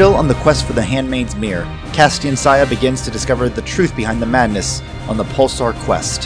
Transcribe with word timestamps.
Still 0.00 0.14
on 0.14 0.28
the 0.28 0.34
quest 0.36 0.64
for 0.64 0.72
the 0.72 0.80
Handmaid's 0.80 1.36
Mirror, 1.36 1.64
Castian 1.92 2.34
Saya 2.34 2.64
begins 2.64 3.02
to 3.02 3.10
discover 3.10 3.50
the 3.50 3.60
truth 3.60 3.94
behind 3.94 4.22
the 4.22 4.24
madness 4.24 4.80
on 5.10 5.18
the 5.18 5.24
Pulsar 5.24 5.74
quest. 5.80 6.22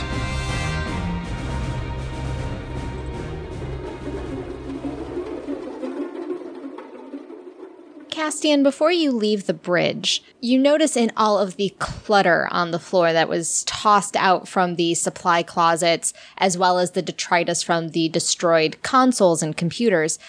Castian, 8.10 8.62
before 8.62 8.92
you 8.92 9.10
leave 9.10 9.46
the 9.46 9.52
bridge, 9.52 10.22
you 10.40 10.56
notice 10.56 10.96
in 10.96 11.10
all 11.16 11.40
of 11.40 11.56
the 11.56 11.74
clutter 11.80 12.46
on 12.52 12.70
the 12.70 12.78
floor 12.78 13.12
that 13.12 13.28
was 13.28 13.64
tossed 13.64 14.14
out 14.14 14.46
from 14.46 14.76
the 14.76 14.94
supply 14.94 15.42
closets, 15.42 16.12
as 16.38 16.56
well 16.56 16.78
as 16.78 16.92
the 16.92 17.02
detritus 17.02 17.64
from 17.64 17.88
the 17.88 18.08
destroyed 18.08 18.80
consoles 18.82 19.42
and 19.42 19.56
computers, 19.56 20.20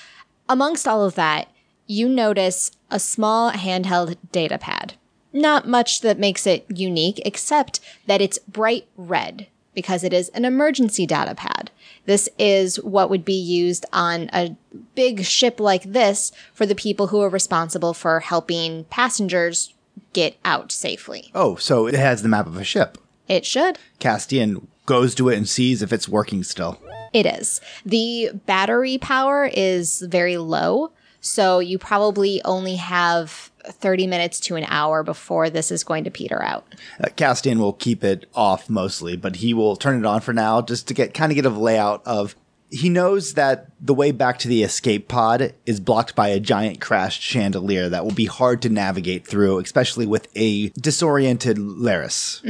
amongst 0.49 0.87
all 0.87 1.05
of 1.05 1.13
that, 1.13 1.47
you 1.87 2.09
notice 2.09 2.71
a 2.89 2.99
small 2.99 3.51
handheld 3.51 4.17
data 4.31 4.57
pad. 4.57 4.93
Not 5.33 5.67
much 5.67 6.01
that 6.01 6.17
makes 6.17 6.47
it 6.47 6.65
unique, 6.69 7.21
except 7.25 7.79
that 8.07 8.21
it's 8.21 8.39
bright 8.39 8.87
red 8.95 9.47
because 9.73 10.03
it 10.03 10.13
is 10.13 10.29
an 10.29 10.45
emergency 10.45 11.05
data 11.05 11.35
pad. 11.35 11.69
This 12.05 12.29
is 12.39 12.77
what 12.81 13.09
would 13.09 13.25
be 13.25 13.33
used 13.33 13.85
on 13.91 14.29
a 14.31 14.55
big 14.95 15.25
ship 15.25 15.59
like 15.59 15.83
this 15.83 16.31
for 16.53 16.65
the 16.65 16.75
people 16.75 17.07
who 17.07 17.21
are 17.21 17.29
responsible 17.29 17.93
for 17.93 18.21
helping 18.21 18.85
passengers 18.85 19.73
get 20.13 20.37
out 20.45 20.71
safely. 20.71 21.29
Oh, 21.35 21.57
so 21.57 21.87
it 21.87 21.95
has 21.95 22.21
the 22.21 22.29
map 22.29 22.47
of 22.47 22.55
a 22.55 22.63
ship. 22.63 22.97
It 23.27 23.45
should. 23.45 23.77
Castian 23.99 24.67
goes 24.85 25.13
to 25.15 25.29
it 25.29 25.37
and 25.37 25.49
sees 25.49 25.81
if 25.81 25.91
it's 25.91 26.07
working 26.07 26.43
still. 26.43 26.79
It 27.11 27.25
is. 27.25 27.59
The 27.85 28.31
battery 28.45 28.97
power 28.97 29.49
is 29.51 30.01
very 30.01 30.37
low, 30.37 30.91
so 31.25 31.59
you 31.59 31.79
probably 31.79 32.39
only 32.45 32.75
have 32.75 33.51
30 33.65 34.05
minutes 34.05 34.39
to 34.41 34.55
an 34.55 34.65
hour 34.67 35.01
before 35.01 35.49
this 35.49 35.71
is 35.71 35.83
going 35.83 36.03
to 36.03 36.11
peter 36.11 36.41
out. 36.43 36.67
Uh, 37.03 37.07
Castian 37.07 37.57
will 37.57 37.73
keep 37.73 38.03
it 38.03 38.27
off 38.35 38.69
mostly, 38.69 39.17
but 39.17 39.37
he 39.37 39.53
will 39.53 39.75
turn 39.75 39.97
it 39.99 40.05
on 40.05 40.21
for 40.21 40.33
now 40.33 40.61
just 40.61 40.87
to 40.87 40.93
get 40.93 41.13
kind 41.15 41.31
of 41.31 41.35
get 41.35 41.45
a 41.45 41.49
layout 41.49 42.05
of. 42.05 42.35
He 42.69 42.89
knows 42.89 43.35
that 43.35 43.69
the 43.79 43.93
way 43.93 44.11
back 44.11 44.39
to 44.39 44.47
the 44.47 44.63
escape 44.63 45.07
pod 45.07 45.53
is 45.65 45.79
blocked 45.79 46.15
by 46.15 46.29
a 46.29 46.39
giant 46.39 46.81
crashed 46.81 47.21
chandelier 47.21 47.89
that 47.89 48.03
will 48.03 48.13
be 48.13 48.25
hard 48.25 48.61
to 48.63 48.69
navigate 48.69 49.25
through, 49.25 49.59
especially 49.59 50.05
with 50.05 50.27
a 50.35 50.69
disoriented 50.69 51.57
Laris. 51.57 52.41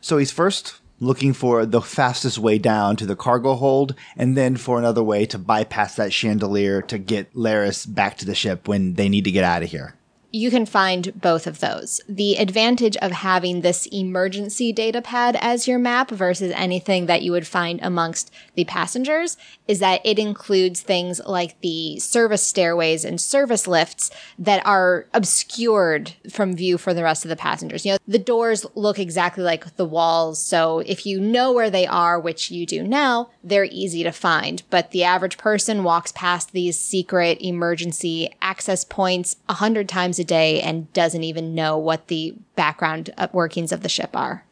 So 0.00 0.18
he's 0.18 0.30
first 0.30 0.80
looking 1.00 1.32
for 1.32 1.66
the 1.66 1.80
fastest 1.80 2.38
way 2.38 2.58
down 2.58 2.96
to 2.96 3.06
the 3.06 3.16
cargo 3.16 3.54
hold, 3.54 3.94
and 4.16 4.36
then 4.36 4.56
for 4.56 4.78
another 4.78 5.02
way 5.02 5.26
to 5.26 5.38
bypass 5.38 5.96
that 5.96 6.12
chandelier 6.12 6.82
to 6.82 6.98
get 6.98 7.32
Laris 7.34 7.86
back 7.92 8.16
to 8.18 8.24
the 8.26 8.34
ship 8.34 8.66
when 8.68 8.94
they 8.94 9.08
need 9.08 9.24
to 9.24 9.30
get 9.30 9.44
out 9.44 9.62
of 9.62 9.70
here. 9.70 9.94
You 10.36 10.50
can 10.50 10.66
find 10.66 11.18
both 11.18 11.46
of 11.46 11.60
those. 11.60 12.02
The 12.06 12.36
advantage 12.36 12.94
of 12.98 13.10
having 13.10 13.62
this 13.62 13.86
emergency 13.86 14.70
data 14.70 15.00
pad 15.00 15.38
as 15.40 15.66
your 15.66 15.78
map 15.78 16.10
versus 16.10 16.52
anything 16.54 17.06
that 17.06 17.22
you 17.22 17.32
would 17.32 17.46
find 17.46 17.80
amongst 17.82 18.30
the 18.54 18.64
passengers 18.64 19.38
is 19.66 19.78
that 19.78 20.04
it 20.04 20.18
includes 20.18 20.82
things 20.82 21.22
like 21.24 21.58
the 21.62 21.98
service 22.00 22.42
stairways 22.42 23.02
and 23.02 23.18
service 23.18 23.66
lifts 23.66 24.10
that 24.38 24.64
are 24.66 25.06
obscured 25.14 26.12
from 26.30 26.54
view 26.54 26.76
for 26.76 26.92
the 26.92 27.02
rest 27.02 27.24
of 27.24 27.30
the 27.30 27.36
passengers. 27.36 27.86
You 27.86 27.92
know, 27.92 27.98
the 28.06 28.18
doors 28.18 28.66
look 28.74 28.98
exactly 28.98 29.42
like 29.42 29.76
the 29.76 29.86
walls, 29.86 30.38
so 30.38 30.80
if 30.80 31.06
you 31.06 31.18
know 31.18 31.50
where 31.50 31.70
they 31.70 31.86
are, 31.86 32.20
which 32.20 32.50
you 32.50 32.66
do 32.66 32.82
now, 32.82 33.30
they're 33.42 33.64
easy 33.64 34.02
to 34.02 34.12
find. 34.12 34.62
But 34.68 34.90
the 34.90 35.04
average 35.04 35.38
person 35.38 35.82
walks 35.82 36.12
past 36.12 36.52
these 36.52 36.78
secret 36.78 37.38
emergency 37.40 38.34
access 38.42 38.84
points 38.84 39.36
a 39.48 39.54
hundred 39.54 39.88
times 39.88 40.18
a 40.18 40.25
day 40.26 40.60
and 40.60 40.92
doesn't 40.92 41.24
even 41.24 41.54
know 41.54 41.78
what 41.78 42.08
the 42.08 42.34
background 42.54 43.10
workings 43.32 43.72
of 43.72 43.82
the 43.82 43.88
ship 43.88 44.10
are. 44.14 44.44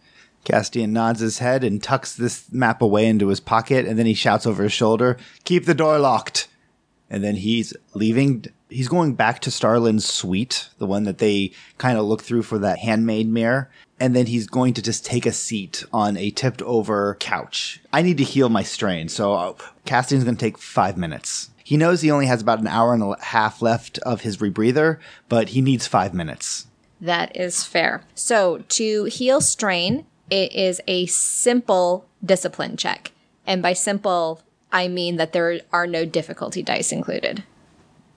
Castian 0.44 0.90
nods 0.90 1.20
his 1.20 1.38
head 1.38 1.64
and 1.64 1.82
tucks 1.82 2.14
this 2.14 2.52
map 2.52 2.82
away 2.82 3.06
into 3.06 3.28
his 3.28 3.40
pocket, 3.40 3.86
and 3.86 3.98
then 3.98 4.06
he 4.06 4.14
shouts 4.14 4.46
over 4.46 4.62
his 4.62 4.72
shoulder, 4.72 5.16
Keep 5.44 5.64
the 5.64 5.74
door 5.74 5.98
locked! 5.98 6.48
And 7.10 7.22
then 7.22 7.36
he's 7.36 7.74
leaving. 7.94 8.46
He's 8.68 8.88
going 8.88 9.14
back 9.14 9.40
to 9.40 9.50
Starlin's 9.50 10.04
suite, 10.04 10.68
the 10.78 10.86
one 10.86 11.04
that 11.04 11.18
they 11.18 11.52
kind 11.78 11.96
of 11.96 12.06
look 12.06 12.22
through 12.22 12.42
for 12.42 12.58
that 12.58 12.78
handmade 12.78 13.28
mirror. 13.28 13.70
And 14.00 14.16
then 14.16 14.26
he's 14.26 14.48
going 14.48 14.74
to 14.74 14.82
just 14.82 15.06
take 15.06 15.24
a 15.24 15.32
seat 15.32 15.84
on 15.92 16.16
a 16.16 16.30
tipped 16.30 16.60
over 16.62 17.14
couch. 17.20 17.80
I 17.92 18.02
need 18.02 18.18
to 18.18 18.24
heal 18.24 18.48
my 18.48 18.64
strain, 18.64 19.08
so 19.08 19.34
uh, 19.34 19.52
Castian's 19.86 20.24
going 20.24 20.36
to 20.36 20.44
take 20.44 20.58
five 20.58 20.96
minutes. 20.96 21.50
He 21.64 21.78
knows 21.78 22.02
he 22.02 22.10
only 22.10 22.26
has 22.26 22.42
about 22.42 22.60
an 22.60 22.66
hour 22.68 22.92
and 22.92 23.02
a 23.02 23.16
half 23.20 23.62
left 23.62 23.98
of 24.00 24.20
his 24.20 24.36
rebreather, 24.36 24.98
but 25.30 25.48
he 25.48 25.62
needs 25.62 25.86
five 25.86 26.12
minutes. 26.12 26.66
That 27.00 27.34
is 27.34 27.64
fair. 27.64 28.04
So 28.14 28.58
to 28.68 29.04
heal 29.04 29.40
strain, 29.40 30.06
it 30.30 30.52
is 30.52 30.80
a 30.86 31.06
simple 31.06 32.06
discipline 32.24 32.76
check. 32.76 33.12
And 33.46 33.62
by 33.62 33.72
simple, 33.72 34.42
I 34.72 34.88
mean 34.88 35.16
that 35.16 35.32
there 35.32 35.60
are 35.72 35.86
no 35.86 36.04
difficulty 36.04 36.62
dice 36.62 36.92
included. 36.92 37.44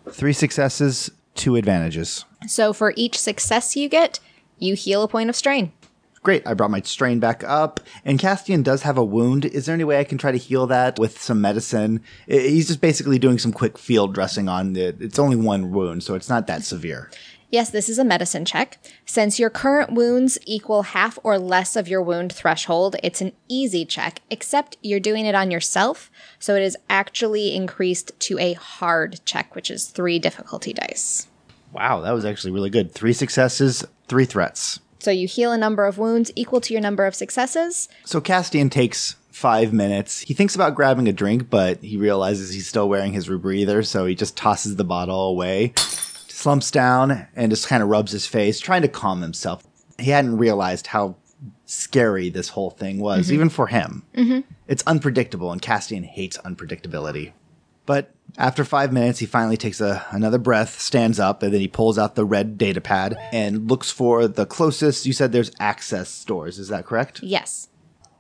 Three 0.09 0.33
successes, 0.33 1.09
two 1.35 1.55
advantages. 1.55 2.25
So 2.47 2.73
for 2.73 2.93
each 2.97 3.17
success 3.17 3.75
you 3.77 3.87
get, 3.87 4.19
you 4.59 4.75
heal 4.75 5.03
a 5.03 5.07
point 5.07 5.29
of 5.29 5.35
strain. 5.35 5.71
Great, 6.27 6.45
I 6.45 6.55
brought 6.55 6.71
my 6.71 6.81
strain 6.81 7.21
back 7.21 7.41
up. 7.45 7.79
And 8.03 8.19
Castian 8.19 8.61
does 8.61 8.81
have 8.81 8.97
a 8.97 9.05
wound. 9.05 9.45
Is 9.45 9.65
there 9.65 9.73
any 9.73 9.85
way 9.85 9.97
I 9.97 10.03
can 10.03 10.17
try 10.17 10.33
to 10.33 10.37
heal 10.37 10.67
that 10.67 10.99
with 10.99 11.21
some 11.21 11.39
medicine? 11.39 12.01
I- 12.29 12.33
He's 12.33 12.67
just 12.67 12.81
basically 12.81 13.17
doing 13.17 13.39
some 13.39 13.53
quick 13.53 13.77
field 13.77 14.13
dressing 14.13 14.49
on 14.49 14.75
it. 14.75 14.97
It's 14.99 15.19
only 15.19 15.37
one 15.37 15.71
wound, 15.71 16.03
so 16.03 16.15
it's 16.15 16.27
not 16.27 16.45
that 16.47 16.63
severe. 16.63 17.09
Yes, 17.49 17.69
this 17.69 17.87
is 17.87 17.97
a 17.97 18.03
medicine 18.03 18.43
check. 18.43 18.77
Since 19.05 19.39
your 19.39 19.49
current 19.49 19.93
wounds 19.93 20.37
equal 20.45 20.81
half 20.81 21.17
or 21.23 21.39
less 21.39 21.77
of 21.77 21.87
your 21.87 22.01
wound 22.01 22.33
threshold, 22.33 22.97
it's 23.01 23.21
an 23.21 23.31
easy 23.47 23.85
check, 23.85 24.19
except 24.29 24.75
you're 24.81 24.99
doing 24.99 25.25
it 25.25 25.33
on 25.33 25.49
yourself. 25.49 26.11
So 26.39 26.55
it 26.55 26.61
is 26.61 26.75
actually 26.89 27.55
increased 27.55 28.11
to 28.19 28.37
a 28.37 28.51
hard 28.51 29.21
check, 29.23 29.55
which 29.55 29.71
is 29.71 29.85
three 29.85 30.19
difficulty 30.19 30.73
dice. 30.73 31.27
Wow, 31.71 32.01
that 32.01 32.11
was 32.11 32.25
actually 32.25 32.51
really 32.51 32.69
good. 32.69 32.91
Three 32.91 33.13
successes, 33.13 33.85
three 34.09 34.25
threats. 34.25 34.81
So 34.99 35.11
you 35.11 35.27
heal 35.27 35.51
a 35.51 35.57
number 35.57 35.85
of 35.85 35.97
wounds 35.97 36.31
equal 36.35 36.61
to 36.61 36.73
your 36.73 36.81
number 36.81 37.05
of 37.05 37.15
successes. 37.15 37.87
So 38.05 38.19
Castian 38.19 38.71
takes 38.71 39.15
five 39.29 39.71
minutes. 39.71 40.21
He 40.21 40.33
thinks 40.33 40.55
about 40.55 40.73
grabbing 40.73 41.07
a 41.07 41.13
drink, 41.13 41.49
but 41.49 41.83
he 41.83 41.95
realizes 41.97 42.53
he's 42.53 42.67
still 42.67 42.89
wearing 42.89 43.13
his 43.13 43.27
rebreather, 43.27 43.85
so 43.85 44.05
he 44.05 44.15
just 44.15 44.35
tosses 44.35 44.75
the 44.75 44.83
bottle 44.83 45.27
away, 45.29 45.73
slumps 46.27 46.71
down, 46.71 47.27
and 47.35 47.51
just 47.51 47.67
kind 47.67 47.83
of 47.83 47.89
rubs 47.89 48.11
his 48.11 48.25
face, 48.25 48.59
trying 48.59 48.81
to 48.81 48.87
calm 48.87 49.21
himself. 49.21 49.63
He 49.99 50.09
hadn't 50.09 50.37
realized 50.37 50.87
how 50.87 51.17
scary 51.65 52.29
this 52.29 52.49
whole 52.49 52.71
thing 52.71 52.99
was, 52.99 53.25
mm-hmm. 53.25 53.35
even 53.35 53.49
for 53.49 53.67
him. 53.67 54.03
Mm-hmm. 54.15 54.39
It's 54.67 54.83
unpredictable, 54.87 55.51
and 55.51 55.61
Castian 55.61 56.03
hates 56.03 56.37
unpredictability. 56.39 57.33
But 57.87 58.13
after 58.37 58.63
five 58.63 58.93
minutes, 58.93 59.17
he 59.17 59.25
finally 59.25 59.57
takes 59.57 59.81
a, 59.81 60.05
another 60.11 60.37
breath, 60.37 60.79
stands 60.79 61.19
up, 61.19 61.41
and 61.41 61.51
then 61.51 61.61
he 61.61 61.67
pulls 61.67 61.97
out 61.97 62.13
the 62.13 62.25
red 62.25 62.59
data 62.59 62.81
pad 62.81 63.17
and 63.31 63.67
looks 63.67 63.89
for 63.89 64.27
the 64.27 64.45
closest. 64.45 65.07
You 65.07 65.13
said 65.13 65.31
there's 65.31 65.51
access 65.59 66.23
doors, 66.23 66.59
is 66.59 66.67
that 66.67 66.85
correct? 66.85 67.23
Yes. 67.23 67.69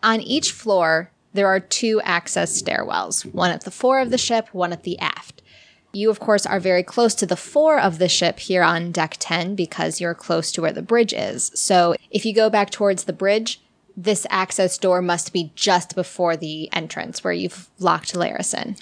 On 0.01 0.21
each 0.21 0.51
floor, 0.51 1.11
there 1.33 1.47
are 1.47 1.59
two 1.59 2.01
access 2.03 2.59
stairwells 2.59 3.31
one 3.31 3.51
at 3.51 3.65
the 3.65 3.71
fore 3.71 3.99
of 3.99 4.09
the 4.09 4.17
ship, 4.17 4.47
one 4.53 4.73
at 4.73 4.83
the 4.83 4.97
aft. 4.97 5.43
You, 5.93 6.09
of 6.09 6.19
course, 6.19 6.45
are 6.45 6.59
very 6.59 6.83
close 6.83 7.13
to 7.15 7.25
the 7.25 7.35
fore 7.35 7.79
of 7.79 7.99
the 7.99 8.09
ship 8.09 8.39
here 8.39 8.63
on 8.63 8.91
deck 8.91 9.17
10 9.19 9.55
because 9.55 9.99
you're 9.99 10.15
close 10.15 10.51
to 10.53 10.61
where 10.61 10.73
the 10.73 10.81
bridge 10.81 11.13
is. 11.13 11.51
So 11.55 11.95
if 12.09 12.25
you 12.25 12.33
go 12.33 12.49
back 12.49 12.69
towards 12.69 13.03
the 13.03 13.13
bridge, 13.13 13.61
this 13.95 14.27
access 14.29 14.77
door 14.77 15.01
must 15.01 15.33
be 15.33 15.51
just 15.55 15.95
before 15.95 16.37
the 16.37 16.71
entrance 16.71 17.23
where 17.23 17.33
you've 17.33 17.69
locked 17.79 18.13
Laris 18.13 18.53
in. 18.53 18.75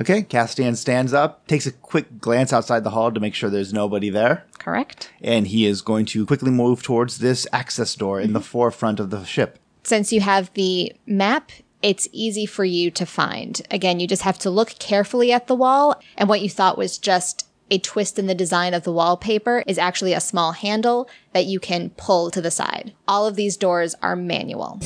Okay, 0.00 0.22
Castian 0.22 0.76
stands 0.76 1.12
up, 1.12 1.46
takes 1.46 1.66
a 1.66 1.72
quick 1.72 2.20
glance 2.20 2.54
outside 2.54 2.84
the 2.84 2.90
hall 2.90 3.12
to 3.12 3.20
make 3.20 3.34
sure 3.34 3.50
there's 3.50 3.74
nobody 3.74 4.08
there, 4.08 4.46
Correct? 4.58 5.10
and 5.20 5.46
he 5.46 5.66
is 5.66 5.82
going 5.82 6.06
to 6.06 6.24
quickly 6.24 6.50
move 6.50 6.82
towards 6.82 7.18
this 7.18 7.46
access 7.52 7.94
door 7.94 8.18
in 8.18 8.32
the 8.32 8.38
mm-hmm. 8.38 8.46
forefront 8.46 8.98
of 8.98 9.10
the 9.10 9.24
ship. 9.24 9.58
Since 9.82 10.10
you 10.10 10.22
have 10.22 10.50
the 10.54 10.94
map, 11.04 11.52
it's 11.82 12.08
easy 12.12 12.46
for 12.46 12.64
you 12.64 12.90
to 12.92 13.04
find. 13.04 13.60
Again, 13.70 14.00
you 14.00 14.06
just 14.06 14.22
have 14.22 14.38
to 14.38 14.48
look 14.48 14.78
carefully 14.78 15.32
at 15.32 15.48
the 15.48 15.54
wall, 15.54 16.00
and 16.16 16.30
what 16.30 16.40
you 16.40 16.48
thought 16.48 16.78
was 16.78 16.96
just 16.96 17.46
a 17.70 17.78
twist 17.78 18.18
in 18.18 18.26
the 18.26 18.34
design 18.34 18.72
of 18.72 18.84
the 18.84 18.92
wallpaper 18.92 19.62
is 19.66 19.76
actually 19.76 20.14
a 20.14 20.20
small 20.20 20.52
handle 20.52 21.10
that 21.34 21.44
you 21.44 21.60
can 21.60 21.90
pull 21.90 22.30
to 22.30 22.40
the 22.40 22.50
side. 22.50 22.94
All 23.06 23.26
of 23.26 23.36
these 23.36 23.58
doors 23.58 23.94
are 24.02 24.16
manual. 24.16 24.80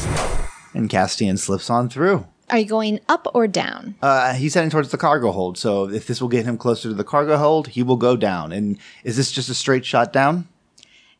And 0.75 0.90
Castian 0.90 1.38
slips 1.38 1.70
on 1.70 1.88
through. 1.88 2.26
Are 2.50 2.58
you 2.58 2.67
going 2.67 3.00
up 3.08 3.26
or 3.35 3.46
down? 3.46 3.94
Uh, 4.02 4.35
he's 4.35 4.55
heading 4.55 4.70
towards 4.70 4.91
the 4.91 4.99
cargo 4.99 5.32
hold, 5.32 5.56
so 5.56 5.88
if 5.88 6.06
this 6.06 6.20
will 6.20 6.29
get 6.29 6.44
him 6.44 6.58
closer 6.58 6.88
to 6.88 6.94
the 6.94 7.05
cargo 7.05 7.37
hold, 7.38 7.69
he 7.69 7.82
will 7.82 7.96
go 7.96 8.17
down. 8.17 8.52
And 8.52 8.79
is 9.02 9.17
this 9.17 9.32
just 9.32 9.49
a 9.49 9.55
straight 9.55 9.85
shot 9.85 10.12
down? 10.12 10.46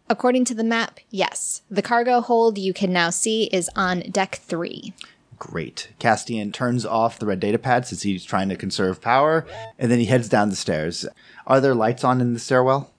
According 0.09 0.44
to 0.47 0.55
the 0.55 0.65
map, 0.65 1.00
yes. 1.11 1.62
The 1.71 1.81
cargo 1.81 2.21
hold 2.21 2.59
you 2.59 2.75
can 2.75 2.93
now 2.93 3.09
see 3.09 3.44
is 3.44 3.71
on 3.75 4.00
deck 4.00 4.37
three. 4.37 4.93
Great. 5.38 5.88
Castian 5.99 6.53
turns 6.53 6.85
off 6.85 7.19
the 7.19 7.26
red 7.26 7.41
data 7.41 7.59
pad 7.59 7.87
since 7.87 8.03
he's 8.03 8.25
trying 8.25 8.50
to 8.50 8.56
conserve 8.56 9.00
power, 9.00 9.47
and 9.79 9.91
then 9.91 9.99
he 9.99 10.05
heads 10.05 10.29
down 10.29 10.50
the 10.50 10.56
stairs. 10.56 11.06
Are 11.47 11.61
there 11.61 11.75
lights 11.75 12.05
on 12.05 12.21
in 12.21 12.35
the 12.35 12.38
stairwell? 12.38 12.91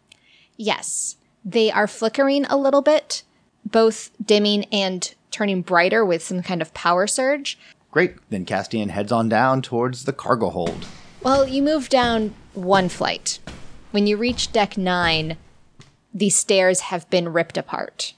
Yes. 0.58 1.18
They 1.44 1.72
are 1.72 1.88
flickering 1.88 2.46
a 2.46 2.58
little 2.58 2.82
bit, 2.82 3.22
both 3.64 4.10
dimming 4.24 4.66
and 4.66 5.14
turning 5.30 5.62
brighter 5.62 6.04
with 6.04 6.24
some 6.24 6.42
kind 6.42 6.62
of 6.62 6.74
power 6.74 7.06
surge. 7.08 7.58
Great. 7.96 8.18
Then 8.30 8.44
Castian 8.46 8.90
heads 8.90 9.14
on 9.14 9.30
down 9.30 9.62
towards 9.62 10.04
the 10.04 10.12
cargo 10.12 10.50
hold. 10.50 10.86
Well, 11.24 11.48
you 11.48 11.64
move 11.64 11.88
down 11.88 12.36
one 12.54 12.90
flight. 12.90 13.40
When 13.92 14.06
you 14.06 14.18
reach 14.18 14.52
deck 14.52 14.78
nine, 14.78 15.38
the 16.14 16.30
stairs 16.30 16.82
have 16.82 17.10
been 17.10 17.32
ripped 17.32 17.58
apart. 17.58 18.14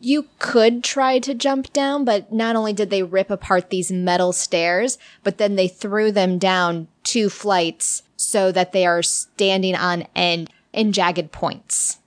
You 0.00 0.26
could 0.40 0.82
try 0.82 1.20
to 1.20 1.32
jump 1.32 1.72
down, 1.72 2.04
but 2.04 2.32
not 2.32 2.56
only 2.56 2.72
did 2.72 2.90
they 2.90 3.04
rip 3.04 3.30
apart 3.30 3.70
these 3.70 3.92
metal 3.92 4.32
stairs, 4.32 4.98
but 5.22 5.38
then 5.38 5.54
they 5.54 5.68
threw 5.68 6.10
them 6.10 6.36
down 6.36 6.88
two 7.04 7.28
flights 7.28 8.02
so 8.16 8.50
that 8.50 8.72
they 8.72 8.84
are 8.84 9.00
standing 9.00 9.76
on 9.76 10.08
end 10.16 10.50
in 10.72 10.90
jagged 10.90 11.30
points. 11.30 11.98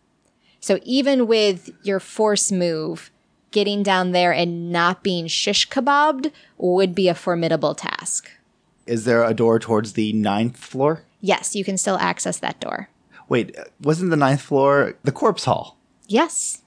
So 0.60 0.78
even 0.84 1.26
with 1.26 1.70
your 1.84 2.02
force 2.02 2.52
move, 2.52 3.12
getting 3.58 3.82
down 3.82 4.12
there 4.12 4.32
and 4.32 4.72
not 4.72 5.02
being 5.02 5.26
shish 5.26 5.68
kebabbed 5.68 6.32
would 6.60 6.94
be 6.94 7.08
a 7.08 7.16
formidable 7.16 7.74
task. 7.74 8.30
Is 8.86 9.04
there 9.04 9.24
a 9.24 9.34
door 9.34 9.58
towards 9.58 9.94
the 9.94 10.14
ninth 10.14 10.58
floor? 10.58 11.02
Yes, 11.22 11.56
you 11.56 11.66
can 11.66 11.76
still 11.76 11.98
access 11.98 12.38
that 12.38 12.60
door. 12.60 12.88
Wait, 13.30 13.58
wasn't 13.82 14.12
the 14.12 14.16
ninth 14.16 14.44
floor 14.44 14.94
the 15.02 15.12
corpse 15.12 15.46
hall? 15.46 15.76
Yes. 16.08 16.62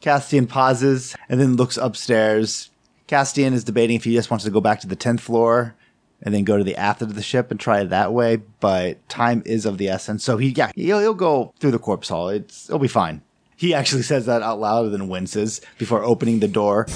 Castian 0.00 0.48
pauses 0.48 1.16
and 1.28 1.40
then 1.40 1.56
looks 1.56 1.76
upstairs. 1.76 2.70
Castian 3.08 3.52
is 3.52 3.64
debating 3.64 3.96
if 3.96 4.04
he 4.04 4.14
just 4.14 4.30
wants 4.30 4.44
to 4.44 4.52
go 4.52 4.60
back 4.60 4.78
to 4.78 4.86
the 4.86 4.94
10th 4.94 5.18
floor 5.18 5.74
and 6.22 6.32
then 6.32 6.44
go 6.44 6.56
to 6.56 6.62
the 6.62 6.76
aft 6.76 7.02
of 7.02 7.16
the 7.16 7.22
ship 7.22 7.50
and 7.50 7.58
try 7.58 7.80
it 7.80 7.90
that 7.90 8.12
way, 8.12 8.36
but 8.60 9.06
time 9.08 9.42
is 9.44 9.66
of 9.66 9.78
the 9.78 9.88
essence. 9.88 10.22
So 10.22 10.36
he, 10.36 10.50
yeah, 10.50 10.70
he'll, 10.76 11.00
he'll 11.00 11.12
go 11.12 11.52
through 11.58 11.72
the 11.72 11.80
corpse 11.80 12.08
hall. 12.08 12.28
It's, 12.28 12.68
it'll 12.68 12.78
be 12.78 12.86
fine. 12.86 13.22
He 13.56 13.74
actually 13.74 14.02
says 14.02 14.26
that 14.26 14.42
out 14.42 14.60
loud 14.60 14.84
and 14.84 14.94
then 14.94 15.08
winces 15.08 15.60
before 15.78 16.04
opening 16.04 16.40
the 16.40 16.48
door. 16.48 16.86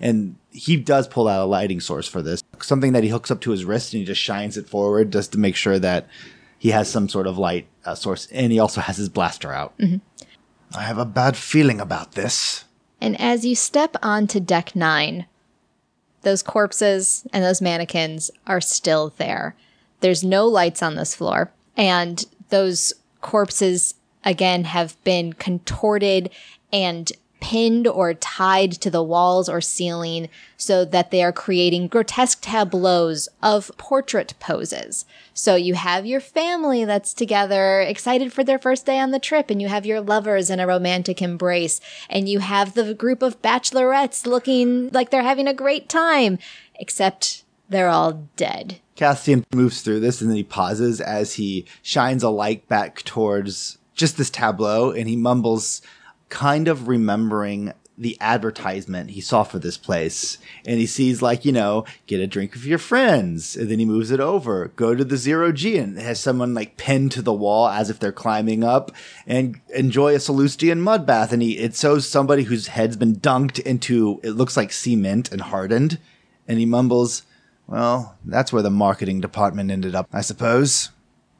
And 0.00 0.36
he 0.50 0.76
does 0.76 1.06
pull 1.06 1.28
out 1.28 1.44
a 1.44 1.46
lighting 1.46 1.80
source 1.80 2.08
for 2.08 2.22
this, 2.22 2.42
something 2.60 2.92
that 2.92 3.02
he 3.04 3.10
hooks 3.10 3.30
up 3.30 3.40
to 3.42 3.50
his 3.50 3.64
wrist 3.64 3.92
and 3.92 4.00
he 4.00 4.06
just 4.06 4.20
shines 4.20 4.56
it 4.56 4.68
forward 4.68 5.12
just 5.12 5.32
to 5.32 5.38
make 5.38 5.56
sure 5.56 5.78
that 5.78 6.08
he 6.58 6.70
has 6.70 6.90
some 6.90 7.08
sort 7.08 7.26
of 7.26 7.38
light 7.38 7.66
uh, 7.84 7.94
source. 7.94 8.26
And 8.32 8.52
he 8.52 8.58
also 8.58 8.80
has 8.80 8.96
his 8.96 9.08
blaster 9.08 9.52
out. 9.52 9.74
I 10.74 10.82
have 10.82 10.98
a 10.98 11.04
bad 11.04 11.36
feeling 11.36 11.80
about 11.80 12.12
this. 12.12 12.64
And 13.00 13.18
as 13.20 13.44
you 13.44 13.54
step 13.54 13.96
onto 14.02 14.40
deck 14.40 14.74
nine, 14.74 15.26
those 16.22 16.42
corpses 16.42 17.26
and 17.32 17.44
those 17.44 17.62
mannequins 17.62 18.30
are 18.46 18.60
still 18.60 19.12
there. 19.16 19.54
There's 20.00 20.24
no 20.24 20.46
lights 20.46 20.82
on 20.82 20.96
this 20.96 21.14
floor. 21.14 21.52
And 21.76 22.24
those 22.48 22.92
corpses, 23.20 23.94
again, 24.26 24.64
have 24.64 25.02
been 25.04 25.32
contorted 25.32 26.28
and 26.70 27.10
pinned 27.40 27.86
or 27.86 28.12
tied 28.14 28.72
to 28.72 28.90
the 28.90 29.02
walls 29.02 29.48
or 29.48 29.60
ceiling 29.60 30.28
so 30.56 30.84
that 30.84 31.10
they 31.10 31.22
are 31.22 31.32
creating 31.32 31.86
grotesque 31.86 32.38
tableaus 32.40 33.28
of 33.42 33.70
portrait 33.76 34.34
poses. 34.40 35.04
So 35.32 35.54
you 35.54 35.74
have 35.74 36.06
your 36.06 36.20
family 36.20 36.84
that's 36.84 37.14
together, 37.14 37.80
excited 37.80 38.32
for 38.32 38.42
their 38.42 38.58
first 38.58 38.86
day 38.86 38.98
on 38.98 39.10
the 39.10 39.18
trip, 39.18 39.50
and 39.50 39.62
you 39.62 39.68
have 39.68 39.86
your 39.86 40.00
lovers 40.00 40.50
in 40.50 40.60
a 40.60 40.66
romantic 40.66 41.22
embrace, 41.22 41.80
and 42.10 42.28
you 42.28 42.40
have 42.40 42.74
the 42.74 42.94
group 42.94 43.22
of 43.22 43.40
bachelorettes 43.42 44.26
looking 44.26 44.90
like 44.90 45.10
they're 45.10 45.22
having 45.22 45.46
a 45.46 45.54
great 45.54 45.88
time, 45.88 46.38
except 46.80 47.44
they're 47.68 47.88
all 47.88 48.28
dead. 48.36 48.80
Castian 48.96 49.44
moves 49.54 49.82
through 49.82 50.00
this 50.00 50.20
and 50.20 50.30
then 50.30 50.36
he 50.38 50.42
pauses 50.42 51.00
as 51.00 51.34
he 51.34 51.66
shines 51.82 52.22
a 52.22 52.30
light 52.30 52.66
back 52.66 53.02
towards 53.02 53.76
just 53.96 54.16
this 54.16 54.30
tableau 54.30 54.92
and 54.92 55.08
he 55.08 55.16
mumbles, 55.16 55.82
kind 56.28 56.68
of 56.68 56.86
remembering 56.86 57.72
the 57.98 58.16
advertisement 58.20 59.10
he 59.10 59.20
saw 59.20 59.42
for 59.42 59.58
this 59.58 59.78
place. 59.78 60.36
And 60.66 60.78
he 60.78 60.86
sees, 60.86 61.22
like, 61.22 61.44
you 61.44 61.52
know, 61.52 61.86
get 62.06 62.20
a 62.20 62.26
drink 62.26 62.52
with 62.52 62.64
your 62.64 62.78
friends. 62.78 63.56
And 63.56 63.70
then 63.70 63.78
he 63.78 63.86
moves 63.86 64.10
it 64.10 64.20
over, 64.20 64.68
go 64.76 64.94
to 64.94 65.04
the 65.04 65.16
zero 65.16 65.50
G 65.50 65.78
and 65.78 65.98
has 65.98 66.20
someone 66.20 66.52
like 66.52 66.76
pinned 66.76 67.12
to 67.12 67.22
the 67.22 67.32
wall 67.32 67.68
as 67.68 67.88
if 67.88 67.98
they're 67.98 68.12
climbing 68.12 68.62
up 68.62 68.92
and 69.26 69.60
enjoy 69.74 70.14
a 70.14 70.18
Salustian 70.18 70.80
mud 70.80 71.06
bath. 71.06 71.32
And 71.32 71.40
he, 71.42 71.58
it 71.58 71.74
shows 71.74 72.06
somebody 72.06 72.44
whose 72.44 72.68
head's 72.68 72.96
been 72.96 73.16
dunked 73.16 73.58
into, 73.60 74.20
it 74.22 74.32
looks 74.32 74.56
like 74.56 74.72
cement 74.72 75.32
and 75.32 75.40
hardened. 75.40 75.98
And 76.46 76.58
he 76.58 76.66
mumbles, 76.66 77.22
well, 77.66 78.16
that's 78.24 78.52
where 78.52 78.62
the 78.62 78.70
marketing 78.70 79.20
department 79.20 79.70
ended 79.70 79.94
up, 79.94 80.06
I 80.12 80.20
suppose. 80.20 80.90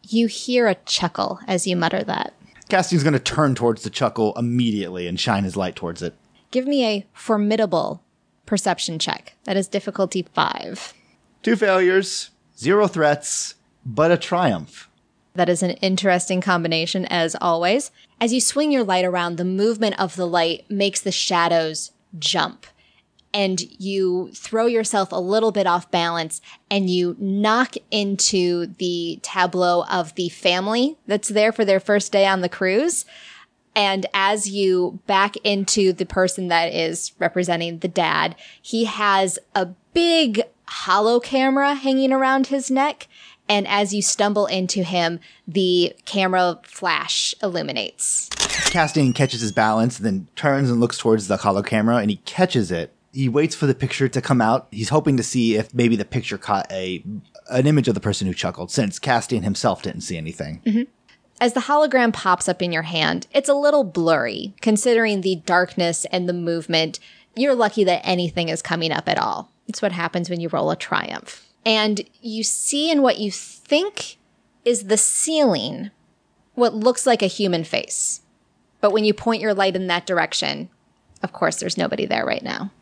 You 0.09 0.27
hear 0.27 0.69
a 0.69 0.77
chuckle 0.87 1.41
as 1.47 1.67
you 1.67 1.77
mutter 1.77 2.03
that. 2.05 2.33
Castian's 2.69 3.03
going 3.03 3.13
to 3.13 3.19
turn 3.19 3.55
towards 3.55 3.83
the 3.83 3.91
chuckle 3.91 4.35
immediately 4.37 5.07
and 5.07 5.19
shine 5.19 5.45
his 5.45 5.57
light 5.57 5.77
towards 5.77 6.03
it. 6.03 6.15
Give 6.51 6.67
me 6.67 6.85
a 6.85 7.07
formidable 7.13 8.03
perception 8.45 8.99
check. 8.99 9.35
That 9.45 9.57
is 9.57 9.69
difficulty 9.69 10.27
five. 10.35 10.93
Two 11.43 11.57
failures, 11.57 12.31
zero 12.59 12.87
threats, 12.89 13.55
but 13.85 14.11
a 14.11 14.17
triumph. 14.17 14.89
That 15.35 15.49
is 15.49 15.63
an 15.63 15.73
interesting 15.73 16.41
combination, 16.41 17.05
as 17.07 17.37
always. 17.41 17.91
As 18.21 18.33
you 18.33 18.41
swing 18.41 18.73
your 18.73 18.85
light 18.85 19.05
around, 19.05 19.37
the 19.37 19.45
movement 19.45 20.01
of 20.01 20.17
the 20.17 20.27
light 20.27 20.65
makes 20.71 21.01
the 21.01 21.13
shadows 21.13 21.93
jump. 22.19 22.67
And 23.37 23.61
you 23.79 24.31
throw 24.33 24.65
yourself 24.65 25.13
a 25.13 25.21
little 25.21 25.53
bit 25.53 25.67
off 25.67 25.91
balance 25.91 26.41
and 26.71 26.89
you 26.89 27.17
knock 27.19 27.75
into 27.91 28.65
the 28.79 29.19
tableau 29.21 29.85
of 29.91 30.15
the 30.15 30.31
family 30.31 30.97
that's 31.07 31.29
there 31.29 31.53
for 31.53 31.63
their 31.63 31.79
first 31.79 32.13
day 32.13 32.27
on 32.27 32.41
the 32.41 32.49
cruise. 32.49 33.05
And 33.75 34.07
as 34.15 34.49
you 34.49 35.01
back 35.07 35.37
into 35.45 35.93
the 35.93 36.07
person 36.07 36.49
that 36.49 36.73
is 36.73 37.13
representing 37.19 37.81
the 37.81 37.89
dad, 37.89 38.37
he 38.63 38.87
has 38.87 39.39
a 39.55 39.67
big 39.93 40.41
holo 40.67 41.21
camera 41.21 41.75
hanging 41.75 42.13
around 42.13 42.47
his 42.47 42.71
neck. 42.71 43.07
And 43.51 43.69
as 43.69 43.93
you 43.93 44.01
stumble 44.01 44.47
into 44.47 44.83
him, 44.83 45.21
the 45.47 45.95
camera 46.07 46.59
flash 46.65 47.35
illuminates. 47.43 48.31
Castian 48.31 49.15
catches 49.15 49.43
his 49.43 49.53
balance, 49.53 49.99
then 49.99 50.27
turns 50.37 50.71
and 50.71 50.81
looks 50.81 50.97
towards 50.97 51.29
the 51.29 51.37
holo 51.37 51.63
camera, 51.63 51.97
and 51.97 52.09
he 52.09 52.17
catches 52.25 52.73
it. 52.73 52.96
He 53.17 53.31
waits 53.31 53.55
for 53.55 53.67
the 53.67 53.75
picture 53.75 54.09
to 54.09 54.21
come 54.21 54.43
out. 54.43 54.69
He's 54.71 54.91
hoping 54.91 55.17
to 55.17 55.23
see 55.23 55.57
if 55.57 55.73
maybe 55.73 55.97
the 55.97 56.05
picture 56.05 56.37
caught 56.37 56.71
a 56.71 57.03
an 57.49 57.67
image 57.67 57.89
of 57.89 57.95
the 57.95 58.01
person 58.01 58.27
who 58.27 58.35
chuckled, 58.35 58.71
since 58.71 58.99
Castian 58.99 59.43
himself 59.43 59.83
didn't 59.83 60.03
see 60.03 60.19
anything. 60.19 60.61
Mm-hmm. 60.67 60.83
As 61.41 61.55
the 61.55 61.61
hologram 61.61 62.13
pops 62.13 62.47
up 62.47 62.61
in 62.61 62.73
your 62.73 62.83
hand, 62.83 63.27
it's 63.33 63.49
a 63.49 63.55
little 63.55 63.85
blurry 63.85 64.55
considering 64.61 65.23
the 65.23 65.37
darkness 65.37 66.05
and 66.07 66.29
the 66.29 66.35
movement. 66.35 66.99
You're 67.35 67.55
lucky 67.55 67.85
that 67.85 68.07
anything 68.07 68.51
is 68.51 68.61
coming 68.61 68.93
up 68.93 69.09
at 69.09 69.19
all. 69.19 69.51
It's 69.67 69.81
what 69.81 69.93
happens 69.93 70.29
when 70.29 70.41
you 70.41 70.51
roll 70.51 70.71
a 70.71 70.77
triumph. 70.77 71.47
And 71.65 72.03
you 72.21 72.45
see 72.45 72.91
in 72.91 73.01
what 73.01 73.19
you 73.19 73.31
think 73.31 74.19
is 74.65 74.85
the 74.85 74.99
ceiling 74.99 75.91
what 76.55 76.75
looks 76.75 77.07
like 77.07 77.23
a 77.23 77.27
human 77.27 77.65
face. 77.65 78.23
But 78.81 78.93
when 78.93 79.05
you 79.05 79.15
point 79.15 79.43
your 79.43 79.55
light 79.55 79.77
in 79.77 79.87
that 79.87 80.07
direction, 80.07 80.69
of 81.23 81.33
course, 81.33 81.57
there's 81.57 81.79
nobody 81.79 82.07
there 82.07 82.27
right 82.27 82.43
now. 82.43 82.73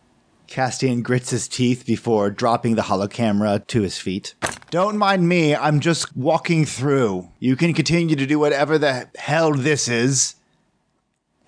Castian 0.55 1.03
grits 1.03 1.31
his 1.31 1.49
teeth 1.49 1.85
before 1.85 2.31
dropping 2.31 2.77
the 2.77 2.83
holo 2.83 3.09
camera 3.09 3.61
to 3.67 3.83
his 3.83 3.99
feet. 3.99 4.37
Don't 4.71 4.97
mind 4.97 5.29
me, 5.29 5.53
I'm 5.53 5.81
just 5.81 6.17
walking 6.17 6.65
through. 6.65 7.29
You 7.41 7.57
can 7.57 7.75
continue 7.75 8.15
to 8.15 8.25
do 8.25 8.39
whatever 8.39 8.79
the 8.79 9.09
hell 9.17 9.53
this 9.53 9.89
is. 9.89 10.37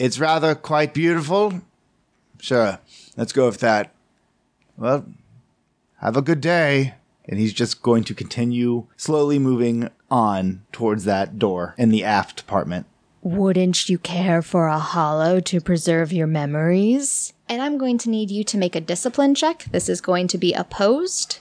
It's 0.01 0.19
rather 0.19 0.57
quite 0.57 0.93
beautiful. 0.93 1.63
Sure, 2.41 2.81
let's 3.17 3.33
go 3.33 3.47
with 3.47 3.61
that. 3.61 3.95
Well, 4.77 5.07
have 6.01 6.17
a 6.17 6.23
good 6.23 6.41
day. 6.41 6.95
And 7.29 7.39
he's 7.39 7.53
just 7.53 7.83
going 7.83 8.03
to 8.05 8.15
continue 8.15 8.89
slowly 8.97 9.39
moving 9.39 9.89
on 10.11 10.63
towards 10.73 11.05
that 11.05 11.39
door 11.39 11.77
in 11.79 11.91
the 11.91 12.03
aft 12.03 12.39
department. 12.39 12.87
Wouldn't 13.23 13.89
you 13.89 13.99
care 13.99 14.43
for 14.43 14.67
a 14.67 14.81
holo 14.81 15.39
to 15.41 15.61
preserve 15.61 16.13
your 16.13 16.27
memories? 16.27 17.33
And 17.49 17.63
I'm 17.63 17.79
going 17.79 17.99
to 17.99 18.11
need 18.11 18.31
you 18.31 18.43
to 18.45 18.59
make 18.59 18.75
a 18.75 18.81
discipline 18.81 19.35
check. 19.35 19.67
This 19.71 19.89
is 19.89 20.01
going 20.01 20.29
to 20.29 20.39
be 20.39 20.53
opposed. 20.53 21.39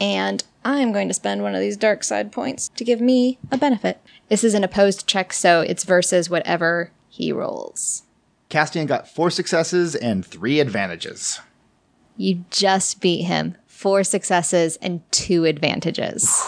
And 0.00 0.44
I'm 0.64 0.92
going 0.92 1.08
to 1.08 1.14
spend 1.14 1.42
one 1.42 1.54
of 1.54 1.60
these 1.60 1.76
dark 1.76 2.04
side 2.04 2.30
points 2.30 2.68
to 2.76 2.84
give 2.84 3.00
me 3.00 3.38
a 3.50 3.58
benefit. 3.58 4.00
This 4.28 4.44
is 4.44 4.54
an 4.54 4.64
opposed 4.64 5.06
check, 5.06 5.32
so 5.32 5.60
it's 5.60 5.84
versus 5.84 6.30
whatever 6.30 6.92
he 7.08 7.32
rolls. 7.32 8.04
Castian 8.48 8.86
got 8.86 9.08
four 9.08 9.30
successes 9.30 9.94
and 9.94 10.24
three 10.24 10.60
advantages. 10.60 11.40
You 12.16 12.44
just 12.50 13.00
beat 13.00 13.22
him. 13.22 13.56
Four 13.66 14.04
successes 14.04 14.76
and 14.82 15.02
two 15.10 15.46
advantages. 15.46 16.46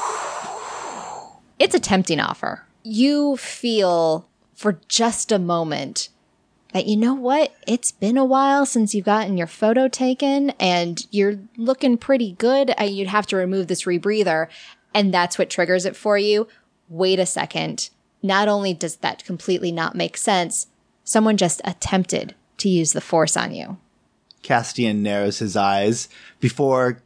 It's 1.59 1.75
a 1.75 1.81
tempting 1.81 2.21
offer. 2.21 2.65
You 2.83 3.37
feel 3.37 4.29
for 4.55 4.81
just 4.89 5.33
a 5.33 5.39
moment 5.39 6.09
that 6.73 6.87
you 6.87 6.97
know 6.97 7.15
what? 7.15 7.55
It's 7.67 7.93
been 7.93 8.17
a 8.17 8.25
while 8.25 8.67
since 8.67 8.95
you've 8.95 9.05
gotten 9.05 9.37
your 9.37 9.47
photo 9.47 9.89
taken 9.89 10.51
and 10.59 11.07
you're 11.11 11.39
looking 11.57 11.99
pretty 11.99 12.33
good. 12.33 12.75
You'd 12.83 13.09
have 13.09 13.27
to 13.29 13.37
remove 13.37 13.69
this 13.69 13.85
rebreather, 13.85 14.49
and 14.95 15.13
that's 15.13 15.39
what 15.39 15.51
triggers 15.51 15.85
it 15.85 15.97
for 15.97 16.19
you. 16.19 16.49
Wait 16.89 17.19
a 17.19 17.27
second. 17.27 17.91
not 18.23 18.49
only 18.49 18.73
does 18.73 18.97
that 18.97 19.25
completely 19.25 19.73
not 19.73 19.97
make 19.97 20.17
sense, 20.17 20.69
someone 21.05 21.37
just 21.37 21.61
attempted 21.65 22.35
to 22.59 22.69
use 22.69 22.93
the 22.93 23.01
force 23.01 23.37
on 23.37 23.53
you. 23.53 23.77
Castian 24.43 25.03
narrows 25.03 25.41
his 25.41 25.57
eyes 25.57 26.09
before 26.41 27.03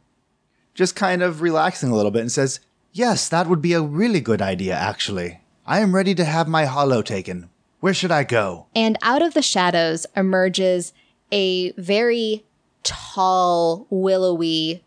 just 0.75 0.95
kind 0.95 1.23
of 1.23 1.41
relaxing 1.41 1.89
a 1.89 1.95
little 1.95 2.11
bit 2.11 2.21
and 2.21 2.31
says, 2.31 2.59
Yes, 2.93 3.29
that 3.29 3.47
would 3.47 3.61
be 3.61 3.73
a 3.73 3.81
really 3.81 4.21
good 4.21 4.41
idea, 4.41 4.75
actually. 4.75 5.41
I 5.65 5.79
am 5.79 5.93
ready 5.95 6.15
to 6.15 6.25
have 6.25 6.47
my 6.47 6.65
holo 6.65 7.01
taken. 7.01 7.49
Where 7.79 7.93
should 7.93 8.11
I 8.11 8.23
go? 8.23 8.67
And 8.75 8.97
out 9.01 9.21
of 9.21 9.33
the 9.33 9.41
shadows 9.41 10.05
emerges 10.15 10.93
a 11.31 11.71
very 11.73 12.43
tall, 12.83 13.85
willowy, 13.89 14.83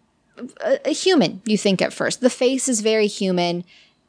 a, 0.61 0.88
a 0.88 0.92
human, 0.92 1.42
you 1.44 1.56
think 1.56 1.82
at 1.82 1.92
first. 1.92 2.20
The 2.20 2.30
face 2.30 2.68
is 2.68 2.80
very 2.80 3.06
human. 3.06 3.64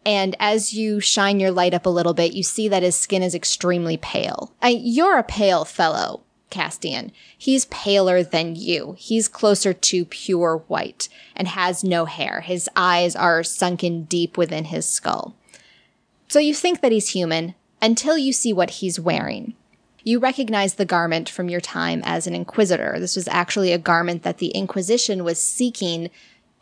And 0.05 0.35
as 0.39 0.73
you 0.73 0.99
shine 0.99 1.39
your 1.39 1.51
light 1.51 1.73
up 1.73 1.85
a 1.85 1.89
little 1.89 2.13
bit, 2.13 2.33
you 2.33 2.41
see 2.43 2.67
that 2.69 2.83
his 2.83 2.95
skin 2.95 3.21
is 3.21 3.35
extremely 3.35 3.97
pale. 3.97 4.53
I, 4.61 4.69
you're 4.69 5.17
a 5.17 5.23
pale 5.23 5.63
fellow, 5.63 6.21
Castian. 6.49 7.11
He's 7.37 7.65
paler 7.65 8.23
than 8.23 8.55
you. 8.55 8.95
He's 8.97 9.27
closer 9.27 9.73
to 9.73 10.05
pure 10.05 10.63
white 10.67 11.07
and 11.35 11.49
has 11.49 11.83
no 11.83 12.05
hair. 12.05 12.41
His 12.41 12.67
eyes 12.75 13.15
are 13.15 13.43
sunken 13.43 14.05
deep 14.05 14.37
within 14.37 14.65
his 14.65 14.87
skull. 14.87 15.35
So 16.29 16.39
you 16.39 16.55
think 16.55 16.81
that 16.81 16.91
he's 16.91 17.09
human 17.09 17.53
until 17.81 18.17
you 18.17 18.31
see 18.31 18.53
what 18.53 18.69
he's 18.69 18.99
wearing. 18.99 19.55
You 20.03 20.19
recognize 20.19 20.75
the 20.75 20.85
garment 20.85 21.29
from 21.29 21.49
your 21.49 21.61
time 21.61 22.01
as 22.03 22.25
an 22.25 22.33
inquisitor. 22.33 22.99
This 22.99 23.15
was 23.15 23.27
actually 23.27 23.71
a 23.71 23.77
garment 23.77 24.23
that 24.23 24.39
the 24.39 24.49
Inquisition 24.49 25.23
was 25.23 25.41
seeking 25.41 26.09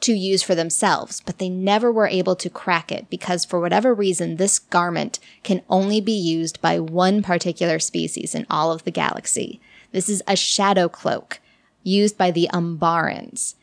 to 0.01 0.13
use 0.13 0.43
for 0.43 0.55
themselves, 0.55 1.21
but 1.25 1.39
they 1.39 1.49
never 1.49 1.91
were 1.91 2.07
able 2.07 2.35
to 2.37 2.49
crack 2.49 2.91
it 2.91 3.09
because 3.09 3.45
for 3.45 3.59
whatever 3.59 3.93
reason, 3.93 4.35
this 4.35 4.59
garment 4.59 5.19
can 5.43 5.61
only 5.69 5.99
be 5.99 6.13
used 6.13 6.61
by 6.61 6.79
one 6.79 7.21
particular 7.21 7.79
species 7.79 8.33
in 8.33 8.45
all 8.49 8.71
of 8.71 8.83
the 8.83 8.91
galaxy. 8.91 9.59
This 9.91 10.07
is 10.07 10.23
a 10.27 10.35
shadow 10.35 10.87
cloak 10.87 11.39
used 11.83 12.17
by 12.17 12.31
the 12.31 12.49
Umbarans. 12.53 13.55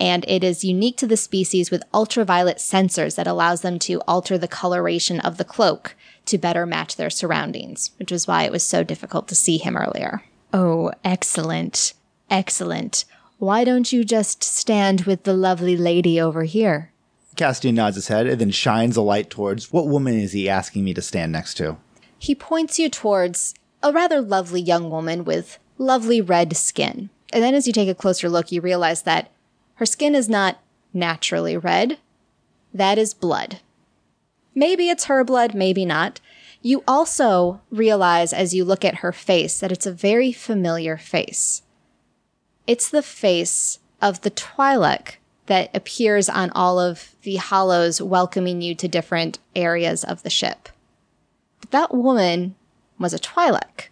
And 0.00 0.24
it 0.26 0.42
is 0.42 0.64
unique 0.64 0.96
to 0.98 1.06
the 1.06 1.16
species 1.16 1.70
with 1.70 1.84
ultraviolet 1.92 2.56
sensors 2.56 3.16
that 3.16 3.26
allows 3.26 3.60
them 3.60 3.78
to 3.80 4.00
alter 4.08 4.36
the 4.36 4.48
coloration 4.48 5.20
of 5.20 5.36
the 5.36 5.44
cloak 5.44 5.94
to 6.26 6.38
better 6.38 6.66
match 6.66 6.96
their 6.96 7.10
surroundings, 7.10 7.90
which 7.98 8.12
was 8.12 8.26
why 8.26 8.44
it 8.44 8.52
was 8.52 8.62
so 8.62 8.82
difficult 8.82 9.28
to 9.28 9.34
see 9.34 9.58
him 9.58 9.76
earlier. 9.76 10.22
Oh, 10.52 10.92
excellent. 11.04 11.94
Excellent. 12.30 13.04
Why 13.38 13.64
don't 13.64 13.92
you 13.92 14.04
just 14.04 14.44
stand 14.44 15.02
with 15.02 15.24
the 15.24 15.34
lovely 15.34 15.76
lady 15.76 16.20
over 16.20 16.44
here? 16.44 16.92
Castian 17.36 17.74
nods 17.74 17.96
his 17.96 18.08
head 18.08 18.26
and 18.26 18.40
then 18.40 18.50
shines 18.50 18.96
a 18.96 19.02
light 19.02 19.30
towards 19.30 19.72
what 19.72 19.88
woman 19.88 20.14
is 20.14 20.32
he 20.32 20.48
asking 20.48 20.84
me 20.84 20.94
to 20.94 21.02
stand 21.02 21.32
next 21.32 21.54
to? 21.54 21.76
He 22.18 22.34
points 22.34 22.78
you 22.78 22.88
towards 22.88 23.54
a 23.82 23.92
rather 23.92 24.20
lovely 24.20 24.60
young 24.60 24.90
woman 24.90 25.24
with 25.24 25.58
lovely 25.78 26.20
red 26.20 26.56
skin. 26.56 27.10
And 27.32 27.42
then 27.42 27.54
as 27.54 27.66
you 27.66 27.72
take 27.72 27.88
a 27.88 27.94
closer 27.94 28.28
look, 28.28 28.52
you 28.52 28.60
realize 28.60 29.02
that 29.02 29.30
her 29.74 29.86
skin 29.86 30.14
is 30.14 30.28
not 30.28 30.62
naturally 30.92 31.56
red. 31.56 31.98
That 32.72 32.98
is 32.98 33.14
blood. 33.14 33.60
Maybe 34.54 34.88
it's 34.88 35.04
her 35.04 35.24
blood, 35.24 35.54
maybe 35.54 35.84
not. 35.84 36.20
You 36.60 36.84
also 36.86 37.60
realize 37.70 38.32
as 38.32 38.54
you 38.54 38.64
look 38.64 38.84
at 38.84 38.96
her 38.96 39.12
face 39.12 39.58
that 39.60 39.72
it's 39.72 39.86
a 39.86 39.92
very 39.92 40.32
familiar 40.32 40.96
face. 40.96 41.62
It's 42.66 42.88
the 42.88 43.02
face 43.02 43.80
of 44.00 44.20
the 44.20 44.30
Twi'lek 44.30 45.16
that 45.46 45.74
appears 45.74 46.28
on 46.28 46.50
all 46.50 46.78
of 46.78 47.14
the 47.22 47.36
holos 47.36 48.00
welcoming 48.00 48.60
you 48.60 48.74
to 48.76 48.86
different 48.88 49.38
areas 49.56 50.04
of 50.04 50.22
the 50.22 50.30
ship. 50.30 50.68
But 51.60 51.70
that 51.72 51.94
woman 51.94 52.54
was 52.98 53.12
a 53.12 53.18
Twi'lek, 53.18 53.88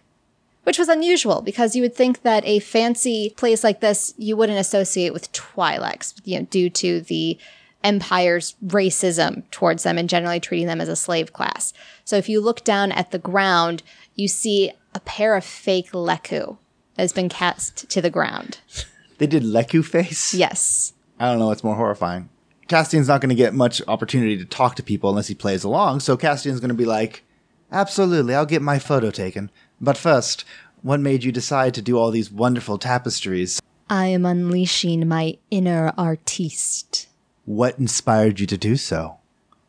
which 0.63 0.79
was 0.79 0.87
unusual 0.87 1.41
because 1.41 1.75
you 1.75 1.81
would 1.81 1.95
think 1.95 2.21
that 2.21 2.45
a 2.45 2.59
fancy 2.59 3.33
place 3.35 3.63
like 3.63 3.81
this 3.81 4.13
you 4.17 4.37
wouldn't 4.37 4.59
associate 4.59 5.11
with 5.11 5.31
Twi'leks, 5.33 6.13
you 6.23 6.39
know, 6.39 6.45
due 6.49 6.69
to 6.69 7.01
the 7.01 7.37
empire's 7.83 8.55
racism 8.65 9.43
towards 9.51 9.83
them 9.83 9.97
and 9.97 10.09
generally 10.09 10.39
treating 10.39 10.67
them 10.67 10.81
as 10.81 10.89
a 10.89 10.95
slave 10.95 11.33
class. 11.33 11.73
So 12.05 12.17
if 12.17 12.29
you 12.29 12.41
look 12.41 12.63
down 12.63 12.91
at 12.91 13.11
the 13.11 13.19
ground, 13.19 13.83
you 14.15 14.27
see 14.27 14.71
a 14.93 14.99
pair 15.01 15.35
of 15.35 15.43
fake 15.43 15.91
Lekku 15.91 16.57
that 16.95 17.03
has 17.03 17.13
been 17.13 17.29
cast 17.29 17.89
to 17.89 18.01
the 18.01 18.09
ground. 18.09 18.59
They 19.17 19.27
did 19.27 19.43
Lekku 19.43 19.85
face? 19.85 20.33
Yes. 20.33 20.93
I 21.19 21.29
don't 21.29 21.37
know 21.37 21.45
what's 21.45 21.63
more 21.63 21.75
horrifying. 21.75 22.29
Castian's 22.67 23.07
not 23.07 23.21
going 23.21 23.29
to 23.29 23.35
get 23.35 23.53
much 23.53 23.79
opportunity 23.87 24.35
to 24.37 24.45
talk 24.45 24.75
to 24.77 24.81
people 24.81 25.11
unless 25.11 25.27
he 25.27 25.35
plays 25.35 25.63
along, 25.63 25.99
so 25.99 26.17
Castian's 26.17 26.59
going 26.59 26.69
to 26.69 26.73
be 26.73 26.85
like, 26.85 27.23
Absolutely, 27.71 28.33
I'll 28.33 28.47
get 28.47 28.63
my 28.63 28.79
photo 28.79 29.11
taken. 29.11 29.51
But 29.79 29.95
first, 29.95 30.43
what 30.81 30.99
made 30.99 31.23
you 31.23 31.31
decide 31.31 31.75
to 31.75 31.83
do 31.83 31.99
all 31.99 32.09
these 32.09 32.31
wonderful 32.31 32.79
tapestries? 32.79 33.61
I 33.89 34.07
am 34.07 34.25
unleashing 34.25 35.07
my 35.07 35.37
inner 35.51 35.93
artiste. 35.97 37.07
What 37.45 37.79
inspired 37.79 38.39
you 38.39 38.47
to 38.47 38.57
do 38.57 38.75
so? 38.75 39.17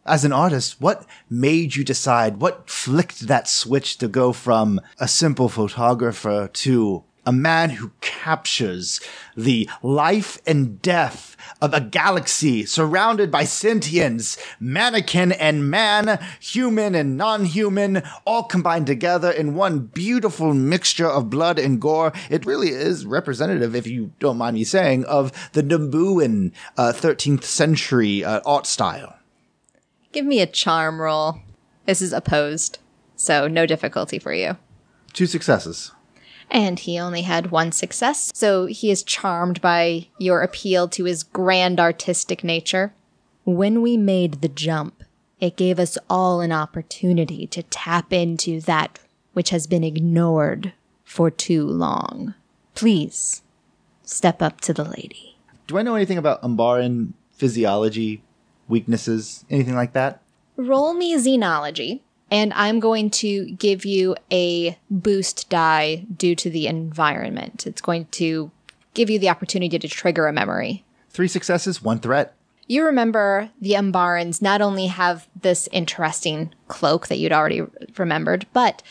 As 0.04 0.24
an 0.24 0.32
artist, 0.32 0.80
what 0.80 1.06
made 1.30 1.76
you 1.76 1.84
decide, 1.84 2.40
what 2.40 2.68
flicked 2.68 3.28
that 3.28 3.48
switch 3.48 3.98
to 3.98 4.08
go 4.08 4.32
from 4.32 4.80
a 4.98 5.06
simple 5.06 5.48
photographer 5.48 6.50
to 6.52 7.04
a 7.24 7.32
man 7.32 7.70
who 7.70 7.92
captures 8.00 9.00
the 9.36 9.68
life 9.82 10.38
and 10.46 10.80
death 10.82 11.36
of 11.60 11.72
a 11.72 11.80
galaxy 11.80 12.66
surrounded 12.66 13.30
by 13.30 13.44
sentients, 13.44 14.38
mannequin 14.58 15.32
and 15.32 15.70
man, 15.70 16.18
human 16.40 16.94
and 16.94 17.16
non-human, 17.16 18.02
all 18.24 18.42
combined 18.42 18.86
together 18.86 19.30
in 19.30 19.54
one 19.54 19.80
beautiful 19.80 20.52
mixture 20.54 21.06
of 21.06 21.30
blood 21.30 21.58
and 21.58 21.80
gore. 21.80 22.12
It 22.28 22.44
really 22.44 22.70
is 22.70 23.06
representative, 23.06 23.76
if 23.76 23.86
you 23.86 24.12
don't 24.18 24.38
mind 24.38 24.54
me 24.54 24.64
saying, 24.64 25.04
of 25.04 25.50
the 25.52 25.62
Nabooan 25.62 26.52
uh, 26.76 26.92
13th 26.92 27.44
century 27.44 28.24
uh, 28.24 28.40
art 28.44 28.66
style. 28.66 29.16
Give 30.10 30.26
me 30.26 30.40
a 30.40 30.46
charm 30.46 31.00
roll. 31.00 31.38
This 31.86 32.02
is 32.02 32.12
opposed, 32.12 32.78
so 33.16 33.48
no 33.48 33.66
difficulty 33.66 34.18
for 34.18 34.32
you. 34.32 34.56
Two 35.12 35.26
successes. 35.26 35.92
And 36.52 36.78
he 36.78 36.98
only 36.98 37.22
had 37.22 37.50
one 37.50 37.72
success, 37.72 38.30
so 38.34 38.66
he 38.66 38.90
is 38.90 39.02
charmed 39.02 39.62
by 39.62 40.08
your 40.18 40.42
appeal 40.42 40.86
to 40.88 41.04
his 41.04 41.22
grand 41.22 41.80
artistic 41.80 42.44
nature. 42.44 42.92
When 43.44 43.80
we 43.80 43.96
made 43.96 44.42
the 44.42 44.48
jump, 44.48 45.02
it 45.40 45.56
gave 45.56 45.80
us 45.80 45.96
all 46.10 46.42
an 46.42 46.52
opportunity 46.52 47.46
to 47.48 47.62
tap 47.64 48.12
into 48.12 48.60
that 48.60 49.00
which 49.32 49.48
has 49.48 49.66
been 49.66 49.82
ignored 49.82 50.74
for 51.04 51.30
too 51.30 51.66
long. 51.66 52.34
Please, 52.74 53.42
step 54.02 54.42
up 54.42 54.60
to 54.60 54.74
the 54.74 54.84
lady. 54.84 55.38
Do 55.66 55.78
I 55.78 55.82
know 55.82 55.94
anything 55.94 56.18
about 56.18 56.42
Umbaran 56.42 57.14
physiology, 57.32 58.22
weaknesses, 58.68 59.46
anything 59.48 59.74
like 59.74 59.94
that? 59.94 60.20
Roll 60.56 60.92
me 60.92 61.16
xenology, 61.16 62.00
and 62.32 62.50
I'm 62.54 62.80
going 62.80 63.10
to 63.10 63.44
give 63.52 63.84
you 63.84 64.16
a 64.32 64.78
boost 64.90 65.50
die 65.50 66.06
due 66.16 66.34
to 66.36 66.48
the 66.48 66.66
environment. 66.66 67.66
It's 67.66 67.82
going 67.82 68.06
to 68.12 68.50
give 68.94 69.10
you 69.10 69.18
the 69.18 69.28
opportunity 69.28 69.78
to 69.78 69.86
trigger 69.86 70.26
a 70.26 70.32
memory. 70.32 70.82
Three 71.10 71.28
successes, 71.28 71.82
one 71.82 72.00
threat. 72.00 72.34
You 72.66 72.86
remember 72.86 73.50
the 73.60 73.72
Umbarans 73.72 74.40
not 74.40 74.62
only 74.62 74.86
have 74.86 75.28
this 75.38 75.68
interesting 75.72 76.54
cloak 76.68 77.08
that 77.08 77.18
you'd 77.18 77.32
already 77.32 77.64
remembered, 77.98 78.46
but 78.54 78.82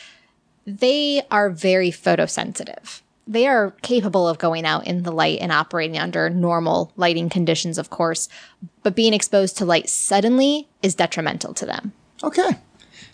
they 0.68 1.24
are 1.32 1.50
very 1.50 1.90
photosensitive. 1.90 3.02
They 3.26 3.48
are 3.48 3.72
capable 3.82 4.28
of 4.28 4.38
going 4.38 4.66
out 4.66 4.86
in 4.86 5.02
the 5.02 5.12
light 5.12 5.40
and 5.42 5.52
operating 5.52 5.98
under 5.98 6.30
normal 6.30 6.92
lighting 6.96 7.30
conditions, 7.30 7.80
of 7.80 7.90
course, 7.90 8.30
but 8.84 8.96
being 8.96 9.16
exposed 9.16 9.58
to 9.58 9.66
light 9.66 9.90
suddenly 9.90 10.68
is 10.84 10.94
detrimental 10.94 11.56
to 11.56 11.66
them. 11.66 11.94
Okay. 12.24 12.52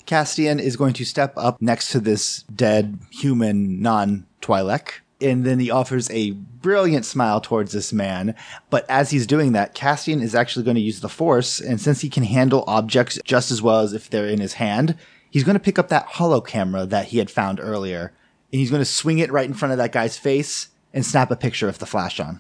Castian 0.08 0.60
is 0.60 0.76
going 0.76 0.94
to 0.94 1.06
step 1.06 1.34
up 1.38 1.62
next 1.62 1.92
to 1.92 2.00
this 2.00 2.44
dead 2.44 2.98
human 3.12 3.82
non 3.82 4.26
Twi'lek. 4.42 5.02
And 5.20 5.46
then 5.46 5.60
he 5.60 5.72
offers 5.72 6.10
a 6.12 6.32
brilliant 6.32 7.04
smile 7.04 7.42
towards 7.42 7.72
this 7.72 7.92
man. 7.92 8.36
But 8.70 8.86
as 8.88 9.10
he's 9.10 9.26
doing 9.28 9.52
that, 9.54 9.76
Castian 9.76 10.22
is 10.22 10.36
actually 10.36 10.64
going 10.64 10.76
to 10.76 10.82
use 10.82 11.02
the 11.02 11.10
Force. 11.10 11.60
And 11.60 11.82
since 11.82 12.02
he 12.02 12.10
can 12.10 12.24
handle 12.24 12.64
objects 12.68 13.20
just 13.24 13.52
as 13.52 13.62
well 13.62 13.80
as 13.80 13.94
if 13.94 14.10
they're 14.10 14.28
in 14.28 14.40
his 14.40 14.54
hand, 14.54 14.96
he's 15.30 15.44
going 15.44 15.56
to 15.56 15.64
pick 15.64 15.80
up 15.80 15.90
that 15.90 16.06
holo 16.06 16.40
camera 16.40 16.86
that 16.86 17.08
he 17.08 17.18
had 17.18 17.32
found 17.32 17.60
earlier. 17.60 18.14
And 18.52 18.60
he's 18.60 18.70
going 18.70 18.82
to 18.82 18.86
swing 18.86 19.18
it 19.20 19.32
right 19.32 19.48
in 19.48 19.56
front 19.56 19.72
of 19.72 19.80
that 19.80 19.92
guy's 19.92 20.18
face 20.18 20.70
and 20.94 21.06
snap 21.06 21.32
a 21.32 21.36
picture 21.36 21.66
with 21.66 21.80
the 21.80 21.86
flash 21.86 22.20
on. 22.20 22.40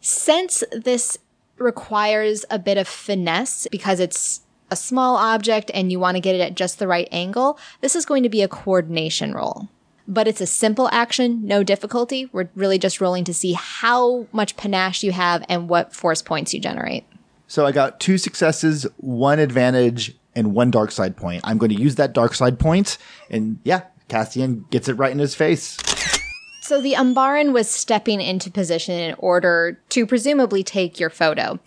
Since 0.00 0.64
this 0.72 1.18
requires 1.58 2.46
a 2.50 2.58
bit 2.58 2.78
of 2.78 2.88
finesse 2.88 3.68
because 3.70 4.00
it's 4.00 4.40
a 4.70 4.76
small 4.76 5.16
object 5.16 5.70
and 5.74 5.90
you 5.90 5.98
want 5.98 6.16
to 6.16 6.20
get 6.20 6.34
it 6.34 6.40
at 6.40 6.54
just 6.54 6.78
the 6.78 6.88
right 6.88 7.08
angle, 7.10 7.58
this 7.80 7.96
is 7.96 8.06
going 8.06 8.22
to 8.22 8.28
be 8.28 8.42
a 8.42 8.48
coordination 8.48 9.32
roll. 9.32 9.68
But 10.08 10.26
it's 10.26 10.40
a 10.40 10.46
simple 10.46 10.88
action, 10.90 11.46
no 11.46 11.62
difficulty. 11.62 12.28
We're 12.32 12.48
really 12.54 12.78
just 12.78 13.00
rolling 13.00 13.24
to 13.24 13.34
see 13.34 13.52
how 13.52 14.26
much 14.32 14.56
panache 14.56 15.02
you 15.02 15.12
have 15.12 15.44
and 15.48 15.68
what 15.68 15.94
force 15.94 16.22
points 16.22 16.52
you 16.52 16.60
generate. 16.60 17.04
So 17.46 17.66
I 17.66 17.72
got 17.72 18.00
two 18.00 18.18
successes, 18.18 18.86
one 18.96 19.38
advantage, 19.38 20.16
and 20.34 20.54
one 20.54 20.70
dark 20.70 20.92
side 20.92 21.16
point. 21.16 21.42
I'm 21.44 21.58
going 21.58 21.74
to 21.74 21.80
use 21.80 21.96
that 21.96 22.12
dark 22.12 22.34
side 22.34 22.58
point, 22.58 22.98
and 23.28 23.58
yeah, 23.64 23.82
Castian 24.08 24.68
gets 24.70 24.88
it 24.88 24.94
right 24.94 25.12
in 25.12 25.18
his 25.18 25.34
face. 25.34 25.76
So 26.62 26.80
the 26.80 26.92
Umbaran 26.92 27.52
was 27.52 27.68
stepping 27.68 28.20
into 28.20 28.50
position 28.50 28.94
in 28.94 29.14
order 29.18 29.80
to 29.88 30.06
presumably 30.06 30.62
take 30.62 31.00
your 31.00 31.10
photo, 31.10 31.58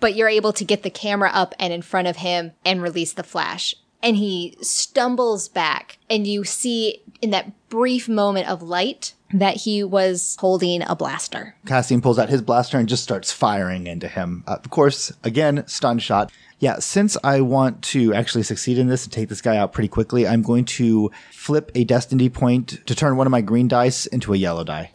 but 0.00 0.14
you're 0.14 0.28
able 0.28 0.52
to 0.52 0.64
get 0.64 0.82
the 0.82 0.90
camera 0.90 1.30
up 1.32 1.54
and 1.58 1.72
in 1.72 1.82
front 1.82 2.08
of 2.08 2.16
him 2.16 2.52
and 2.64 2.82
release 2.82 3.12
the 3.12 3.22
flash. 3.22 3.74
And 4.02 4.16
he 4.16 4.56
stumbles 4.62 5.48
back, 5.48 5.98
and 6.08 6.24
you 6.24 6.44
see 6.44 7.02
in 7.20 7.30
that 7.30 7.68
brief 7.68 8.08
moment 8.08 8.48
of 8.48 8.62
light 8.62 9.14
that 9.32 9.56
he 9.56 9.82
was 9.82 10.36
holding 10.38 10.82
a 10.82 10.94
blaster. 10.94 11.56
Castian 11.66 12.00
pulls 12.00 12.18
out 12.18 12.28
his 12.28 12.40
blaster 12.40 12.78
and 12.78 12.88
just 12.88 13.02
starts 13.02 13.32
firing 13.32 13.86
into 13.86 14.08
him. 14.08 14.44
Uh, 14.46 14.56
of 14.62 14.70
course, 14.70 15.12
again, 15.24 15.66
stun 15.66 15.98
shot. 15.98 16.30
Yeah, 16.60 16.78
since 16.78 17.16
I 17.22 17.40
want 17.40 17.82
to 17.82 18.14
actually 18.14 18.42
succeed 18.44 18.78
in 18.78 18.88
this 18.88 19.04
and 19.04 19.12
take 19.12 19.28
this 19.28 19.42
guy 19.42 19.56
out 19.56 19.72
pretty 19.72 19.88
quickly, 19.88 20.26
I'm 20.26 20.42
going 20.42 20.64
to 20.66 21.10
flip 21.32 21.70
a 21.74 21.84
destiny 21.84 22.28
point 22.28 22.86
to 22.86 22.94
turn 22.94 23.16
one 23.16 23.26
of 23.26 23.30
my 23.32 23.40
green 23.40 23.68
dice 23.68 24.06
into 24.06 24.32
a 24.32 24.36
yellow 24.36 24.64
die. 24.64 24.90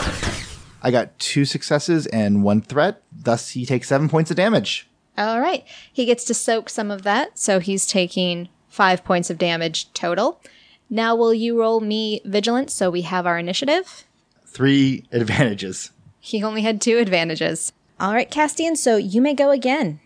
I 0.82 0.92
got 0.92 1.18
two 1.20 1.46
successes 1.46 2.08
and 2.08 2.44
one 2.44 2.62
threat, 2.62 3.02
thus 3.12 3.52
he 3.52 3.66
takes 3.66 3.88
seven 3.88 4.10
points 4.10 4.32
of 4.32 4.38
damage. 4.38 4.90
All 5.18 5.40
right. 5.40 5.66
He 5.92 6.06
gets 6.06 6.24
to 6.26 6.34
soak 6.34 6.70
some 6.70 6.90
of 6.92 7.04
that, 7.04 7.38
so 7.38 7.60
he's 7.60 7.86
taking 7.86 8.50
five 8.68 9.04
points 9.04 9.30
of 9.30 9.38
damage 9.38 9.92
total. 9.94 10.42
Now, 10.90 11.16
will 11.16 11.34
you 11.34 11.60
roll 11.60 11.80
me 11.80 12.22
vigilance 12.26 12.74
so 12.74 12.90
we 12.90 13.02
have 13.04 13.26
our 13.26 13.38
initiative? 13.38 14.06
Three 14.46 15.06
advantages. 15.12 15.92
He 16.20 16.44
only 16.44 16.62
had 16.62 16.82
two 16.82 16.98
advantages. 16.98 17.72
All 18.00 18.14
right, 18.14 18.30
Castian, 18.30 18.76
so 18.76 18.98
you 18.98 19.22
may 19.22 19.34
go 19.34 19.52
again. 19.52 20.00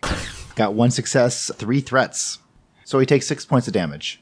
Got 0.56 0.74
one 0.74 0.92
success, 0.92 1.52
three 1.56 1.80
threats. 1.82 2.40
So 2.84 3.00
he 3.00 3.06
takes 3.06 3.28
six 3.28 3.46
points 3.46 3.68
of 3.68 3.74
damage. 3.74 4.22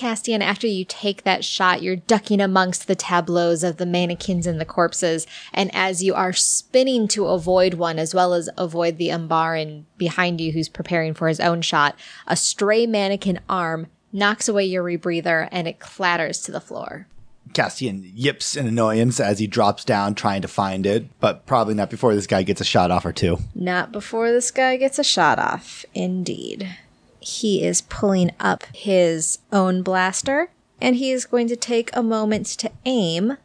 Castian, 0.00 0.40
after 0.40 0.66
you 0.66 0.86
take 0.86 1.24
that 1.24 1.44
shot, 1.44 1.82
you're 1.82 1.96
ducking 1.96 2.40
amongst 2.40 2.86
the 2.86 2.94
tableaus 2.94 3.62
of 3.62 3.76
the 3.76 3.84
mannequins 3.84 4.46
and 4.46 4.58
the 4.58 4.64
corpses. 4.64 5.26
And 5.52 5.70
as 5.74 6.02
you 6.02 6.14
are 6.14 6.32
spinning 6.32 7.06
to 7.08 7.26
avoid 7.26 7.74
one, 7.74 7.98
as 7.98 8.14
well 8.14 8.32
as 8.32 8.48
avoid 8.56 8.96
the 8.96 9.08
Umbaran 9.08 9.84
behind 9.98 10.40
you 10.40 10.52
who's 10.52 10.70
preparing 10.70 11.12
for 11.12 11.28
his 11.28 11.38
own 11.38 11.60
shot, 11.60 11.98
a 12.26 12.34
stray 12.34 12.86
mannequin 12.86 13.40
arm 13.46 13.88
knocks 14.10 14.48
away 14.48 14.64
your 14.64 14.82
rebreather 14.82 15.50
and 15.52 15.68
it 15.68 15.80
clatters 15.80 16.40
to 16.42 16.50
the 16.50 16.62
floor. 16.62 17.06
Castian 17.52 18.10
yips 18.14 18.56
in 18.56 18.66
annoyance 18.66 19.20
as 19.20 19.38
he 19.38 19.46
drops 19.46 19.84
down 19.84 20.14
trying 20.14 20.40
to 20.40 20.48
find 20.48 20.86
it, 20.86 21.08
but 21.20 21.44
probably 21.44 21.74
not 21.74 21.90
before 21.90 22.14
this 22.14 22.26
guy 22.26 22.42
gets 22.42 22.62
a 22.62 22.64
shot 22.64 22.90
off 22.90 23.04
or 23.04 23.12
two. 23.12 23.38
Not 23.54 23.92
before 23.92 24.32
this 24.32 24.50
guy 24.50 24.78
gets 24.78 24.98
a 24.98 25.04
shot 25.04 25.38
off, 25.38 25.84
indeed. 25.92 26.74
He 27.20 27.62
is 27.62 27.82
pulling 27.82 28.32
up 28.40 28.64
his 28.74 29.38
own 29.52 29.82
blaster, 29.82 30.50
and 30.80 30.96
he 30.96 31.10
is 31.10 31.26
going 31.26 31.48
to 31.48 31.56
take 31.56 31.90
a 31.92 32.02
moment 32.02 32.46
to 32.46 32.70
aim 32.84 33.36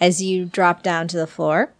as 0.00 0.22
you 0.22 0.44
drop 0.44 0.82
down 0.82 1.08
to 1.08 1.16
the 1.16 1.26
floor. 1.26 1.72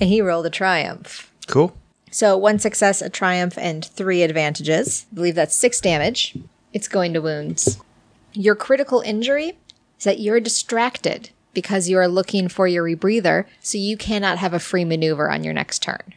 And 0.00 0.08
he 0.08 0.20
rolled 0.20 0.46
a 0.46 0.50
triumph. 0.50 1.32
Cool. 1.46 1.76
So 2.10 2.36
one 2.36 2.58
success, 2.58 3.02
a 3.02 3.10
triumph, 3.10 3.58
and 3.58 3.84
three 3.84 4.22
advantages. 4.22 5.06
I 5.12 5.14
believe 5.14 5.34
that's 5.34 5.54
six 5.54 5.80
damage. 5.80 6.36
It's 6.72 6.88
going 6.88 7.12
to 7.14 7.20
wounds. 7.20 7.78
Your 8.32 8.54
critical 8.54 9.00
injury 9.00 9.58
is 9.98 10.04
that 10.04 10.20
you're 10.20 10.40
distracted 10.40 11.30
because 11.54 11.88
you 11.88 11.98
are 11.98 12.08
looking 12.08 12.48
for 12.48 12.66
your 12.66 12.84
rebreather, 12.84 13.44
so 13.60 13.78
you 13.78 13.96
cannot 13.96 14.38
have 14.38 14.54
a 14.54 14.60
free 14.60 14.84
maneuver 14.84 15.30
on 15.30 15.44
your 15.44 15.54
next 15.54 15.82
turn. 15.82 16.14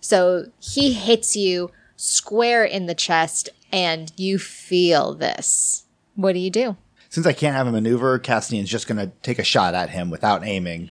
So 0.00 0.46
he 0.58 0.92
hits 0.92 1.36
you 1.36 1.70
square 2.02 2.64
in 2.64 2.86
the 2.86 2.94
chest, 2.94 3.48
and 3.70 4.12
you 4.16 4.38
feel 4.38 5.14
this. 5.14 5.84
What 6.16 6.32
do 6.32 6.40
you 6.40 6.50
do? 6.50 6.76
Since 7.08 7.26
I 7.26 7.32
can't 7.32 7.54
have 7.54 7.66
a 7.66 7.72
maneuver, 7.72 8.18
Castian's 8.18 8.68
just 8.68 8.88
going 8.88 8.98
to 8.98 9.12
take 9.22 9.38
a 9.38 9.44
shot 9.44 9.74
at 9.74 9.90
him 9.90 10.10
without 10.10 10.44
aiming. 10.44 10.88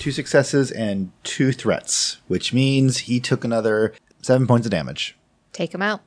Two 0.00 0.10
successes 0.10 0.70
and 0.70 1.12
two 1.22 1.52
threats, 1.52 2.18
which 2.26 2.52
means 2.52 2.98
he 2.98 3.20
took 3.20 3.44
another 3.44 3.94
seven 4.20 4.46
points 4.46 4.66
of 4.66 4.70
damage. 4.70 5.16
Take 5.52 5.72
him 5.72 5.82
out. 5.82 6.00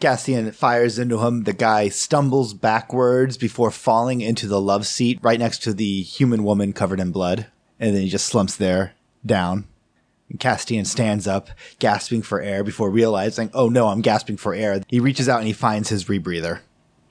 Castian 0.00 0.52
fires 0.52 0.98
into 0.98 1.18
him. 1.20 1.44
The 1.44 1.52
guy 1.52 1.88
stumbles 1.88 2.54
backwards 2.54 3.36
before 3.36 3.70
falling 3.70 4.22
into 4.22 4.48
the 4.48 4.60
love 4.60 4.86
seat 4.86 5.18
right 5.22 5.38
next 5.38 5.62
to 5.62 5.72
the 5.72 6.02
human 6.02 6.42
woman 6.42 6.72
covered 6.72 7.00
in 7.00 7.12
blood. 7.12 7.46
And 7.78 7.94
then 7.94 8.02
he 8.02 8.08
just 8.08 8.26
slumps 8.26 8.56
there, 8.56 8.94
down. 9.24 9.66
And 10.30 10.38
Castian 10.38 10.86
stands 10.86 11.26
up, 11.26 11.50
gasping 11.78 12.22
for 12.22 12.40
air 12.40 12.64
before 12.64 12.88
realizing, 12.88 13.50
oh 13.52 13.68
no, 13.68 13.88
I'm 13.88 14.00
gasping 14.00 14.36
for 14.36 14.54
air. 14.54 14.80
He 14.88 15.00
reaches 15.00 15.28
out 15.28 15.38
and 15.38 15.46
he 15.46 15.52
finds 15.52 15.88
his 15.88 16.04
rebreather. 16.04 16.60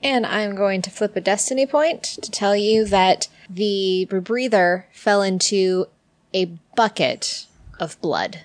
And 0.02 0.24
I'm 0.24 0.54
going 0.54 0.80
to 0.82 0.90
flip 0.90 1.14
a 1.14 1.20
destiny 1.20 1.66
point 1.66 2.02
to 2.02 2.30
tell 2.30 2.56
you 2.56 2.86
that 2.86 3.28
the 3.50 4.08
rebreather 4.10 4.84
fell 4.92 5.20
into 5.20 5.86
a 6.32 6.46
bucket 6.74 7.46
of 7.78 8.00
blood. 8.00 8.40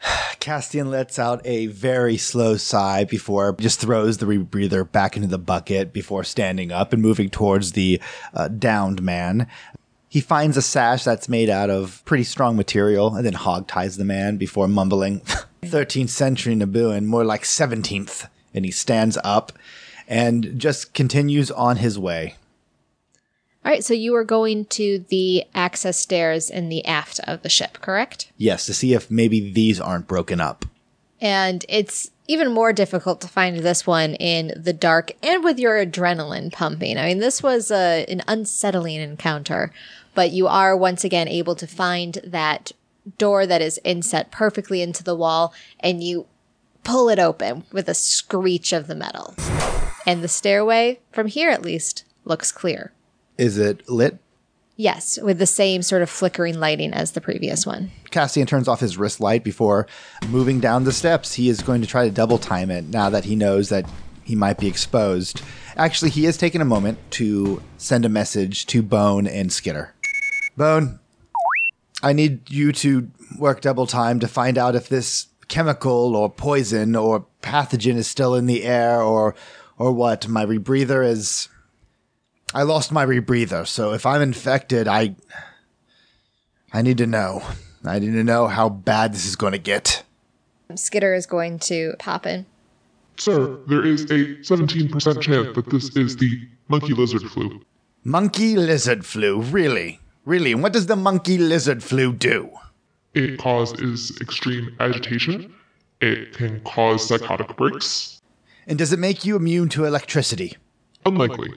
Castian 0.38 0.90
lets 0.90 1.18
out 1.18 1.40
a 1.44 1.66
very 1.66 2.16
slow 2.16 2.56
sigh 2.56 3.04
before 3.04 3.56
just 3.58 3.80
throws 3.80 4.18
the 4.18 4.26
rebreather 4.26 4.90
back 4.90 5.16
into 5.16 5.28
the 5.28 5.38
bucket 5.38 5.92
before 5.92 6.22
standing 6.22 6.70
up 6.70 6.92
and 6.92 7.02
moving 7.02 7.30
towards 7.30 7.72
the 7.72 8.00
uh, 8.32 8.46
downed 8.46 9.02
man. 9.02 9.48
He 10.14 10.20
finds 10.20 10.56
a 10.56 10.62
sash 10.62 11.02
that's 11.02 11.28
made 11.28 11.50
out 11.50 11.70
of 11.70 12.00
pretty 12.04 12.22
strong 12.22 12.54
material 12.54 13.16
and 13.16 13.26
then 13.26 13.32
hog 13.32 13.66
ties 13.66 13.96
the 13.96 14.04
man 14.04 14.36
before 14.36 14.68
mumbling, 14.68 15.18
13th 15.64 16.10
century 16.10 16.54
Nabooan, 16.54 17.06
more 17.06 17.24
like 17.24 17.42
17th. 17.42 18.28
And 18.54 18.64
he 18.64 18.70
stands 18.70 19.18
up 19.24 19.50
and 20.06 20.56
just 20.56 20.94
continues 20.94 21.50
on 21.50 21.78
his 21.78 21.98
way. 21.98 22.36
All 23.64 23.72
right, 23.72 23.82
so 23.82 23.92
you 23.92 24.14
are 24.14 24.22
going 24.22 24.66
to 24.66 25.04
the 25.08 25.46
access 25.52 25.98
stairs 25.98 26.48
in 26.48 26.68
the 26.68 26.84
aft 26.86 27.18
of 27.26 27.42
the 27.42 27.48
ship, 27.48 27.78
correct? 27.80 28.30
Yes, 28.36 28.66
to 28.66 28.72
see 28.72 28.94
if 28.94 29.10
maybe 29.10 29.50
these 29.50 29.80
aren't 29.80 30.06
broken 30.06 30.40
up. 30.40 30.64
And 31.20 31.66
it's 31.68 32.12
even 32.28 32.52
more 32.52 32.72
difficult 32.72 33.20
to 33.20 33.28
find 33.28 33.58
this 33.58 33.84
one 33.84 34.14
in 34.14 34.52
the 34.56 34.72
dark 34.72 35.10
and 35.24 35.42
with 35.42 35.58
your 35.58 35.84
adrenaline 35.84 36.52
pumping. 36.52 36.98
I 36.98 37.08
mean, 37.08 37.18
this 37.18 37.42
was 37.42 37.72
a, 37.72 38.06
an 38.08 38.22
unsettling 38.28 39.00
encounter, 39.00 39.72
but 40.14 40.32
you 40.32 40.46
are 40.46 40.76
once 40.76 41.04
again 41.04 41.28
able 41.28 41.54
to 41.56 41.66
find 41.66 42.18
that 42.24 42.72
door 43.18 43.46
that 43.46 43.60
is 43.60 43.80
inset 43.84 44.30
perfectly 44.30 44.80
into 44.80 45.04
the 45.04 45.14
wall 45.14 45.52
and 45.80 46.02
you 46.02 46.26
pull 46.82 47.08
it 47.08 47.18
open 47.18 47.64
with 47.72 47.88
a 47.88 47.94
screech 47.94 48.72
of 48.72 48.86
the 48.86 48.94
metal. 48.94 49.34
And 50.06 50.22
the 50.22 50.28
stairway, 50.28 51.00
from 51.12 51.26
here 51.26 51.50
at 51.50 51.62
least, 51.62 52.04
looks 52.24 52.52
clear. 52.52 52.92
Is 53.38 53.58
it 53.58 53.88
lit? 53.88 54.18
Yes, 54.76 55.18
with 55.22 55.38
the 55.38 55.46
same 55.46 55.82
sort 55.82 56.02
of 56.02 56.10
flickering 56.10 56.58
lighting 56.58 56.92
as 56.92 57.12
the 57.12 57.20
previous 57.20 57.64
one. 57.64 57.92
Castian 58.10 58.46
turns 58.46 58.66
off 58.66 58.80
his 58.80 58.98
wrist 58.98 59.20
light 59.20 59.44
before 59.44 59.86
moving 60.28 60.58
down 60.58 60.84
the 60.84 60.92
steps. 60.92 61.34
He 61.34 61.48
is 61.48 61.62
going 61.62 61.80
to 61.80 61.86
try 61.86 62.04
to 62.04 62.10
double 62.10 62.38
time 62.38 62.70
it 62.70 62.84
now 62.86 63.08
that 63.10 63.24
he 63.24 63.36
knows 63.36 63.68
that 63.68 63.88
he 64.24 64.34
might 64.34 64.58
be 64.58 64.66
exposed. 64.66 65.42
Actually, 65.76 66.10
he 66.10 66.24
has 66.24 66.36
taken 66.36 66.60
a 66.60 66.64
moment 66.64 66.98
to 67.12 67.62
send 67.78 68.04
a 68.04 68.08
message 68.08 68.66
to 68.66 68.82
Bone 68.82 69.26
and 69.26 69.52
Skitter. 69.52 69.94
Bone, 70.56 71.00
I 72.02 72.12
need 72.12 72.50
you 72.50 72.72
to 72.72 73.10
work 73.38 73.60
double 73.60 73.86
time 73.86 74.20
to 74.20 74.28
find 74.28 74.56
out 74.56 74.74
if 74.74 74.88
this 74.88 75.26
chemical 75.48 76.16
or 76.16 76.30
poison 76.30 76.94
or 76.94 77.26
pathogen 77.42 77.96
is 77.96 78.06
still 78.06 78.34
in 78.34 78.46
the 78.46 78.64
air 78.64 79.00
or 79.00 79.34
or 79.78 79.92
what. 79.92 80.28
My 80.28 80.44
rebreather 80.44 81.06
is 81.06 81.48
I 82.54 82.62
lost 82.62 82.92
my 82.92 83.04
rebreather, 83.04 83.66
so 83.66 83.92
if 83.92 84.06
I'm 84.06 84.22
infected, 84.22 84.86
I 84.86 85.16
I 86.72 86.82
need 86.82 86.98
to 86.98 87.06
know. 87.06 87.42
I 87.84 87.98
need 87.98 88.12
to 88.12 88.24
know 88.24 88.46
how 88.46 88.68
bad 88.68 89.12
this 89.12 89.26
is 89.26 89.36
going 89.36 89.52
to 89.52 89.58
get. 89.58 90.04
Skitter 90.74 91.14
is 91.14 91.26
going 91.26 91.58
to 91.60 91.94
pop 91.98 92.26
in. 92.26 92.46
Sir, 93.16 93.58
there 93.68 93.84
is 93.84 94.04
a 94.04 94.36
17% 94.36 95.20
chance 95.20 95.54
that 95.54 95.70
this 95.70 95.94
is 95.96 96.16
the 96.16 96.48
monkey 96.68 96.94
lizard 96.94 97.22
flu. 97.30 97.60
Monkey 98.02 98.56
lizard 98.56 99.04
flu, 99.06 99.40
really? 99.40 100.00
Really? 100.24 100.52
And 100.52 100.62
what 100.62 100.72
does 100.72 100.86
the 100.86 100.96
monkey 100.96 101.38
lizard 101.38 101.82
flu 101.82 102.12
do? 102.12 102.50
It 103.14 103.38
causes 103.38 104.16
extreme 104.20 104.74
agitation. 104.80 105.54
It 106.00 106.32
can 106.34 106.60
cause 106.60 107.06
psychotic 107.06 107.56
breaks. 107.56 108.20
And 108.66 108.78
does 108.78 108.92
it 108.92 108.98
make 108.98 109.24
you 109.24 109.36
immune 109.36 109.68
to 109.70 109.84
electricity? 109.84 110.56
Unlikely. 111.06 111.52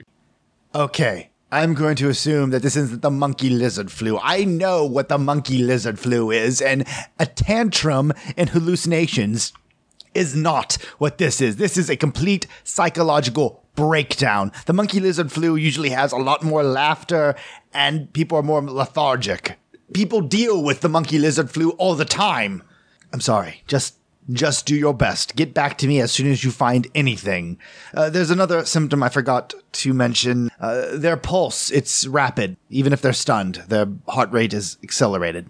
Okay, 0.74 1.30
I'm 1.50 1.72
going 1.72 1.96
to 1.96 2.10
assume 2.10 2.50
that 2.50 2.62
this 2.62 2.76
isn't 2.76 3.00
the 3.00 3.10
monkey 3.10 3.48
lizard 3.48 3.90
flu. 3.90 4.18
I 4.22 4.44
know 4.44 4.84
what 4.84 5.08
the 5.08 5.18
monkey 5.18 5.58
lizard 5.58 5.98
flu 5.98 6.30
is, 6.30 6.60
and 6.60 6.86
a 7.18 7.24
tantrum 7.24 8.12
and 8.36 8.50
hallucinations 8.50 9.54
is 10.14 10.36
not 10.36 10.74
what 10.98 11.16
this 11.18 11.40
is. 11.40 11.56
This 11.56 11.76
is 11.78 11.88
a 11.88 11.96
complete 11.96 12.46
psychological 12.64 13.64
breakdown. 13.78 14.50
The 14.66 14.72
monkey 14.72 14.98
lizard 15.00 15.30
flu 15.30 15.54
usually 15.54 15.90
has 15.90 16.12
a 16.12 16.16
lot 16.16 16.42
more 16.42 16.64
laughter 16.64 17.36
and 17.72 18.12
people 18.12 18.36
are 18.38 18.42
more 18.42 18.60
lethargic. 18.60 19.56
People 19.92 20.20
deal 20.20 20.62
with 20.64 20.80
the 20.80 20.88
monkey 20.88 21.18
lizard 21.18 21.50
flu 21.50 21.70
all 21.78 21.94
the 21.94 22.04
time. 22.04 22.62
I'm 23.12 23.20
sorry, 23.20 23.62
just 23.68 23.94
Just 24.30 24.66
do 24.66 24.74
your 24.76 24.92
best. 24.92 25.36
Get 25.36 25.54
back 25.54 25.78
to 25.78 25.86
me 25.86 26.02
as 26.02 26.12
soon 26.12 26.30
as 26.30 26.44
you 26.44 26.50
find 26.50 26.86
anything. 26.94 27.56
Uh, 27.94 28.10
there's 28.10 28.30
another 28.30 28.62
symptom 28.66 29.02
I 29.02 29.08
forgot 29.08 29.54
to 29.80 29.94
mention. 29.94 30.50
Uh, 30.60 30.98
their 30.98 31.16
pulse, 31.16 31.70
it's 31.70 32.06
rapid. 32.06 32.56
Even 32.68 32.92
if 32.92 33.00
they're 33.00 33.14
stunned, 33.14 33.62
their 33.68 33.86
heart 34.06 34.30
rate 34.30 34.52
is 34.52 34.76
accelerated. 34.82 35.48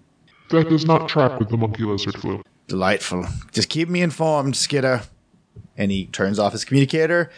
That 0.51 0.69
does 0.69 0.85
not 0.85 1.09
track 1.09 1.39
with 1.39 1.49
the 1.49 1.57
monkey 1.57 1.83
lizard 1.83 2.15
flu. 2.21 2.41
Delightful. 2.67 3.25
Just 3.51 3.67
keep 3.67 3.89
me 3.89 4.01
informed, 4.01 4.55
Skitter. 4.55 5.01
And 5.75 5.91
he 5.91 6.05
turns 6.07 6.39
off 6.39 6.53
his 6.53 6.63
communicator, 6.63 7.31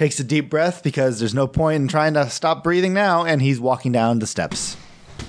takes 0.00 0.18
a 0.18 0.24
deep 0.24 0.48
breath 0.48 0.82
because 0.82 1.18
there's 1.18 1.34
no 1.34 1.46
point 1.46 1.76
in 1.76 1.86
trying 1.86 2.14
to 2.14 2.30
stop 2.30 2.64
breathing 2.64 2.94
now, 2.94 3.22
and 3.22 3.42
he's 3.42 3.60
walking 3.60 3.92
down 3.92 4.18
the 4.18 4.26
steps. 4.26 4.74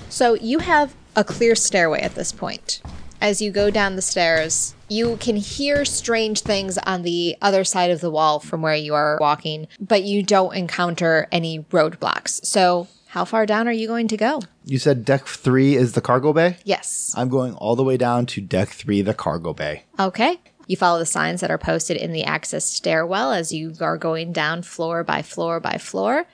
So 0.08 0.36
you 0.36 0.60
have 0.60 0.96
a 1.14 1.26
clear 1.26 1.56
stairway 1.56 2.00
at 2.00 2.16
this 2.16 2.32
point. 2.32 2.82
As 3.20 3.42
you 3.42 3.52
go 3.52 3.70
down 3.70 3.98
the 3.98 4.02
stairs, 4.02 4.74
you 4.88 5.18
can 5.18 5.36
hear 5.36 5.84
strange 5.84 6.40
things 6.40 6.78
on 6.78 7.02
the 7.02 7.36
other 7.42 7.66
side 7.66 7.92
of 7.92 8.00
the 8.00 8.10
wall 8.10 8.40
from 8.40 8.62
where 8.62 8.74
you 8.74 8.94
are 8.94 9.18
walking, 9.20 9.68
but 9.82 10.04
you 10.04 10.24
don't 10.24 10.56
encounter 10.56 11.28
any 11.34 11.60
roadblocks. 11.64 12.46
So, 12.46 12.88
how 13.08 13.26
far 13.26 13.46
down 13.46 13.68
are 13.68 13.74
you 13.74 13.88
going 13.88 14.08
to 14.08 14.16
go? 14.16 14.42
You 14.64 14.80
said 14.80 15.04
deck 15.04 15.26
three 15.26 15.76
is 15.76 15.92
the 15.92 16.02
cargo 16.02 16.32
bay? 16.32 16.60
Yes. 16.64 17.14
I'm 17.18 17.28
going 17.28 17.56
all 17.56 17.76
the 17.76 17.84
way 17.84 17.98
down 17.98 18.26
to 18.28 18.40
deck 18.40 18.70
three, 18.70 19.02
the 19.02 19.14
cargo 19.14 19.54
bay. 19.54 19.84
Okay. 20.00 20.40
You 20.67 20.78
follow 20.78 21.00
the 21.00 21.06
signs 21.06 21.41
that 21.41 21.52
are 21.52 21.58
posted 21.58 21.97
in 21.97 22.12
the 22.12 22.24
access 22.24 22.65
stairwell 22.65 23.32
as 23.34 23.52
you 23.52 23.74
are 23.82 23.97
going 23.97 24.32
down 24.32 24.62
floor 24.62 25.04
by 25.04 25.21
floor 25.21 25.60
by 25.60 25.78
floor, 25.78 26.26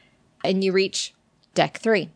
and 0.43 0.63
you 0.63 0.71
reach 0.71 1.13
deck 1.53 1.77
three. 1.77 2.09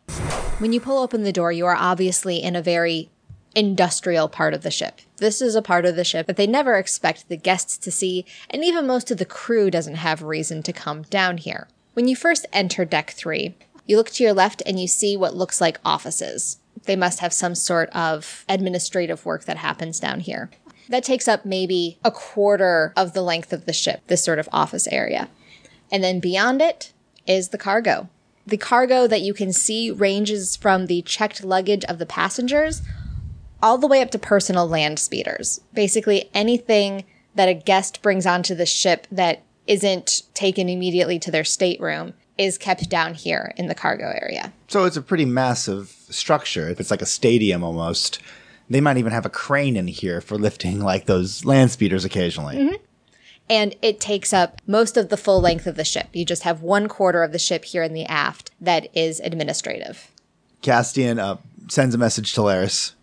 When 0.59 0.73
you 0.73 0.79
pull 0.79 1.01
open 1.01 1.23
the 1.23 1.31
door, 1.31 1.51
you 1.51 1.65
are 1.65 1.75
obviously 1.75 2.43
in 2.43 2.55
a 2.55 2.61
very 2.61 3.09
industrial 3.55 4.29
part 4.29 4.53
of 4.53 4.61
the 4.61 4.71
ship. 4.71 5.01
This 5.17 5.41
is 5.41 5.55
a 5.55 5.61
part 5.61 5.85
of 5.85 5.95
the 5.95 6.03
ship 6.03 6.27
that 6.27 6.37
they 6.37 6.47
never 6.47 6.75
expect 6.75 7.27
the 7.27 7.37
guests 7.37 7.77
to 7.77 7.91
see, 7.91 8.25
and 8.49 8.63
even 8.63 8.87
most 8.87 9.11
of 9.11 9.17
the 9.17 9.25
crew 9.25 9.71
doesn't 9.71 9.95
have 9.95 10.21
reason 10.21 10.63
to 10.63 10.71
come 10.73 11.01
down 11.03 11.37
here. 11.37 11.67
When 11.93 12.07
you 12.07 12.15
first 12.15 12.45
enter 12.53 12.85
deck 12.85 13.11
three, 13.11 13.55
you 13.85 13.97
look 13.97 14.11
to 14.11 14.23
your 14.23 14.33
left 14.33 14.61
and 14.65 14.79
you 14.79 14.87
see 14.87 15.17
what 15.17 15.35
looks 15.35 15.59
like 15.59 15.79
offices. 15.83 16.59
They 16.85 16.95
must 16.95 17.19
have 17.19 17.33
some 17.33 17.55
sort 17.55 17.89
of 17.89 18.45
administrative 18.47 19.25
work 19.25 19.43
that 19.45 19.57
happens 19.57 19.99
down 19.99 20.21
here. 20.21 20.49
That 20.91 21.05
takes 21.05 21.27
up 21.27 21.45
maybe 21.45 21.97
a 22.03 22.11
quarter 22.11 22.91
of 22.97 23.13
the 23.13 23.21
length 23.21 23.53
of 23.53 23.65
the 23.65 23.71
ship, 23.71 24.01
this 24.07 24.23
sort 24.23 24.39
of 24.39 24.49
office 24.51 24.87
area. 24.87 25.29
And 25.89 26.03
then 26.03 26.19
beyond 26.19 26.61
it 26.61 26.91
is 27.25 27.49
the 27.49 27.57
cargo. 27.57 28.09
The 28.45 28.57
cargo 28.57 29.07
that 29.07 29.21
you 29.21 29.33
can 29.33 29.53
see 29.53 29.89
ranges 29.89 30.57
from 30.57 30.87
the 30.87 31.01
checked 31.03 31.45
luggage 31.45 31.85
of 31.85 31.97
the 31.97 32.05
passengers 32.05 32.81
all 33.63 33.77
the 33.77 33.87
way 33.87 34.01
up 34.01 34.11
to 34.11 34.19
personal 34.19 34.67
land 34.67 34.99
speeders. 34.99 35.61
Basically, 35.73 36.29
anything 36.33 37.05
that 37.35 37.47
a 37.47 37.53
guest 37.53 38.01
brings 38.01 38.25
onto 38.25 38.53
the 38.53 38.65
ship 38.65 39.07
that 39.11 39.43
isn't 39.67 40.23
taken 40.33 40.67
immediately 40.67 41.19
to 41.19 41.31
their 41.31 41.45
stateroom 41.45 42.13
is 42.37 42.57
kept 42.57 42.89
down 42.89 43.13
here 43.13 43.53
in 43.55 43.67
the 43.67 43.75
cargo 43.75 44.11
area. 44.21 44.51
So 44.67 44.83
it's 44.83 44.97
a 44.97 45.01
pretty 45.01 45.25
massive 45.25 45.89
structure. 46.09 46.67
It's 46.67 46.91
like 46.91 47.01
a 47.01 47.05
stadium 47.05 47.63
almost, 47.63 48.19
they 48.71 48.81
might 48.81 48.97
even 48.97 49.11
have 49.11 49.25
a 49.25 49.29
crane 49.29 49.75
in 49.75 49.87
here 49.87 50.21
for 50.21 50.37
lifting 50.37 50.79
like 50.79 51.05
those 51.05 51.43
land 51.45 51.71
speeders 51.71 52.05
occasionally. 52.05 52.79
And 53.49 53.75
it 53.81 53.99
takes 53.99 54.31
up 54.31 54.61
most 54.65 54.95
of 54.95 55.09
the 55.09 55.17
full 55.17 55.41
length 55.41 55.67
of 55.67 55.75
the 55.75 55.83
ship. 55.83 56.07
You 56.13 56.23
just 56.23 56.43
have 56.43 56.61
one 56.61 56.87
quarter 56.87 57.21
of 57.21 57.33
the 57.33 57.39
ship 57.39 57.65
here 57.65 57.83
in 57.83 57.93
the 57.93 58.05
aft 58.05 58.51
that 58.61 58.87
is 58.95 59.19
administrative. 59.19 60.09
Castian 60.61 61.19
uh, 61.19 61.35
sends 61.67 61.93
a 61.93 61.97
message 61.97 62.33
to 62.33 62.41
Laris. 62.41 62.93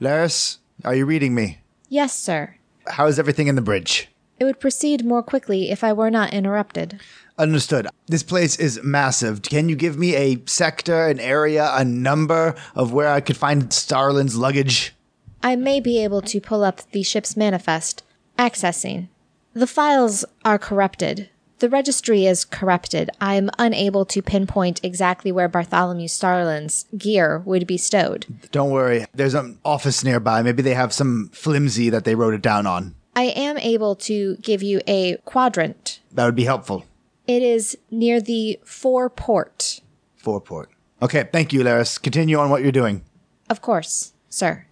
Laris, 0.00 0.56
are 0.84 0.94
you 0.94 1.04
reading 1.04 1.34
me? 1.34 1.58
Yes, 1.90 2.14
sir. 2.14 2.56
How 2.86 3.06
is 3.06 3.18
everything 3.18 3.46
in 3.46 3.56
the 3.56 3.62
bridge? 3.62 4.08
It 4.40 4.44
would 4.44 4.58
proceed 4.58 5.04
more 5.04 5.22
quickly 5.22 5.70
if 5.70 5.84
I 5.84 5.92
were 5.92 6.10
not 6.10 6.32
interrupted. 6.32 6.98
Understood. 7.36 7.88
This 8.06 8.22
place 8.22 8.58
is 8.58 8.80
massive. 8.84 9.42
Can 9.42 9.68
you 9.68 9.74
give 9.74 9.98
me 9.98 10.14
a 10.14 10.42
sector, 10.46 11.08
an 11.08 11.18
area, 11.18 11.70
a 11.74 11.84
number 11.84 12.54
of 12.76 12.92
where 12.92 13.08
I 13.08 13.20
could 13.20 13.36
find 13.36 13.72
Starlin's 13.72 14.36
luggage? 14.36 14.94
I 15.42 15.56
may 15.56 15.80
be 15.80 16.02
able 16.02 16.22
to 16.22 16.40
pull 16.40 16.62
up 16.62 16.82
the 16.92 17.02
ship's 17.02 17.36
manifest. 17.36 18.04
Accessing. 18.38 19.08
The 19.52 19.66
files 19.66 20.24
are 20.44 20.58
corrupted. 20.58 21.28
The 21.58 21.68
registry 21.68 22.26
is 22.26 22.44
corrupted. 22.44 23.10
I 23.20 23.34
am 23.34 23.50
unable 23.58 24.04
to 24.06 24.22
pinpoint 24.22 24.80
exactly 24.84 25.32
where 25.32 25.48
Bartholomew 25.48 26.08
Starlin's 26.08 26.86
gear 26.96 27.38
would 27.44 27.66
be 27.66 27.78
stowed. 27.78 28.26
Don't 28.52 28.70
worry. 28.70 29.06
There's 29.14 29.34
an 29.34 29.58
office 29.64 30.04
nearby. 30.04 30.42
Maybe 30.42 30.62
they 30.62 30.74
have 30.74 30.92
some 30.92 31.30
flimsy 31.32 31.90
that 31.90 32.04
they 32.04 32.14
wrote 32.14 32.34
it 32.34 32.42
down 32.42 32.66
on. 32.66 32.94
I 33.16 33.24
am 33.24 33.58
able 33.58 33.94
to 33.96 34.36
give 34.36 34.62
you 34.62 34.80
a 34.86 35.16
quadrant. 35.24 36.00
That 36.12 36.26
would 36.26 36.34
be 36.34 36.44
helpful. 36.44 36.84
It 37.26 37.42
is 37.42 37.78
near 37.90 38.20
the 38.20 38.60
fore 38.64 39.08
port. 39.08 39.80
Fourport. 40.22 40.66
Okay, 41.02 41.28
thank 41.32 41.52
you, 41.52 41.60
Laris. 41.60 42.00
Continue 42.00 42.38
on 42.38 42.50
what 42.50 42.62
you're 42.62 42.72
doing. 42.72 43.02
Of 43.50 43.60
course, 43.60 44.12
sir. 44.28 44.66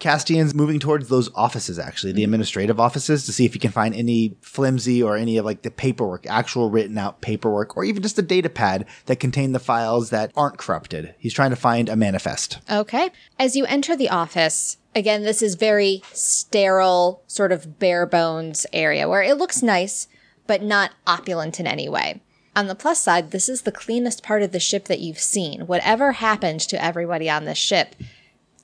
Castian's 0.00 0.52
moving 0.52 0.80
towards 0.80 1.08
those 1.08 1.32
offices, 1.32 1.78
actually, 1.78 2.12
the 2.12 2.24
administrative 2.24 2.80
offices, 2.80 3.24
to 3.24 3.32
see 3.32 3.44
if 3.44 3.52
he 3.52 3.60
can 3.60 3.70
find 3.70 3.94
any 3.94 4.36
flimsy 4.40 5.00
or 5.00 5.16
any 5.16 5.36
of 5.36 5.44
like 5.44 5.62
the 5.62 5.70
paperwork, 5.70 6.26
actual 6.26 6.70
written 6.70 6.98
out 6.98 7.20
paperwork, 7.20 7.76
or 7.76 7.84
even 7.84 8.02
just 8.02 8.18
a 8.18 8.22
data 8.22 8.48
pad 8.48 8.84
that 9.06 9.20
contain 9.20 9.52
the 9.52 9.60
files 9.60 10.10
that 10.10 10.32
aren't 10.36 10.58
corrupted. 10.58 11.14
He's 11.18 11.32
trying 11.32 11.50
to 11.50 11.56
find 11.56 11.88
a 11.88 11.94
manifest. 11.94 12.58
Okay. 12.68 13.10
As 13.38 13.54
you 13.54 13.64
enter 13.66 13.96
the 13.96 14.10
office, 14.10 14.76
again, 14.92 15.22
this 15.22 15.40
is 15.40 15.54
very 15.54 16.02
sterile, 16.12 17.22
sort 17.28 17.52
of 17.52 17.78
bare 17.78 18.04
bones 18.04 18.66
area 18.72 19.08
where 19.08 19.22
it 19.22 19.38
looks 19.38 19.62
nice, 19.62 20.08
but 20.52 20.62
not 20.62 20.92
opulent 21.06 21.58
in 21.58 21.66
any 21.66 21.88
way. 21.88 22.20
On 22.54 22.66
the 22.66 22.74
plus 22.74 23.00
side, 23.00 23.30
this 23.30 23.48
is 23.48 23.62
the 23.62 23.72
cleanest 23.72 24.22
part 24.22 24.42
of 24.42 24.52
the 24.52 24.60
ship 24.60 24.84
that 24.84 25.00
you've 25.00 25.18
seen. 25.18 25.66
Whatever 25.66 26.12
happened 26.12 26.60
to 26.60 26.84
everybody 26.84 27.30
on 27.30 27.46
this 27.46 27.56
ship, 27.56 27.94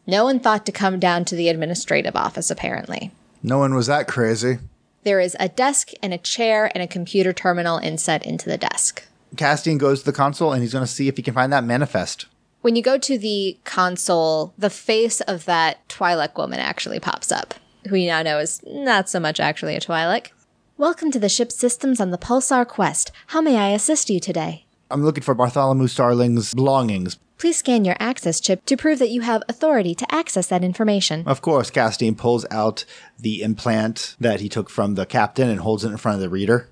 no 0.07 0.25
one 0.25 0.39
thought 0.39 0.67
to 0.67 0.71
come 0.71 0.99
down 1.01 1.25
to 1.25 1.35
the 1.35 1.49
administrative 1.49 2.15
office, 2.15 2.51
apparently. 2.51 3.11
No 3.43 3.57
one 3.57 3.73
was 3.73 3.87
that 3.87 4.07
crazy. 4.07 4.59
There 5.05 5.19
is 5.19 5.35
a 5.41 5.49
desk 5.49 5.93
and 6.03 6.13
a 6.13 6.19
chair 6.19 6.71
and 6.75 6.83
a 6.83 6.87
computer 6.87 7.33
terminal 7.33 7.79
inset 7.79 8.23
into 8.23 8.51
the 8.51 8.59
desk. 8.59 9.07
Castian 9.37 9.79
goes 9.79 10.01
to 10.01 10.05
the 10.05 10.13
console 10.13 10.53
and 10.53 10.61
he's 10.61 10.75
going 10.75 10.85
to 10.85 10.93
see 10.93 11.09
if 11.09 11.17
he 11.17 11.23
can 11.23 11.33
find 11.33 11.51
that 11.55 11.65
manifest. 11.65 12.27
When 12.61 12.77
you 12.77 12.83
go 12.83 12.99
to 12.99 13.17
the 13.17 13.57
console, 13.65 14.53
the 14.59 14.69
face 14.69 15.23
of 15.23 15.47
that 15.47 15.89
Twi'lek 15.89 16.37
woman 16.37 16.61
actually 16.61 17.01
pops 17.01 17.33
up, 17.33 17.55
who 17.89 17.97
you 17.97 18.09
now 18.09 18.21
know 18.21 18.41
is 18.41 18.63
not 18.67 19.09
so 19.09 19.19
much 19.19 19.41
actually 19.41 19.75
a 19.75 19.81
Twi'lek. 19.81 20.33
Welcome 20.79 21.11
to 21.11 21.19
the 21.19 21.29
ship's 21.29 21.57
systems 21.57 22.01
on 22.01 22.13
the 22.13 22.19
Pulsar 22.19 22.65
Quest. 22.65 23.11
How 23.27 23.41
may 23.41 23.57
I 23.57 23.71
assist 23.71 24.09
you 24.09 24.21
today? 24.21 24.65
I'm 24.93 25.05
looking 25.05 25.25
for 25.25 25.35
Bartholomew 25.35 25.89
Starlin's 25.89 26.55
belongings. 26.55 27.19
Please 27.37 27.57
scan 27.57 27.85
your 27.85 27.97
access 27.99 28.39
chip 28.39 28.65
to 28.67 28.77
prove 28.77 29.01
that 29.01 29.11
you 29.11 29.23
have 29.23 29.43
authority 29.49 29.93
to 29.97 30.15
access 30.15 30.47
that 30.47 30.63
information. 30.63 31.25
Of 31.27 31.43
course, 31.43 31.73
Castian 31.73 32.17
pulls 32.17 32.47
out 32.53 32.85
the 33.19 33.43
implant 33.43 34.15
that 34.21 34.39
he 34.39 34.49
took 34.49 34.71
from 34.71 34.95
the 34.95 35.05
captain 35.05 35.49
and 35.51 35.59
holds 35.59 35.83
it 35.83 35.91
in 35.91 35.97
front 35.97 36.15
of 36.15 36.21
the 36.21 36.29
reader. 36.29 36.69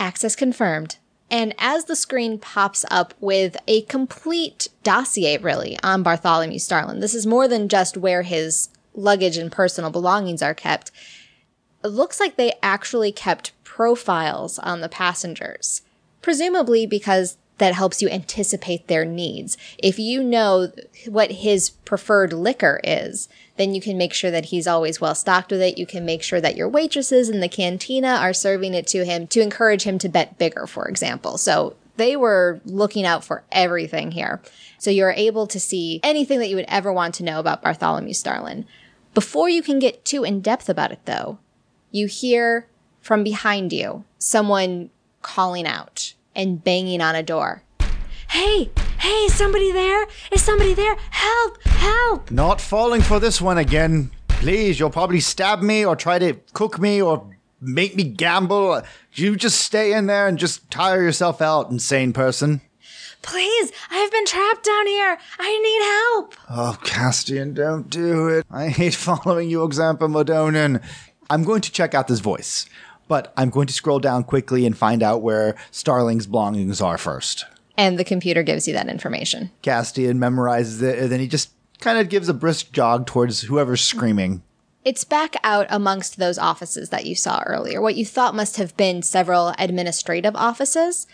Access 0.00 0.34
confirmed. 0.34 0.96
And 1.30 1.54
as 1.56 1.84
the 1.84 1.94
screen 1.94 2.40
pops 2.40 2.84
up 2.90 3.14
with 3.20 3.56
a 3.68 3.82
complete 3.82 4.70
dossier, 4.82 5.38
really, 5.38 5.78
on 5.84 6.02
Bartholomew 6.02 6.58
Starlin, 6.58 6.98
this 6.98 7.14
is 7.14 7.28
more 7.28 7.46
than 7.46 7.68
just 7.68 7.96
where 7.96 8.22
his 8.22 8.70
luggage 8.92 9.36
and 9.36 9.52
personal 9.52 9.90
belongings 9.90 10.42
are 10.42 10.52
kept. 10.52 10.90
It 11.86 11.90
looks 11.90 12.18
like 12.18 12.34
they 12.34 12.52
actually 12.64 13.12
kept 13.12 13.52
profiles 13.62 14.58
on 14.58 14.80
the 14.80 14.88
passengers, 14.88 15.82
presumably 16.20 16.84
because 16.84 17.38
that 17.58 17.74
helps 17.74 18.02
you 18.02 18.08
anticipate 18.08 18.88
their 18.88 19.04
needs. 19.04 19.56
If 19.78 19.96
you 19.96 20.20
know 20.20 20.72
what 21.06 21.30
his 21.30 21.70
preferred 21.70 22.32
liquor 22.32 22.80
is, 22.82 23.28
then 23.56 23.72
you 23.72 23.80
can 23.80 23.96
make 23.96 24.12
sure 24.12 24.32
that 24.32 24.46
he's 24.46 24.66
always 24.66 25.00
well 25.00 25.14
stocked 25.14 25.52
with 25.52 25.62
it. 25.62 25.78
You 25.78 25.86
can 25.86 26.04
make 26.04 26.24
sure 26.24 26.40
that 26.40 26.56
your 26.56 26.68
waitresses 26.68 27.28
in 27.28 27.38
the 27.38 27.48
cantina 27.48 28.18
are 28.20 28.32
serving 28.32 28.74
it 28.74 28.88
to 28.88 29.04
him 29.04 29.28
to 29.28 29.40
encourage 29.40 29.84
him 29.84 29.96
to 29.98 30.08
bet 30.08 30.38
bigger, 30.38 30.66
for 30.66 30.88
example. 30.88 31.38
So 31.38 31.76
they 31.98 32.16
were 32.16 32.60
looking 32.64 33.06
out 33.06 33.22
for 33.22 33.44
everything 33.52 34.10
here. 34.10 34.42
So 34.78 34.90
you're 34.90 35.12
able 35.12 35.46
to 35.46 35.60
see 35.60 36.00
anything 36.02 36.40
that 36.40 36.48
you 36.48 36.56
would 36.56 36.66
ever 36.66 36.92
want 36.92 37.14
to 37.14 37.22
know 37.22 37.38
about 37.38 37.62
Bartholomew 37.62 38.12
Starlin. 38.12 38.66
Before 39.14 39.48
you 39.48 39.62
can 39.62 39.78
get 39.78 40.04
too 40.04 40.24
in 40.24 40.40
depth 40.40 40.68
about 40.68 40.90
it, 40.90 41.00
though, 41.04 41.38
you 41.90 42.06
hear 42.06 42.66
from 43.00 43.22
behind 43.24 43.72
you 43.72 44.04
someone 44.18 44.90
calling 45.22 45.66
out 45.66 46.14
and 46.34 46.62
banging 46.62 47.00
on 47.00 47.14
a 47.14 47.22
door. 47.22 47.62
Hey, 48.30 48.70
hey, 48.98 49.28
somebody 49.28 49.72
there? 49.72 50.06
Is 50.32 50.42
somebody 50.42 50.74
there? 50.74 50.96
Help, 51.10 51.62
help! 51.64 52.30
Not 52.30 52.60
falling 52.60 53.00
for 53.00 53.20
this 53.20 53.40
one 53.40 53.58
again. 53.58 54.10
Please, 54.28 54.78
you'll 54.78 54.90
probably 54.90 55.20
stab 55.20 55.62
me 55.62 55.84
or 55.84 55.96
try 55.96 56.18
to 56.18 56.34
cook 56.52 56.78
me 56.78 57.00
or 57.00 57.26
make 57.60 57.96
me 57.96 58.04
gamble. 58.04 58.82
You 59.12 59.36
just 59.36 59.60
stay 59.60 59.92
in 59.92 60.06
there 60.06 60.26
and 60.26 60.38
just 60.38 60.70
tire 60.70 61.02
yourself 61.02 61.40
out, 61.40 61.70
insane 61.70 62.12
person. 62.12 62.60
Please, 63.22 63.72
I've 63.90 64.10
been 64.12 64.26
trapped 64.26 64.64
down 64.64 64.86
here. 64.86 65.18
I 65.38 65.58
need 65.58 65.82
help. 65.82 66.34
Oh, 66.48 66.78
Castian, 66.84 67.54
don't 67.54 67.90
do 67.90 68.28
it. 68.28 68.46
I 68.50 68.68
hate 68.68 68.94
following 69.08 69.50
your 69.50 69.66
example, 69.66 70.08
Modonin. 70.08 70.82
I'm 71.28 71.44
going 71.44 71.60
to 71.62 71.72
check 71.72 71.94
out 71.94 72.08
this 72.08 72.20
voice, 72.20 72.66
but 73.08 73.32
I'm 73.36 73.50
going 73.50 73.66
to 73.66 73.72
scroll 73.72 73.98
down 73.98 74.24
quickly 74.24 74.66
and 74.66 74.76
find 74.76 75.02
out 75.02 75.22
where 75.22 75.56
Starlin's 75.70 76.26
belongings 76.26 76.80
are 76.80 76.98
first. 76.98 77.44
And 77.76 77.98
the 77.98 78.04
computer 78.04 78.42
gives 78.42 78.66
you 78.66 78.74
that 78.74 78.88
information. 78.88 79.50
Castian 79.62 80.18
memorizes 80.18 80.82
it, 80.82 80.98
and 80.98 81.10
then 81.10 81.20
he 81.20 81.28
just 81.28 81.50
kind 81.80 81.98
of 81.98 82.08
gives 82.08 82.28
a 82.28 82.34
brisk 82.34 82.72
jog 82.72 83.06
towards 83.06 83.42
whoever's 83.42 83.82
screaming. 83.82 84.42
It's 84.84 85.04
back 85.04 85.34
out 85.42 85.66
amongst 85.68 86.16
those 86.16 86.38
offices 86.38 86.90
that 86.90 87.06
you 87.06 87.16
saw 87.16 87.42
earlier, 87.44 87.82
what 87.82 87.96
you 87.96 88.06
thought 88.06 88.36
must 88.36 88.56
have 88.56 88.76
been 88.76 89.02
several 89.02 89.52
administrative 89.58 90.36
offices. 90.36 91.06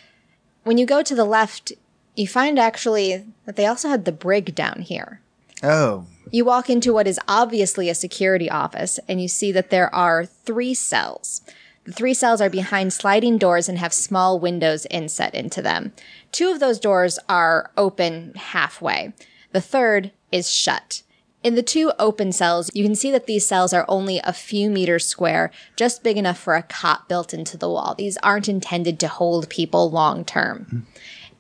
When 0.63 0.77
you 0.77 0.85
go 0.85 1.03
to 1.03 1.15
the 1.15 1.25
left, 1.25 1.73
you 2.15 2.29
find 2.29 2.59
actually 2.59 3.25
that 3.47 3.57
they 3.57 3.67
also 3.67 3.89
had 3.89 4.05
the 4.05 4.13
brig 4.13 4.55
down 4.55 4.83
here. 4.83 5.21
Oh, 5.63 6.07
You 6.31 6.45
walk 6.45 6.71
into 6.71 6.93
what 6.93 7.07
is 7.07 7.21
obviously 7.29 7.89
a 7.89 7.95
security 7.95 8.49
office, 8.49 8.99
and 9.09 9.21
you 9.21 9.29
see 9.29 9.53
that 9.53 9.71
there 9.71 9.95
are 9.95 10.25
three 10.25 10.75
cells. 10.75 11.43
The 11.85 11.93
three 11.93 12.15
cells 12.15 12.41
are 12.41 12.51
behind 12.51 12.93
sliding 12.93 13.39
doors 13.39 13.69
and 13.69 13.79
have 13.79 13.93
small 13.93 14.39
windows 14.39 14.87
inset 14.91 15.35
into 15.35 15.61
them. 15.61 15.93
Two 16.31 16.51
of 16.51 16.61
those 16.61 16.79
doors 16.79 17.19
are 17.29 17.71
open 17.77 18.33
halfway. 18.37 19.13
The 19.51 19.61
third 19.61 20.13
is 20.31 20.51
shut. 20.51 21.03
In 21.43 21.57
the 21.57 21.63
two 21.63 21.93
open 21.99 22.31
cells, 22.31 22.71
you 22.73 22.85
can 22.85 22.95
see 22.95 23.11
that 23.11 23.27
these 23.27 23.45
cells 23.45 23.73
are 23.73 23.85
only 23.89 24.21
a 24.23 24.33
few 24.33 24.71
meters 24.71 25.05
square, 25.07 25.51
just 25.75 26.05
big 26.05 26.17
enough 26.17 26.39
for 26.39 26.55
a 26.55 26.63
cot 26.63 27.09
built 27.09 27.35
into 27.35 27.59
the 27.59 27.69
wall. 27.69 27.97
These 27.97 28.17
aren't 28.19 28.49
intended 28.49 29.01
to 29.01 29.09
hold 29.09 29.49
people 29.49 29.91
long 29.91 30.25
term. 30.25 30.87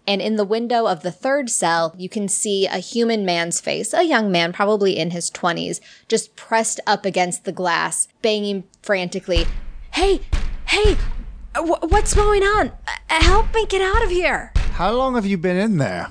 And 0.06 0.20
in 0.20 0.36
the 0.36 0.44
window 0.44 0.86
of 0.86 1.02
the 1.02 1.12
third 1.12 1.48
cell, 1.48 1.94
you 1.96 2.08
can 2.08 2.26
see 2.28 2.66
a 2.66 2.78
human 2.78 3.24
man's 3.24 3.60
face, 3.60 3.94
a 3.94 4.02
young 4.04 4.32
man, 4.32 4.52
probably 4.52 4.98
in 4.98 5.10
his 5.12 5.30
20s, 5.30 5.80
just 6.08 6.34
pressed 6.34 6.80
up 6.86 7.04
against 7.04 7.44
the 7.44 7.52
glass, 7.52 8.08
banging 8.20 8.64
frantically. 8.82 9.46
Hey, 9.92 10.20
hey, 10.66 10.94
wh- 11.54 11.82
what's 11.90 12.14
going 12.14 12.42
on? 12.42 12.72
Help 13.08 13.54
me 13.54 13.64
get 13.66 13.80
out 13.82 14.02
of 14.02 14.10
here. 14.10 14.52
how 14.72 14.92
long 14.92 15.14
have 15.14 15.26
you 15.26 15.38
been 15.38 15.56
in 15.56 15.78
there? 15.78 16.08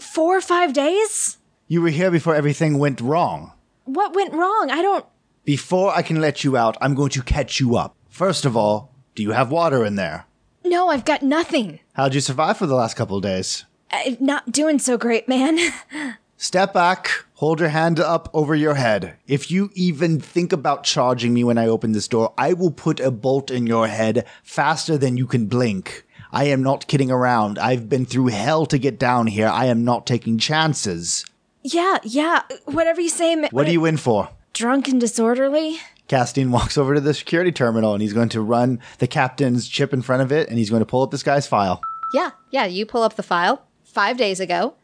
Four 0.00 0.36
or 0.38 0.40
five 0.40 0.72
days? 0.72 1.36
You 1.68 1.82
were 1.82 1.90
here 1.90 2.10
before 2.10 2.34
everything 2.34 2.78
went 2.78 3.00
wrong. 3.00 3.52
What 3.84 4.14
went 4.14 4.32
wrong? 4.32 4.70
I 4.70 4.80
don't. 4.82 5.04
Before 5.44 5.94
I 5.94 6.02
can 6.02 6.20
let 6.20 6.42
you 6.42 6.56
out, 6.56 6.76
I'm 6.80 6.94
going 6.94 7.10
to 7.10 7.22
catch 7.22 7.60
you 7.60 7.76
up. 7.76 7.94
First 8.08 8.44
of 8.46 8.56
all, 8.56 8.92
do 9.14 9.22
you 9.22 9.32
have 9.32 9.50
water 9.50 9.84
in 9.84 9.96
there? 9.96 10.24
No, 10.64 10.88
I've 10.88 11.04
got 11.04 11.22
nothing. 11.22 11.78
How'd 11.96 12.14
you 12.14 12.20
survive 12.20 12.58
for 12.58 12.66
the 12.66 12.74
last 12.74 12.94
couple 12.94 13.16
of 13.16 13.22
days? 13.22 13.64
I'm 13.90 14.16
not 14.20 14.52
doing 14.52 14.78
so 14.78 14.98
great, 14.98 15.28
man. 15.28 15.58
Step 16.36 16.74
back, 16.74 17.10
hold 17.34 17.60
your 17.60 17.70
hand 17.70 17.98
up 17.98 18.28
over 18.34 18.54
your 18.54 18.74
head. 18.74 19.16
If 19.26 19.50
you 19.50 19.70
even 19.74 20.20
think 20.20 20.52
about 20.52 20.84
charging 20.84 21.32
me 21.32 21.42
when 21.44 21.56
I 21.56 21.66
open 21.66 21.92
this 21.92 22.08
door, 22.08 22.34
I 22.36 22.52
will 22.52 22.70
put 22.70 23.00
a 23.00 23.10
bolt 23.10 23.50
in 23.50 23.66
your 23.66 23.88
head 23.88 24.26
faster 24.42 24.98
than 24.98 25.16
you 25.16 25.26
can 25.26 25.46
blink. 25.46 26.04
I 26.30 26.44
am 26.44 26.62
not 26.62 26.86
kidding 26.88 27.10
around. 27.10 27.58
I've 27.58 27.88
been 27.88 28.04
through 28.04 28.26
hell 28.26 28.66
to 28.66 28.76
get 28.76 28.98
down 28.98 29.28
here. 29.28 29.48
I 29.48 29.66
am 29.66 29.82
not 29.84 30.06
taking 30.06 30.36
chances. 30.36 31.24
yeah, 31.62 31.98
yeah, 32.02 32.42
whatever 32.66 33.00
you 33.00 33.08
say. 33.08 33.34
ma- 33.36 33.48
What 33.50 33.66
are 33.66 33.72
you 33.72 33.86
in 33.86 33.96
for? 33.96 34.28
Drunk 34.52 34.88
and 34.88 35.00
disorderly? 35.00 35.78
Castian 36.08 36.50
walks 36.50 36.78
over 36.78 36.94
to 36.94 37.00
the 37.00 37.14
security 37.14 37.52
terminal 37.52 37.92
and 37.92 38.02
he's 38.02 38.12
going 38.12 38.28
to 38.30 38.40
run 38.40 38.80
the 38.98 39.06
captain's 39.06 39.68
chip 39.68 39.92
in 39.92 40.02
front 40.02 40.22
of 40.22 40.32
it 40.32 40.48
and 40.48 40.58
he's 40.58 40.70
going 40.70 40.80
to 40.80 40.86
pull 40.86 41.02
up 41.02 41.10
this 41.10 41.22
guy's 41.22 41.46
file. 41.46 41.80
Yeah, 42.12 42.30
yeah. 42.50 42.66
You 42.66 42.86
pull 42.86 43.02
up 43.02 43.16
the 43.16 43.22
file 43.22 43.62
five 43.84 44.16
days 44.16 44.40
ago, 44.40 44.74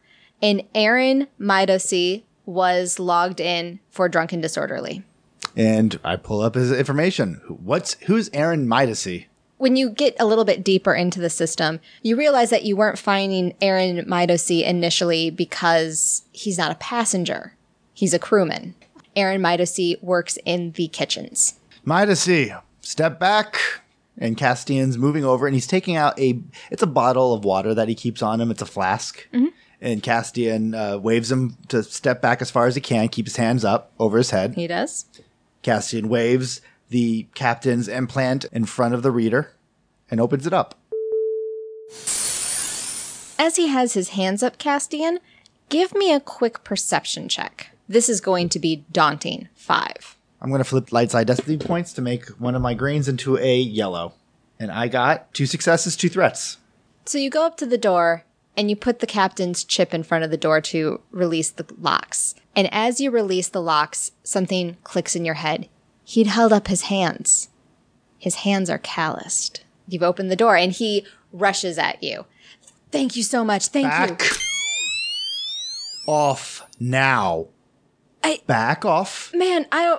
and 0.41 0.63
Aaron 0.75 1.27
Midosi 1.39 2.23
was 2.45 2.99
logged 2.99 3.39
in 3.39 3.79
for 3.89 4.09
drunken 4.09 4.41
disorderly. 4.41 5.03
And 5.55 5.99
I 6.03 6.15
pull 6.15 6.41
up 6.41 6.55
his 6.55 6.71
information. 6.71 7.41
What's 7.47 7.93
who's 8.05 8.29
Aaron 8.33 8.67
Midacy? 8.67 9.27
When 9.57 9.75
you 9.77 9.91
get 9.91 10.15
a 10.19 10.25
little 10.25 10.43
bit 10.43 10.63
deeper 10.63 10.93
into 10.93 11.21
the 11.21 11.29
system, 11.29 11.79
you 12.01 12.17
realize 12.17 12.49
that 12.49 12.65
you 12.65 12.75
weren't 12.75 12.99
finding 12.99 13.53
Aaron 13.61 14.03
Midosi 14.05 14.63
initially 14.63 15.29
because 15.29 16.23
he's 16.33 16.57
not 16.57 16.71
a 16.71 16.75
passenger; 16.75 17.55
he's 17.93 18.13
a 18.13 18.19
crewman. 18.19 18.75
Aaron 19.15 19.41
Midosi 19.41 20.01
works 20.03 20.37
in 20.45 20.71
the 20.71 20.87
kitchens. 20.87 21.59
Midacy, 21.85 22.59
step 22.81 23.19
back. 23.19 23.59
And 24.17 24.37
Castian's 24.37 24.97
moving 24.97 25.25
over 25.25 25.47
and 25.47 25.55
he's 25.55 25.65
taking 25.65 25.95
out 25.95 26.19
a 26.19 26.39
it's 26.69 26.83
a 26.83 26.87
bottle 26.87 27.33
of 27.33 27.43
water 27.43 27.73
that 27.73 27.89
he 27.89 27.95
keeps 27.95 28.21
on 28.21 28.39
him. 28.39 28.51
It's 28.51 28.61
a 28.61 28.65
flask. 28.65 29.27
And 29.81 30.01
Castian 30.01 30.75
uh, 30.75 30.99
waves 30.99 31.31
him 31.31 31.57
to 31.69 31.83
step 31.83 32.21
back 32.21 32.41
as 32.41 32.49
far 32.51 32.67
as 32.67 32.75
he 32.75 32.81
can, 32.81 33.09
keep 33.09 33.25
his 33.25 33.35
hands 33.35 33.65
up 33.65 33.91
over 33.99 34.17
his 34.17 34.29
head. 34.29 34.53
He 34.53 34.67
does. 34.67 35.05
Castian 35.63 36.05
waves 36.05 36.61
the 36.89 37.27
captain's 37.33 37.87
implant 37.87 38.45
in 38.45 38.65
front 38.65 38.93
of 38.93 39.01
the 39.01 39.11
reader 39.11 39.51
and 40.11 40.21
opens 40.21 40.45
it 40.45 40.53
up. 40.53 40.75
As 43.39 43.55
he 43.57 43.67
has 43.67 43.93
his 43.93 44.09
hands 44.09 44.43
up, 44.43 44.57
Castian, 44.57 45.17
give 45.69 45.93
me 45.93 46.13
a 46.13 46.19
quick 46.19 46.63
perception 46.63 47.27
check. 47.27 47.71
This 47.87 48.09
is 48.09 48.21
going 48.21 48.49
to 48.49 48.59
be 48.59 48.85
daunting. 48.91 49.49
Five. 49.55 50.17
I'm 50.41 50.49
going 50.49 50.59
to 50.59 50.65
flip 50.65 50.91
light 50.91 51.11
side 51.11 51.27
destiny 51.27 51.57
points 51.57 51.93
to 51.93 52.01
make 52.01 52.27
one 52.39 52.55
of 52.55 52.61
my 52.61 52.73
greens 52.73 53.07
into 53.07 53.37
a 53.37 53.57
yellow. 53.57 54.13
And 54.59 54.71
I 54.71 54.87
got 54.87 55.33
two 55.33 55.45
successes, 55.45 55.95
two 55.95 56.09
threats. 56.09 56.57
So 57.05 57.17
you 57.17 57.29
go 57.29 57.45
up 57.45 57.57
to 57.57 57.65
the 57.65 57.77
door 57.77 58.25
and 58.55 58.69
you 58.69 58.75
put 58.75 58.99
the 58.99 59.07
captain's 59.07 59.63
chip 59.63 59.93
in 59.93 60.03
front 60.03 60.23
of 60.23 60.31
the 60.31 60.37
door 60.37 60.61
to 60.61 61.01
release 61.11 61.49
the 61.49 61.65
locks. 61.79 62.35
And 62.55 62.71
as 62.73 63.01
you 63.01 63.09
release 63.09 63.47
the 63.47 63.61
locks, 63.61 64.11
something 64.23 64.77
clicks 64.83 65.15
in 65.15 65.25
your 65.25 65.35
head. 65.35 65.69
He'd 66.03 66.27
held 66.27 66.53
up 66.53 66.67
his 66.67 66.83
hands. 66.83 67.49
His 68.19 68.35
hands 68.35 68.69
are 68.69 68.77
calloused. 68.77 69.63
You've 69.87 70.03
opened 70.03 70.29
the 70.31 70.35
door 70.35 70.55
and 70.55 70.71
he 70.71 71.05
rushes 71.31 71.77
at 71.77 72.03
you. 72.03 72.25
Thank 72.91 73.15
you 73.15 73.23
so 73.23 73.43
much. 73.43 73.67
Thank 73.67 73.87
Back 73.87 74.21
you. 74.21 74.29
off 76.05 76.65
now. 76.79 77.47
I- 78.23 78.39
Back 78.47 78.85
off. 78.85 79.31
Man, 79.33 79.65
I. 79.71 79.97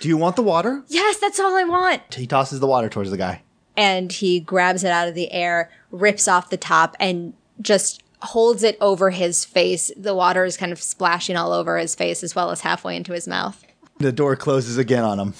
Do 0.00 0.08
you 0.08 0.16
want 0.16 0.36
the 0.36 0.42
water? 0.42 0.82
Yes, 0.88 1.18
that's 1.18 1.38
all 1.38 1.54
I 1.56 1.64
want. 1.64 2.14
He 2.14 2.26
tosses 2.26 2.60
the 2.60 2.66
water 2.66 2.88
towards 2.88 3.10
the 3.10 3.16
guy. 3.18 3.42
and 3.76 4.12
he 4.12 4.40
grabs 4.40 4.82
it 4.84 4.90
out 4.90 5.08
of 5.08 5.14
the 5.14 5.30
air, 5.32 5.70
rips 5.90 6.26
off 6.28 6.50
the 6.50 6.56
top, 6.56 6.96
and 7.00 7.32
just 7.60 8.02
holds 8.22 8.62
it 8.62 8.76
over 8.80 9.10
his 9.10 9.44
face. 9.44 9.90
The 9.96 10.14
water 10.14 10.44
is 10.44 10.56
kind 10.56 10.72
of 10.72 10.80
splashing 10.82 11.36
all 11.36 11.52
over 11.52 11.78
his 11.78 11.94
face 11.94 12.22
as 12.22 12.34
well 12.34 12.50
as 12.50 12.60
halfway 12.62 12.96
into 12.96 13.12
his 13.12 13.26
mouth. 13.28 13.62
The 13.98 14.12
door 14.12 14.36
closes 14.36 14.76
again 14.78 15.04
on 15.04 15.18
him. 15.20 15.34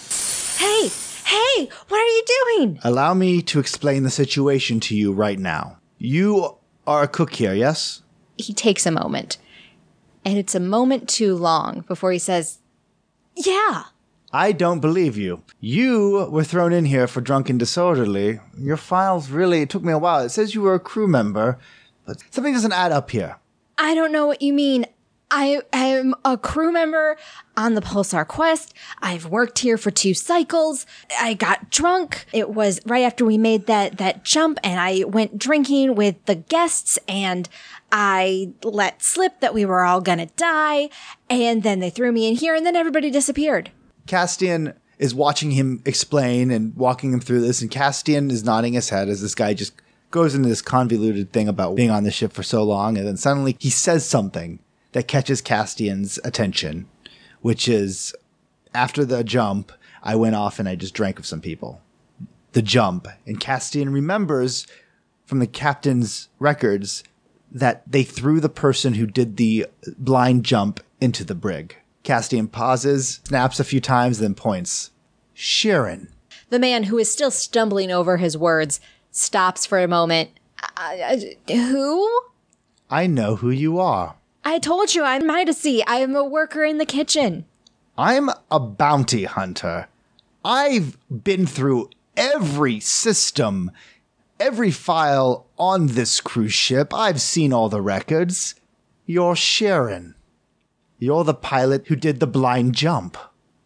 Hey, 0.58 0.88
hey, 1.24 1.68
what 1.88 1.98
are 2.00 2.06
you 2.06 2.24
doing? 2.56 2.78
Allow 2.84 3.14
me 3.14 3.42
to 3.42 3.58
explain 3.60 4.02
the 4.04 4.10
situation 4.10 4.80
to 4.80 4.94
you 4.96 5.12
right 5.12 5.38
now. 5.38 5.78
You 5.98 6.56
are 6.86 7.02
a 7.02 7.08
cook 7.08 7.34
here, 7.34 7.54
yes? 7.54 8.02
He 8.38 8.52
takes 8.54 8.86
a 8.86 8.90
moment, 8.90 9.36
and 10.24 10.38
it's 10.38 10.54
a 10.54 10.60
moment 10.60 11.08
too 11.08 11.34
long 11.34 11.84
before 11.86 12.12
he 12.12 12.18
says, 12.18 12.58
Yeah. 13.34 13.84
I 14.32 14.52
don't 14.52 14.78
believe 14.80 15.16
you. 15.16 15.42
You 15.58 16.28
were 16.30 16.44
thrown 16.44 16.72
in 16.72 16.84
here 16.84 17.08
for 17.08 17.20
drunken 17.20 17.58
disorderly. 17.58 18.38
Your 18.56 18.76
files 18.76 19.30
really 19.30 19.62
it 19.62 19.70
took 19.70 19.82
me 19.82 19.92
a 19.92 19.98
while. 19.98 20.20
It 20.24 20.28
says 20.28 20.54
you 20.54 20.62
were 20.62 20.74
a 20.74 20.80
crew 20.80 21.08
member, 21.08 21.58
but 22.06 22.22
something 22.30 22.54
doesn't 22.54 22.72
add 22.72 22.92
up 22.92 23.10
here. 23.10 23.38
I 23.76 23.94
don't 23.94 24.12
know 24.12 24.26
what 24.26 24.40
you 24.40 24.52
mean. 24.52 24.86
I 25.30 25.62
am 25.72 26.14
a 26.24 26.36
crew 26.36 26.72
member 26.72 27.16
on 27.56 27.74
the 27.74 27.80
Pulsar 27.80 28.26
Quest. 28.26 28.74
I've 29.00 29.26
worked 29.26 29.60
here 29.60 29.78
for 29.78 29.90
two 29.90 30.12
cycles. 30.12 30.86
I 31.20 31.34
got 31.34 31.70
drunk. 31.70 32.26
It 32.32 32.50
was 32.50 32.80
right 32.84 33.04
after 33.04 33.24
we 33.24 33.38
made 33.38 33.66
that, 33.66 33.98
that 33.98 34.24
jump 34.24 34.58
and 34.64 34.80
I 34.80 35.04
went 35.04 35.38
drinking 35.38 35.94
with 35.94 36.24
the 36.26 36.34
guests 36.34 36.98
and 37.06 37.48
I 37.92 38.52
let 38.64 39.02
slip 39.02 39.40
that 39.40 39.54
we 39.54 39.64
were 39.64 39.84
all 39.84 40.00
gonna 40.00 40.26
die. 40.26 40.90
And 41.28 41.62
then 41.62 41.78
they 41.78 41.90
threw 41.90 42.10
me 42.10 42.26
in 42.26 42.34
here 42.34 42.54
and 42.54 42.66
then 42.66 42.74
everybody 42.74 43.10
disappeared. 43.10 43.70
Castian 44.06 44.74
is 44.98 45.14
watching 45.14 45.52
him 45.52 45.80
explain 45.84 46.50
and 46.50 46.76
walking 46.76 47.12
him 47.12 47.20
through 47.20 47.40
this, 47.40 47.62
and 47.62 47.70
Castian 47.70 48.30
is 48.30 48.44
nodding 48.44 48.74
his 48.74 48.90
head 48.90 49.08
as 49.08 49.22
this 49.22 49.34
guy 49.34 49.54
just 49.54 49.72
goes 50.10 50.34
into 50.34 50.48
this 50.48 50.60
convoluted 50.60 51.32
thing 51.32 51.48
about 51.48 51.76
being 51.76 51.90
on 51.90 52.02
the 52.02 52.10
ship 52.10 52.32
for 52.32 52.42
so 52.42 52.62
long, 52.62 52.98
and 52.98 53.06
then 53.06 53.16
suddenly 53.16 53.56
he 53.58 53.70
says 53.70 54.06
something 54.06 54.58
that 54.92 55.08
catches 55.08 55.42
Castian's 55.42 56.18
attention, 56.24 56.88
which 57.40 57.68
is 57.68 58.14
after 58.74 59.04
the 59.04 59.24
jump, 59.24 59.72
I 60.02 60.16
went 60.16 60.34
off 60.34 60.58
and 60.58 60.68
I 60.68 60.74
just 60.74 60.94
drank 60.94 61.16
with 61.16 61.26
some 61.26 61.40
people. 61.40 61.80
The 62.52 62.62
jump. 62.62 63.06
And 63.26 63.40
Castian 63.40 63.92
remembers 63.92 64.66
from 65.24 65.38
the 65.38 65.46
captain's 65.46 66.28
records 66.38 67.04
that 67.50 67.82
they 67.86 68.02
threw 68.02 68.40
the 68.40 68.48
person 68.48 68.94
who 68.94 69.06
did 69.06 69.36
the 69.36 69.66
blind 69.98 70.44
jump 70.44 70.80
into 71.00 71.24
the 71.24 71.34
brig. 71.34 71.76
Castian 72.04 72.50
pauses, 72.50 73.20
snaps 73.24 73.60
a 73.60 73.64
few 73.64 73.80
times, 73.80 74.18
then 74.18 74.34
points. 74.34 74.90
Sharon. 75.34 76.08
The 76.48 76.58
man 76.58 76.84
who 76.84 76.98
is 76.98 77.12
still 77.12 77.30
stumbling 77.30 77.90
over 77.92 78.16
his 78.16 78.36
words 78.36 78.80
stops 79.10 79.66
for 79.66 79.78
a 79.78 79.88
moment. 79.88 80.30
Uh, 80.76 81.16
who? 81.48 82.20
I 82.90 83.06
know 83.06 83.36
who 83.36 83.50
you 83.50 83.78
are. 83.78 84.16
I 84.44 84.58
told 84.58 84.94
you 84.94 85.04
I'm 85.04 85.22
Midacy. 85.22 85.82
I 85.86 85.96
am 85.96 86.16
a 86.16 86.24
worker 86.24 86.64
in 86.64 86.78
the 86.78 86.86
kitchen. 86.86 87.44
I'm 87.98 88.30
a 88.50 88.58
bounty 88.58 89.24
hunter. 89.24 89.88
I've 90.44 90.96
been 91.10 91.46
through 91.46 91.90
every 92.16 92.80
system, 92.80 93.70
every 94.38 94.70
file 94.70 95.46
on 95.58 95.88
this 95.88 96.20
cruise 96.20 96.54
ship. 96.54 96.94
I've 96.94 97.20
seen 97.20 97.52
all 97.52 97.68
the 97.68 97.82
records. 97.82 98.54
You're 99.04 99.36
Sharon. 99.36 100.14
You're 100.98 101.24
the 101.24 101.34
pilot 101.34 101.88
who 101.88 101.96
did 101.96 102.20
the 102.20 102.26
blind 102.26 102.74
jump. 102.74 103.18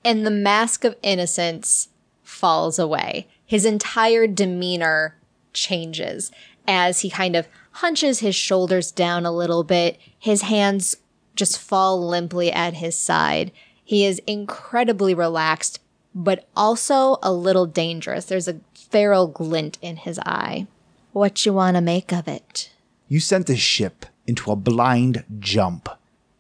And 0.05 0.27
the 0.27 0.31
mask 0.31 0.85
of 0.85 0.97
innocence 1.03 1.89
falls 2.23 2.79
away. 2.79 3.29
His 3.47 3.65
entire 3.65 4.27
demeanor 4.27 5.17
changes 5.53 6.33
as 6.67 7.01
he 7.01 7.11
kind 7.11 7.37
of 7.37 7.49
hunches 7.73 8.21
his 8.21 8.35
shoulders 8.35 8.91
down 8.93 9.27
a 9.27 9.33
little 9.33 9.65
bit. 9.65 9.99
His 10.19 10.43
hands 10.43 10.97
just 11.35 11.59
fall 11.59 12.07
limply 12.07 12.53
at 12.53 12.75
his 12.75 12.97
side. 12.97 13.51
He 13.85 14.05
is 14.05 14.23
incredibly 14.27 15.15
relaxed, 15.15 15.81
but 16.15 16.49
also 16.57 17.19
a 17.23 17.33
little 17.33 17.67
dangerous. 17.67 18.27
There's 18.27 18.49
a 18.49 18.61
feral 18.75 19.27
glint 19.27 19.79
in 19.83 19.97
his 19.97 20.19
eye. 20.21 20.67
What 21.13 21.45
you 21.45 21.53
want 21.53 21.77
to 21.77 21.81
make 21.81 22.13
of 22.13 22.29
it? 22.29 22.71
You 23.09 23.21
sent 23.21 23.47
this 23.47 23.59
ship 23.59 24.07
into 24.27 24.51
a 24.51 24.57
blind 24.57 25.25
jump. 25.39 25.89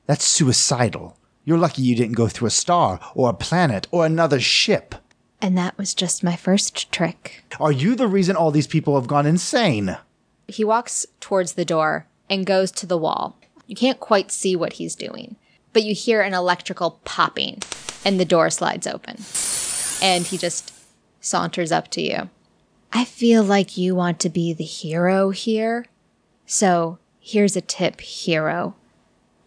That's 0.06 0.24
suicidal. 0.24 1.16
You're 1.44 1.58
lucky 1.58 1.82
you 1.82 1.94
didn't 1.94 2.14
go 2.14 2.28
through 2.28 2.48
a 2.48 2.50
star 2.50 3.00
or 3.14 3.28
a 3.28 3.34
planet 3.34 3.86
or 3.90 4.06
another 4.06 4.40
ship. 4.40 4.94
And 5.42 5.58
that 5.58 5.76
was 5.76 5.92
just 5.92 6.24
my 6.24 6.36
first 6.36 6.90
trick. 6.90 7.44
Are 7.60 7.72
you 7.72 7.94
the 7.94 8.06
reason 8.06 8.34
all 8.34 8.50
these 8.50 8.66
people 8.66 8.94
have 8.94 9.06
gone 9.06 9.26
insane? 9.26 9.98
He 10.46 10.64
walks 10.64 11.06
towards 11.20 11.54
the 11.54 11.64
door 11.64 12.06
and 12.28 12.46
goes 12.46 12.70
to 12.72 12.86
the 12.86 12.98
wall. 12.98 13.36
You 13.66 13.74
can't 13.74 14.00
quite 14.00 14.30
see 14.30 14.54
what 14.56 14.74
he's 14.74 14.94
doing, 14.94 15.36
but 15.72 15.84
you 15.84 15.94
hear 15.94 16.20
an 16.20 16.34
electrical 16.34 17.00
popping 17.04 17.62
and 18.04 18.20
the 18.20 18.24
door 18.24 18.50
slides 18.50 18.86
open. 18.86 19.16
And 20.02 20.26
he 20.26 20.36
just 20.36 20.72
saunters 21.20 21.72
up 21.72 21.88
to 21.92 22.02
you. 22.02 22.28
I 22.92 23.04
feel 23.04 23.42
like 23.42 23.76
you 23.76 23.94
want 23.94 24.20
to 24.20 24.28
be 24.28 24.52
the 24.52 24.64
hero 24.64 25.30
here. 25.30 25.86
So 26.46 26.98
here's 27.18 27.56
a 27.56 27.60
tip, 27.60 28.00
hero. 28.00 28.76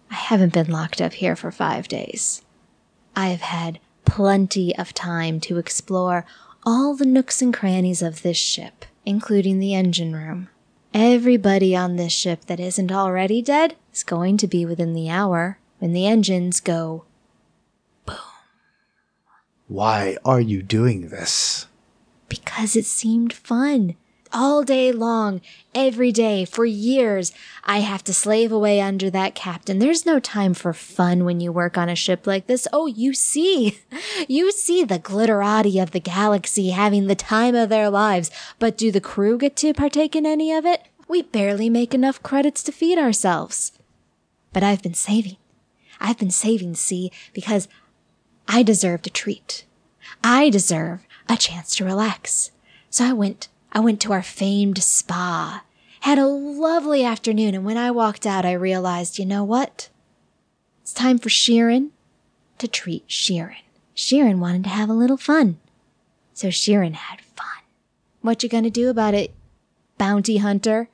I 0.10 0.16
haven't 0.16 0.54
been 0.54 0.72
locked 0.72 1.02
up 1.02 1.14
here 1.14 1.36
for 1.36 1.52
five 1.52 1.88
days. 1.88 2.42
I 3.16 3.28
have 3.30 3.42
had 3.42 3.80
plenty 4.06 4.76
of 4.78 4.94
time 4.94 5.40
to 5.42 5.58
explore 5.58 6.26
all 6.66 6.96
the 6.96 7.06
nooks 7.06 7.42
and 7.42 7.54
crannies 7.54 8.02
of 8.02 8.22
this 8.22 8.38
ship, 8.38 8.86
including 9.06 9.60
the 9.60 9.74
engine 9.74 10.16
room. 10.16 10.50
Everybody 11.00 11.76
on 11.76 11.96
this 11.96 12.12
ship 12.12 12.46
that 12.48 12.60
isn't 12.60 12.92
already 12.92 13.40
dead 13.40 13.76
is 13.94 14.02
going 14.02 14.36
to 14.38 14.48
be 14.48 14.66
within 14.66 14.94
the 14.94 15.12
hour 15.12 15.60
when 15.78 15.94
the 15.94 16.08
engines 16.08 16.60
go. 16.60 17.06
Boom. 18.08 18.16
Why 19.68 20.18
are 20.26 20.42
you 20.42 20.64
doing 20.64 21.10
this? 21.10 21.68
Because 22.30 22.76
it 22.76 22.86
seemed 22.86 23.32
fun. 23.32 23.96
All 24.34 24.64
day 24.64 24.92
long, 24.92 25.42
every 25.74 26.12
day, 26.12 26.44
for 26.46 26.66
years, 26.66 27.32
I 27.64 27.80
have 27.80 28.04
to 28.06 28.14
slave 28.14 28.52
away 28.52 28.82
under 28.82 29.10
that 29.10 29.36
captain. 29.36 29.80
There's 29.80 30.06
no 30.06 30.20
time 30.20 30.54
for 30.54 30.74
fun 30.74 31.24
when 31.24 31.40
you 31.40 31.52
work 31.52 31.78
on 31.78 31.90
a 31.90 31.96
ship 31.96 32.28
like 32.28 32.48
this. 32.48 32.68
Oh, 32.74 32.88
you 32.88 33.14
see, 33.14 33.80
you 34.28 34.52
see 34.52 34.84
the 34.84 35.00
glitterati 35.00 35.82
of 35.82 35.92
the 35.92 36.00
galaxy 36.00 36.72
having 36.72 37.08
the 37.08 37.16
time 37.16 37.56
of 37.56 37.70
their 37.70 37.90
lives. 37.90 38.30
But 38.60 38.78
do 38.78 38.92
the 38.92 39.02
crew 39.02 39.38
get 39.38 39.56
to 39.58 39.74
partake 39.74 40.16
in 40.16 40.26
any 40.26 40.52
of 40.52 40.66
it? 40.66 40.84
We 41.08 41.22
barely 41.22 41.70
make 41.70 41.94
enough 41.94 42.22
credits 42.22 42.62
to 42.64 42.72
feed 42.72 42.98
ourselves. 42.98 43.72
But 44.52 44.64
I've 44.64 44.84
been 44.84 44.94
saving. 44.94 45.38
I've 46.00 46.18
been 46.18 46.32
saving, 46.32 46.76
see, 46.76 47.12
because 47.34 47.68
I 48.48 48.64
deserved 48.64 49.08
a 49.08 49.10
treat. 49.10 49.66
I 50.24 50.50
deserve 50.50 51.06
a 51.30 51.38
chance 51.38 51.76
to 51.76 51.86
relax. 51.86 52.52
So 52.90 53.06
I 53.06 53.14
went, 53.14 53.48
I 53.72 53.80
went 53.80 54.02
to 54.02 54.14
our 54.14 54.24
famed 54.24 54.82
spa, 54.82 55.64
had 56.02 56.18
a 56.18 56.26
lovely 56.26 57.04
afternoon, 57.04 57.54
and 57.56 57.66
when 57.66 57.78
I 57.78 57.92
walked 57.92 58.26
out, 58.26 58.46
I 58.46 58.54
realized, 58.54 59.20
you 59.20 59.26
know 59.26 59.44
what? 59.44 59.90
It's 60.82 60.94
time 60.94 61.18
for 61.20 61.30
Sheeran 61.30 61.90
to 62.60 62.68
treat 62.68 63.08
Sheeran. 63.08 63.58
Sheeran 63.96 64.40
wanted 64.40 64.64
to 64.64 64.70
have 64.70 64.90
a 64.90 64.94
little 64.94 65.18
fun. 65.18 65.60
So 66.34 66.48
Sheeran 66.48 66.94
had 66.94 67.22
fun. 67.22 67.64
What 68.22 68.44
you 68.44 68.50
gonna 68.50 68.70
do 68.70 68.90
about 68.90 69.14
it, 69.14 69.34
bounty 69.98 70.38
hunter? 70.38 70.90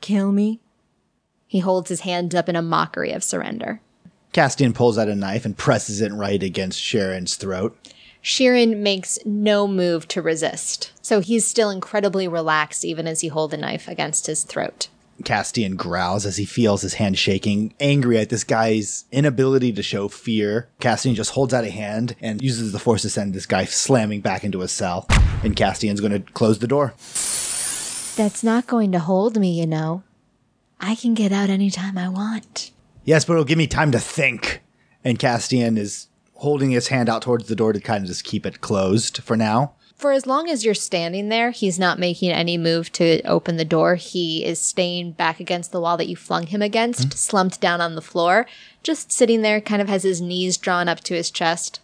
Kill 0.00 0.32
me? 0.32 0.60
He 1.46 1.60
holds 1.60 1.88
his 1.88 2.00
hand 2.00 2.34
up 2.34 2.48
in 2.48 2.56
a 2.56 2.62
mockery 2.62 3.12
of 3.12 3.24
surrender. 3.24 3.80
Castian 4.32 4.74
pulls 4.74 4.98
out 4.98 5.08
a 5.08 5.14
knife 5.14 5.44
and 5.44 5.56
presses 5.56 6.00
it 6.00 6.12
right 6.12 6.42
against 6.42 6.80
Sharon's 6.80 7.36
throat. 7.36 7.76
Sheeran 8.22 8.78
makes 8.78 9.18
no 9.24 9.66
move 9.66 10.08
to 10.08 10.22
resist, 10.22 10.92
so 11.00 11.20
he's 11.20 11.46
still 11.46 11.70
incredibly 11.70 12.28
relaxed 12.28 12.84
even 12.84 13.06
as 13.06 13.20
he 13.20 13.28
holds 13.28 13.52
the 13.52 13.56
knife 13.56 13.88
against 13.88 14.26
his 14.26 14.44
throat. 14.44 14.88
Castian 15.22 15.76
growls 15.76 16.24
as 16.26 16.36
he 16.36 16.44
feels 16.44 16.82
his 16.82 16.94
hand 16.94 17.18
shaking, 17.18 17.74
angry 17.80 18.18
at 18.18 18.28
this 18.28 18.44
guy's 18.44 19.04
inability 19.10 19.72
to 19.72 19.82
show 19.82 20.08
fear. 20.08 20.68
Castian 20.80 21.14
just 21.14 21.32
holds 21.32 21.52
out 21.52 21.64
a 21.64 21.70
hand 21.70 22.14
and 22.20 22.40
uses 22.40 22.72
the 22.72 22.78
force 22.78 23.02
to 23.02 23.10
send 23.10 23.34
this 23.34 23.46
guy 23.46 23.64
slamming 23.64 24.20
back 24.20 24.44
into 24.44 24.60
his 24.60 24.72
cell. 24.72 25.06
And 25.42 25.56
Castian's 25.56 26.00
going 26.00 26.12
to 26.12 26.32
close 26.32 26.58
the 26.58 26.68
door. 26.68 26.94
That's 28.16 28.42
not 28.42 28.66
going 28.66 28.92
to 28.92 28.98
hold 28.98 29.38
me, 29.38 29.58
you 29.58 29.66
know. 29.66 30.02
I 30.80 30.94
can 30.94 31.14
get 31.14 31.32
out 31.32 31.50
anytime 31.50 31.98
I 31.98 32.08
want. 32.08 32.70
Yes, 33.04 33.24
but 33.24 33.32
it'll 33.34 33.44
give 33.44 33.58
me 33.58 33.66
time 33.66 33.92
to 33.92 33.98
think. 33.98 34.62
And 35.04 35.18
Castian 35.18 35.78
is 35.78 36.07
holding 36.38 36.70
his 36.70 36.88
hand 36.88 37.08
out 37.08 37.22
towards 37.22 37.48
the 37.48 37.56
door 37.56 37.72
to 37.72 37.80
kind 37.80 38.04
of 38.04 38.08
just 38.08 38.24
keep 38.24 38.46
it 38.46 38.60
closed 38.60 39.18
for 39.18 39.36
now. 39.36 39.74
For 39.96 40.12
as 40.12 40.26
long 40.26 40.48
as 40.48 40.64
you're 40.64 40.74
standing 40.74 41.28
there, 41.28 41.50
he's 41.50 41.78
not 41.78 41.98
making 41.98 42.30
any 42.30 42.56
move 42.56 42.92
to 42.92 43.20
open 43.22 43.56
the 43.56 43.64
door. 43.64 43.96
He 43.96 44.44
is 44.44 44.60
staying 44.60 45.12
back 45.12 45.40
against 45.40 45.72
the 45.72 45.80
wall 45.80 45.96
that 45.96 46.06
you 46.06 46.14
flung 46.14 46.46
him 46.46 46.62
against, 46.62 47.02
hmm? 47.02 47.10
slumped 47.10 47.60
down 47.60 47.80
on 47.80 47.96
the 47.96 48.00
floor, 48.00 48.46
just 48.84 49.10
sitting 49.10 49.42
there, 49.42 49.60
kind 49.60 49.82
of 49.82 49.88
has 49.88 50.04
his 50.04 50.20
knees 50.20 50.56
drawn 50.56 50.88
up 50.88 51.00
to 51.00 51.14
his 51.14 51.32
chest, 51.32 51.80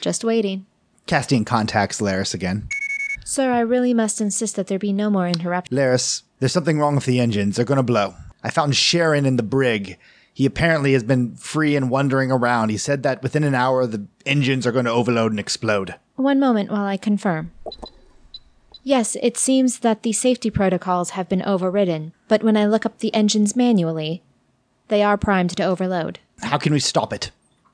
just 0.00 0.24
waiting. 0.24 0.64
Castian 1.06 1.44
contacts 1.44 2.00
Laris 2.00 2.32
again. 2.32 2.68
Sir, 3.26 3.52
I 3.52 3.60
really 3.60 3.92
must 3.92 4.22
insist 4.22 4.56
that 4.56 4.68
there 4.68 4.78
be 4.78 4.94
no 4.94 5.10
more 5.10 5.28
interruptions. 5.28 5.78
Laris, 5.78 6.22
there's 6.38 6.52
something 6.52 6.78
wrong 6.78 6.94
with 6.94 7.04
the 7.04 7.20
engines. 7.20 7.56
They're 7.56 7.66
going 7.66 7.76
to 7.76 7.82
blow. 7.82 8.14
I 8.42 8.48
found 8.48 8.76
Sharon 8.76 9.26
in 9.26 9.36
the 9.36 9.42
brig. 9.42 9.98
He 10.38 10.46
apparently 10.46 10.92
has 10.92 11.02
been 11.02 11.34
free 11.34 11.74
and 11.74 11.90
wandering 11.90 12.30
around. 12.30 12.68
He 12.68 12.76
said 12.76 13.02
that 13.02 13.24
within 13.24 13.42
an 13.42 13.56
hour 13.56 13.88
the 13.88 14.06
engines 14.24 14.68
are 14.68 14.70
going 14.70 14.84
to 14.84 14.90
overload 14.92 15.32
and 15.32 15.40
explode. 15.40 15.96
One 16.14 16.38
moment 16.38 16.70
while 16.70 16.84
I 16.84 16.96
confirm. 16.96 17.50
Yes, 18.84 19.16
it 19.20 19.36
seems 19.36 19.80
that 19.80 20.04
the 20.04 20.12
safety 20.12 20.48
protocols 20.48 21.10
have 21.10 21.28
been 21.28 21.42
overridden, 21.42 22.12
but 22.28 22.44
when 22.44 22.56
I 22.56 22.66
look 22.66 22.86
up 22.86 23.00
the 23.00 23.12
engines 23.12 23.56
manually, 23.56 24.22
they 24.86 25.02
are 25.02 25.16
primed 25.16 25.56
to 25.56 25.64
overload. 25.64 26.20
How 26.40 26.56
can 26.56 26.72
we 26.72 26.78
stop 26.78 27.12
it? 27.12 27.32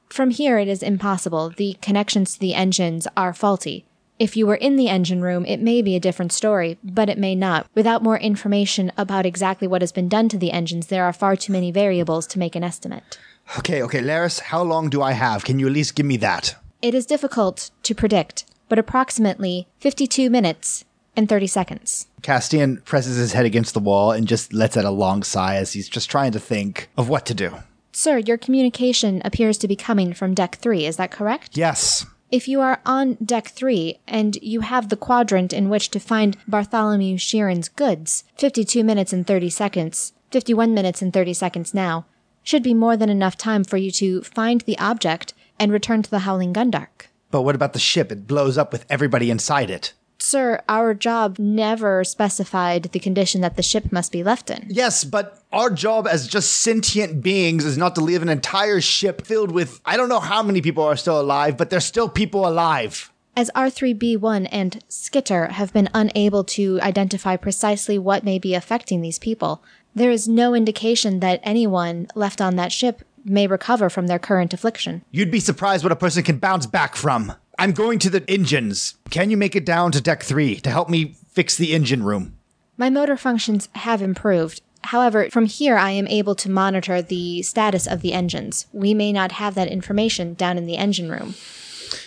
From 0.09 0.31
here, 0.31 0.57
it 0.57 0.67
is 0.67 0.83
impossible. 0.83 1.51
The 1.51 1.77
connections 1.83 2.33
to 2.33 2.41
the 2.41 2.55
engines 2.55 3.07
are 3.15 3.35
faulty. 3.35 3.85
If 4.17 4.37
you 4.37 4.47
were 4.47 4.55
in 4.55 4.77
the 4.77 4.89
engine 4.89 5.23
room, 5.23 5.45
it 5.45 5.61
may 5.61 5.83
be 5.83 5.97
a 5.97 6.01
different 6.01 6.33
story, 6.33 6.79
but 6.85 7.09
it 7.09 7.19
may 7.19 7.35
not. 7.35 7.67
Without 7.75 8.03
more 8.03 8.17
information 8.17 8.93
about 8.97 9.27
exactly 9.27 9.67
what 9.67 9.83
has 9.83 9.91
been 9.91 10.09
done 10.09 10.29
to 10.29 10.39
the 10.39 10.53
engines, 10.53 10.87
there 10.87 11.05
are 11.05 11.13
far 11.13 11.35
too 11.35 11.53
many 11.53 11.73
variables 11.73 12.29
to 12.29 12.39
make 12.39 12.55
an 12.55 12.63
estimate. 12.63 13.19
Okay, 13.59 13.83
okay, 13.83 14.01
Laris, 14.01 14.39
how 14.39 14.63
long 14.63 14.89
do 14.89 15.03
I 15.03 15.13
have? 15.13 15.45
Can 15.45 15.59
you 15.59 15.67
at 15.67 15.73
least 15.73 15.97
give 15.97 16.07
me 16.07 16.17
that? 16.19 16.55
It 16.81 16.95
is 16.95 17.07
difficult 17.07 17.73
to 17.83 17.95
predict, 17.95 18.45
but 18.69 18.79
approximately 18.79 19.67
52 19.81 20.31
minutes 20.31 20.85
and 21.17 21.29
30 21.29 21.49
seconds. 21.49 22.07
Castian 22.23 22.85
presses 22.85 23.17
his 23.17 23.33
head 23.33 23.47
against 23.47 23.75
the 23.75 23.81
wall 23.81 24.13
and 24.13 24.29
just 24.29 24.53
lets 24.53 24.77
out 24.77 24.85
a 24.85 24.91
long 24.91 25.25
sigh 25.25 25.57
as 25.57 25.73
he's 25.73 25.89
just 25.89 26.09
trying 26.09 26.31
to 26.33 26.41
think 26.41 26.89
of 26.97 27.09
what 27.09 27.27
to 27.27 27.35
do. 27.35 27.53
Sir, 27.91 28.19
your 28.19 28.39
communication 28.39 29.23
appears 29.25 29.59
to 29.59 29.69
be 29.69 29.77
coming 29.77 30.15
from 30.15 30.35
deck 30.35 30.57
3, 30.57 30.87
is 30.87 30.97
that 30.99 31.11
correct? 31.11 31.57
Yes. 31.57 32.07
If 32.35 32.49
you 32.49 32.61
are 32.63 32.81
on 32.85 33.15
deck 33.25 33.47
3 33.47 34.01
and 34.09 34.35
you 34.43 34.63
have 34.63 34.89
the 34.89 34.97
quadrant 34.97 35.53
in 35.53 35.69
which 35.69 35.89
to 35.91 36.01
find 36.01 36.37
Bartholomew 36.49 37.17
Sheeran's 37.17 37.69
goods, 37.69 38.25
52 38.39 38.83
minutes 38.83 39.13
and 39.13 39.25
30 39.25 39.51
seconds, 39.51 40.15
51 40.33 40.75
minutes 40.75 41.01
and 41.01 41.13
30 41.13 41.33
seconds 41.33 41.73
now, 41.73 42.07
should 42.43 42.65
be 42.65 42.75
more 42.75 42.97
than 42.97 43.09
enough 43.09 43.37
time 43.37 43.63
for 43.63 43.77
you 43.77 43.93
to 43.93 44.21
find 44.23 44.63
the 44.63 44.77
object 44.81 45.33
and 45.61 45.71
return 45.71 46.03
to 46.03 46.11
the 46.11 46.27
Howling 46.27 46.53
Gundark. 46.53 47.07
But 47.31 47.43
what 47.43 47.55
about 47.55 47.73
the 47.73 47.79
ship? 47.79 48.11
It 48.11 48.27
blows 48.27 48.59
up 48.59 48.73
with 48.73 48.85
everybody 48.91 49.31
inside 49.31 49.71
it. 49.71 49.93
Sir, 50.25 50.63
our 50.71 50.95
job 50.95 51.39
never 51.39 52.03
specified 52.03 52.85
the 52.85 52.99
condition 52.99 53.43
that 53.43 53.57
the 53.57 53.63
ship 53.63 53.93
must 53.93 54.11
be 54.11 54.25
left 54.25 54.49
in. 54.49 54.67
Yes, 54.71 55.05
but 55.05 55.43
our 55.53 55.69
job 55.69 56.09
as 56.09 56.27
just 56.27 56.63
sentient 56.63 57.23
beings 57.23 57.67
is 57.67 57.77
not 57.77 57.95
to 57.97 58.01
leave 58.01 58.23
an 58.23 58.31
entire 58.31 58.81
ship 58.81 59.27
filled 59.27 59.53
with 59.53 59.83
I 59.85 59.99
don't 59.99 60.09
know 60.09 60.21
how 60.21 60.43
many 60.43 60.63
people 60.63 60.83
are 60.83 60.97
still 60.97 61.21
alive, 61.21 61.59
but 61.59 61.69
there's 61.69 61.85
still 61.85 62.09
people 62.09 62.49
alive. 62.49 63.13
As 63.37 63.51
R3B1 63.55 64.49
and 64.51 64.83
Skitter 64.89 65.49
have 65.49 65.75
been 65.75 65.91
unable 65.93 66.43
to 66.45 66.81
identify 66.81 67.37
precisely 67.37 67.99
what 67.99 68.25
may 68.25 68.39
be 68.39 68.55
affecting 68.55 69.03
these 69.03 69.19
people, 69.19 69.63
there 69.95 70.11
is 70.11 70.27
no 70.27 70.55
indication 70.55 71.21
that 71.21 71.41
anyone 71.43 72.09
left 72.15 72.41
on 72.41 72.57
that 72.57 72.73
ship 72.73 73.03
may 73.27 73.47
recover 73.47 73.91
from 73.91 74.07
their 74.07 74.19
current 74.19 74.55
affliction. 74.55 75.05
You'd 75.11 75.31
be 75.31 75.41
surprised 75.41 75.85
what 75.85 75.93
a 75.93 75.97
person 75.97 76.23
can 76.23 76.39
bounce 76.39 76.67
back 76.67 76.97
from. 76.97 77.35
I'm 77.59 77.73
going 77.73 77.99
to 78.01 78.11
the 78.11 78.29
engines. 78.29 78.97
Can 79.11 79.31
you 79.31 79.37
make 79.37 79.55
it 79.55 79.65
down 79.65 79.93
to 79.93 80.01
deck 80.01 80.23
three 80.23 80.57
to 80.57 80.71
help 80.71 80.89
me 80.89 81.17
fix 81.29 81.57
the 81.57 81.75
engine 81.75 82.03
room? 82.03 82.37
My 82.77 82.91
motor 82.91 83.17
functions 83.17 83.69
have 83.75 84.03
improved. 84.03 84.61
However, 84.83 85.31
from 85.31 85.47
here 85.47 85.79
I 85.79 85.93
am 85.93 86.09
able 86.09 86.35
to 86.35 86.51
monitor 86.51 87.01
the 87.01 87.43
status 87.43 87.87
of 87.87 88.03
the 88.03 88.13
engines. 88.13 88.67
We 88.73 88.93
may 88.93 89.13
not 89.13 89.33
have 89.33 89.55
that 89.55 89.69
information 89.69 90.35
down 90.35 90.59
in 90.59 90.67
the 90.67 90.77
engine 90.77 91.11
room. 91.11 91.35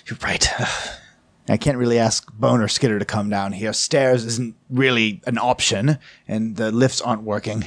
You're 0.06 0.20
right. 0.22 0.48
I 1.50 1.56
can't 1.56 1.78
really 1.78 1.98
ask 1.98 2.32
Bone 2.34 2.62
or 2.62 2.68
Skitter 2.68 3.00
to 3.00 3.06
come 3.06 3.30
down 3.30 3.54
here. 3.54 3.72
Stairs 3.72 4.26
isn't 4.26 4.56
really 4.70 5.22
an 5.26 5.38
option, 5.38 5.98
and 6.28 6.58
the 6.58 6.74
lifts 6.74 7.00
aren't 7.00 7.24
working. 7.24 7.64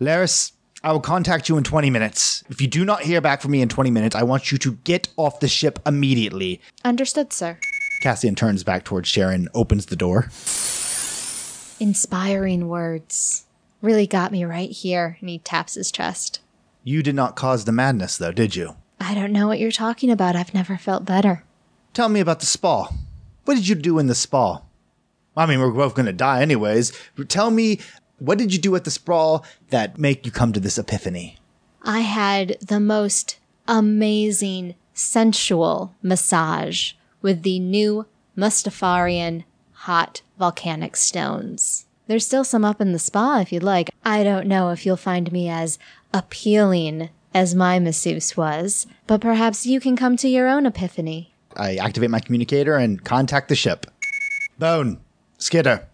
Laris, 0.00 0.52
I 0.86 0.92
will 0.92 1.00
contact 1.00 1.48
you 1.48 1.56
in 1.56 1.64
20 1.64 1.90
minutes. 1.90 2.44
If 2.48 2.60
you 2.60 2.68
do 2.68 2.84
not 2.84 3.02
hear 3.02 3.20
back 3.20 3.42
from 3.42 3.50
me 3.50 3.60
in 3.60 3.68
20 3.68 3.90
minutes, 3.90 4.14
I 4.14 4.22
want 4.22 4.52
you 4.52 4.58
to 4.58 4.74
get 4.84 5.08
off 5.16 5.40
the 5.40 5.48
ship 5.48 5.80
immediately. 5.84 6.60
Understood, 6.84 7.32
sir. 7.32 7.58
Castian 8.04 8.36
turns 8.36 8.62
back 8.62 8.84
towards 8.84 9.08
Sharon, 9.08 9.48
opens 9.52 9.86
the 9.86 9.96
door. 9.96 10.30
Inspiring 11.80 12.68
words. 12.68 13.46
Really 13.82 14.06
got 14.06 14.30
me 14.30 14.44
right 14.44 14.70
here. 14.70 15.16
And 15.18 15.28
he 15.28 15.40
taps 15.40 15.74
his 15.74 15.90
chest. 15.90 16.38
You 16.84 17.02
did 17.02 17.16
not 17.16 17.34
cause 17.34 17.64
the 17.64 17.72
madness, 17.72 18.16
though, 18.16 18.30
did 18.30 18.54
you? 18.54 18.76
I 19.00 19.12
don't 19.12 19.32
know 19.32 19.48
what 19.48 19.58
you're 19.58 19.72
talking 19.72 20.12
about. 20.12 20.36
I've 20.36 20.54
never 20.54 20.78
felt 20.78 21.04
better. 21.04 21.42
Tell 21.94 22.08
me 22.08 22.20
about 22.20 22.38
the 22.38 22.46
spa. 22.46 22.92
What 23.44 23.56
did 23.56 23.66
you 23.66 23.74
do 23.74 23.98
in 23.98 24.06
the 24.06 24.14
spa? 24.14 24.62
I 25.36 25.46
mean, 25.46 25.58
we're 25.58 25.72
both 25.72 25.96
going 25.96 26.06
to 26.06 26.12
die 26.12 26.42
anyways. 26.42 26.92
Tell 27.26 27.50
me, 27.50 27.80
what 28.18 28.38
did 28.38 28.52
you 28.52 28.58
do 28.58 28.74
at 28.76 28.84
the 28.84 28.90
sprawl 28.90 29.44
that 29.70 29.98
make 29.98 30.24
you 30.24 30.32
come 30.32 30.52
to 30.52 30.60
this 30.60 30.78
epiphany? 30.78 31.38
I 31.82 32.00
had 32.00 32.56
the 32.60 32.80
most 32.80 33.38
amazing, 33.68 34.74
sensual 34.94 35.94
massage 36.02 36.92
with 37.22 37.42
the 37.42 37.58
new 37.58 38.06
Mustafarian 38.36 39.44
hot 39.72 40.22
volcanic 40.38 40.96
stones. 40.96 41.86
There's 42.06 42.24
still 42.24 42.44
some 42.44 42.64
up 42.64 42.80
in 42.80 42.92
the 42.92 42.98
spa 42.98 43.40
if 43.40 43.52
you'd 43.52 43.62
like. 43.62 43.90
I 44.04 44.22
don't 44.22 44.46
know 44.46 44.70
if 44.70 44.86
you'll 44.86 44.96
find 44.96 45.30
me 45.32 45.48
as 45.48 45.78
appealing 46.12 47.10
as 47.34 47.54
my 47.54 47.78
masseuse 47.78 48.36
was, 48.36 48.86
but 49.06 49.20
perhaps 49.20 49.66
you 49.66 49.80
can 49.80 49.96
come 49.96 50.16
to 50.16 50.28
your 50.28 50.48
own 50.48 50.66
epiphany. 50.66 51.32
I 51.56 51.76
activate 51.76 52.10
my 52.10 52.20
communicator 52.20 52.76
and 52.76 53.04
contact 53.04 53.48
the 53.48 53.54
ship. 53.54 53.86
Bone, 54.58 55.00
Skitter, 55.38 55.86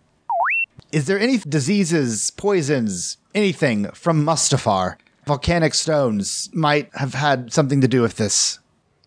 is 0.92 1.06
there 1.06 1.18
any 1.18 1.38
diseases, 1.38 2.30
poisons, 2.32 3.16
anything 3.34 3.90
from 3.92 4.24
Mustafar? 4.24 4.96
Volcanic 5.26 5.72
stones 5.72 6.50
might 6.52 6.90
have 6.94 7.14
had 7.14 7.52
something 7.52 7.80
to 7.80 7.88
do 7.88 8.02
with 8.02 8.16
this. 8.16 8.58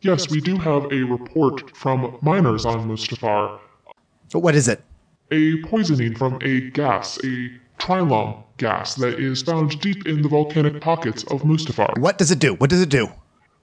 Yes, 0.01 0.29
we 0.29 0.41
do 0.41 0.57
have 0.57 0.91
a 0.91 1.03
report 1.03 1.75
from 1.75 2.17
miners 2.21 2.65
on 2.65 2.87
Mustafar. 2.87 3.59
But 4.31 4.39
what 4.39 4.55
is 4.55 4.67
it? 4.67 4.81
A 5.31 5.61
poisoning 5.63 6.15
from 6.15 6.39
a 6.41 6.69
gas, 6.71 7.19
a 7.23 7.51
trilum 7.77 8.43
gas 8.57 8.95
that 8.95 9.19
is 9.19 9.43
found 9.43 9.79
deep 9.81 10.07
in 10.07 10.21
the 10.21 10.29
volcanic 10.29 10.81
pockets 10.81 11.23
of 11.25 11.41
Mustafar. 11.43 11.97
What 11.99 12.17
does 12.17 12.31
it 12.31 12.39
do? 12.39 12.55
What 12.55 12.69
does 12.69 12.81
it 12.81 12.89
do? 12.89 13.09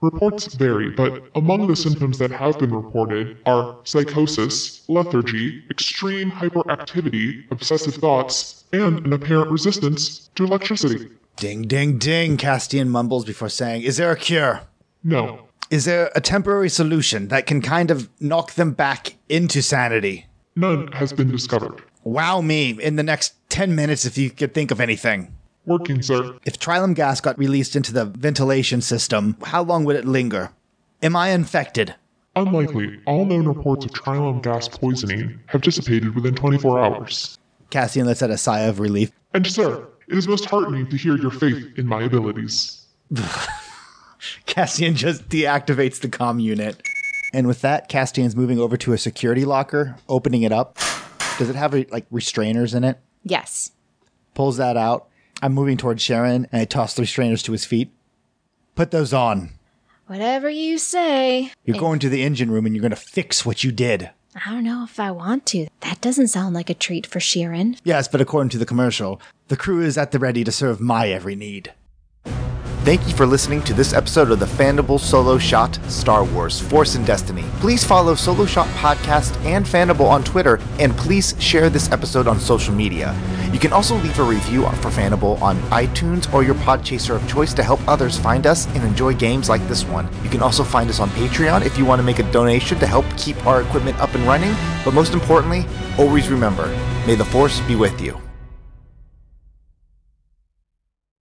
Reports 0.02 0.52
vary, 0.54 0.90
but 0.90 1.22
among 1.36 1.68
the 1.68 1.76
symptoms 1.76 2.18
that 2.18 2.32
have 2.32 2.58
been 2.58 2.74
reported 2.74 3.38
are 3.46 3.78
psychosis, 3.84 4.82
lethargy, 4.88 5.62
extreme 5.70 6.28
hyperactivity, 6.28 7.48
obsessive 7.52 7.94
thoughts, 7.94 8.64
and 8.72 9.06
an 9.06 9.12
apparent 9.12 9.52
resistance 9.52 10.28
to 10.34 10.42
electricity. 10.44 11.08
Ding, 11.36 11.62
ding, 11.62 11.98
ding, 11.98 12.36
Castian 12.36 12.88
mumbles 12.88 13.24
before 13.24 13.48
saying, 13.48 13.82
Is 13.82 13.96
there 13.96 14.10
a 14.10 14.16
cure? 14.16 14.62
No. 15.04 15.46
Is 15.70 15.84
there 15.84 16.10
a 16.16 16.20
temporary 16.20 16.68
solution 16.68 17.28
that 17.28 17.46
can 17.46 17.62
kind 17.62 17.92
of 17.92 18.08
knock 18.20 18.54
them 18.54 18.72
back 18.72 19.14
into 19.28 19.62
sanity? 19.62 20.26
None 20.56 20.90
has 20.92 21.12
been 21.12 21.30
discovered. 21.30 21.80
Wow 22.02 22.40
me 22.40 22.70
in 22.70 22.96
the 22.96 23.04
next 23.04 23.34
10 23.50 23.76
minutes 23.76 24.04
if 24.04 24.18
you 24.18 24.30
could 24.30 24.52
think 24.52 24.72
of 24.72 24.80
anything. 24.80 25.32
Working, 25.66 26.02
sir. 26.02 26.34
If 26.44 26.58
trilum 26.58 26.94
gas 26.94 27.20
got 27.20 27.38
released 27.38 27.76
into 27.76 27.92
the 27.92 28.04
ventilation 28.04 28.80
system, 28.80 29.36
how 29.44 29.62
long 29.62 29.84
would 29.84 29.96
it 29.96 30.04
linger? 30.04 30.50
Am 31.02 31.14
I 31.14 31.30
infected? 31.30 31.94
Unlikely, 32.34 32.98
all 33.06 33.24
known 33.26 33.46
reports 33.46 33.84
of 33.84 33.92
trilum 33.92 34.42
gas 34.42 34.66
poisoning 34.66 35.38
have 35.46 35.60
dissipated 35.60 36.14
within 36.14 36.34
24 36.34 36.78
hours. 36.80 37.38
Castian 37.70 38.06
lets 38.06 38.22
out 38.22 38.30
a 38.30 38.38
sigh 38.38 38.60
of 38.60 38.80
relief. 38.80 39.12
And, 39.34 39.46
sir, 39.46 39.86
it 40.08 40.16
is 40.16 40.26
most 40.26 40.46
heartening 40.46 40.88
to 40.90 40.96
hear 40.96 41.16
your 41.16 41.30
faith 41.30 41.78
in 41.78 41.86
my 41.86 42.02
abilities. 42.02 42.86
Castian 44.46 44.94
just 44.94 45.28
deactivates 45.28 46.00
the 46.00 46.08
comm 46.08 46.42
unit. 46.42 46.82
And 47.32 47.46
with 47.46 47.60
that, 47.62 47.88
Castian's 47.88 48.36
moving 48.36 48.58
over 48.58 48.76
to 48.78 48.92
a 48.92 48.98
security 48.98 49.44
locker, 49.44 49.96
opening 50.08 50.42
it 50.42 50.52
up. 50.52 50.76
Does 51.38 51.48
it 51.48 51.56
have 51.56 51.72
like 51.90 52.08
restrainers 52.10 52.74
in 52.74 52.84
it? 52.84 52.98
Yes. 53.24 53.72
Pulls 54.34 54.58
that 54.58 54.76
out. 54.76 55.08
I'm 55.42 55.52
moving 55.52 55.76
towards 55.76 56.00
Sharon 56.00 56.46
and 56.52 56.62
I 56.62 56.64
toss 56.64 56.94
the 56.94 57.02
restrainers 57.02 57.42
to 57.44 57.52
his 57.52 57.64
feet. 57.64 57.90
Put 58.76 58.92
those 58.92 59.12
on. 59.12 59.50
Whatever 60.06 60.48
you 60.48 60.78
say. 60.78 61.52
You're 61.64 61.78
going 61.78 61.98
to 61.98 62.08
the 62.08 62.22
engine 62.22 62.50
room 62.50 62.64
and 62.64 62.74
you're 62.74 62.80
going 62.80 62.90
to 62.90 62.96
fix 62.96 63.44
what 63.44 63.64
you 63.64 63.72
did. 63.72 64.10
I 64.46 64.50
don't 64.50 64.64
know 64.64 64.84
if 64.84 65.00
I 65.00 65.10
want 65.10 65.44
to. 65.46 65.66
That 65.80 66.00
doesn't 66.00 66.28
sound 66.28 66.54
like 66.54 66.70
a 66.70 66.74
treat 66.74 67.06
for 67.06 67.18
Sheeran. 67.18 67.78
Yes, 67.82 68.08
but 68.08 68.20
according 68.20 68.50
to 68.50 68.58
the 68.58 68.64
commercial, 68.64 69.20
the 69.48 69.56
crew 69.56 69.82
is 69.82 69.98
at 69.98 70.12
the 70.12 70.18
ready 70.18 70.44
to 70.44 70.52
serve 70.52 70.80
my 70.80 71.08
every 71.08 71.34
need. 71.34 71.72
Thank 72.84 73.06
you 73.06 73.14
for 73.14 73.26
listening 73.26 73.62
to 73.62 73.74
this 73.74 73.92
episode 73.92 74.32
of 74.32 74.40
the 74.40 74.46
Fandible 74.46 74.98
Solo 74.98 75.38
Shot 75.38 75.78
Star 75.86 76.24
Wars 76.24 76.58
Force 76.58 76.96
and 76.96 77.06
Destiny. 77.06 77.44
Please 77.60 77.84
follow 77.84 78.16
Solo 78.16 78.44
Shot 78.44 78.66
Podcast 78.70 79.40
and 79.44 79.64
Fandible 79.64 80.08
on 80.08 80.24
Twitter, 80.24 80.58
and 80.80 80.92
please 80.96 81.36
share 81.38 81.70
this 81.70 81.92
episode 81.92 82.26
on 82.26 82.40
social 82.40 82.74
media. 82.74 83.16
You 83.52 83.60
can 83.60 83.72
also 83.72 83.94
leave 83.94 84.18
a 84.18 84.24
review 84.24 84.62
for 84.64 84.90
Fandible 84.90 85.40
on 85.40 85.58
iTunes 85.70 86.32
or 86.34 86.42
your 86.42 86.56
podchaser 86.56 87.14
of 87.14 87.28
choice 87.28 87.54
to 87.54 87.62
help 87.62 87.78
others 87.86 88.18
find 88.18 88.48
us 88.48 88.66
and 88.74 88.82
enjoy 88.82 89.14
games 89.14 89.48
like 89.48 89.64
this 89.68 89.84
one. 89.84 90.08
You 90.24 90.28
can 90.28 90.42
also 90.42 90.64
find 90.64 90.90
us 90.90 90.98
on 90.98 91.08
Patreon 91.10 91.64
if 91.64 91.78
you 91.78 91.84
want 91.84 92.00
to 92.00 92.04
make 92.04 92.18
a 92.18 92.32
donation 92.32 92.80
to 92.80 92.86
help 92.88 93.06
keep 93.16 93.46
our 93.46 93.62
equipment 93.62 93.96
up 94.00 94.12
and 94.16 94.24
running. 94.24 94.56
But 94.84 94.92
most 94.92 95.12
importantly, 95.12 95.66
always 95.98 96.30
remember, 96.30 96.66
may 97.06 97.14
the 97.14 97.24
Force 97.26 97.60
be 97.60 97.76
with 97.76 98.00
you. 98.00 98.20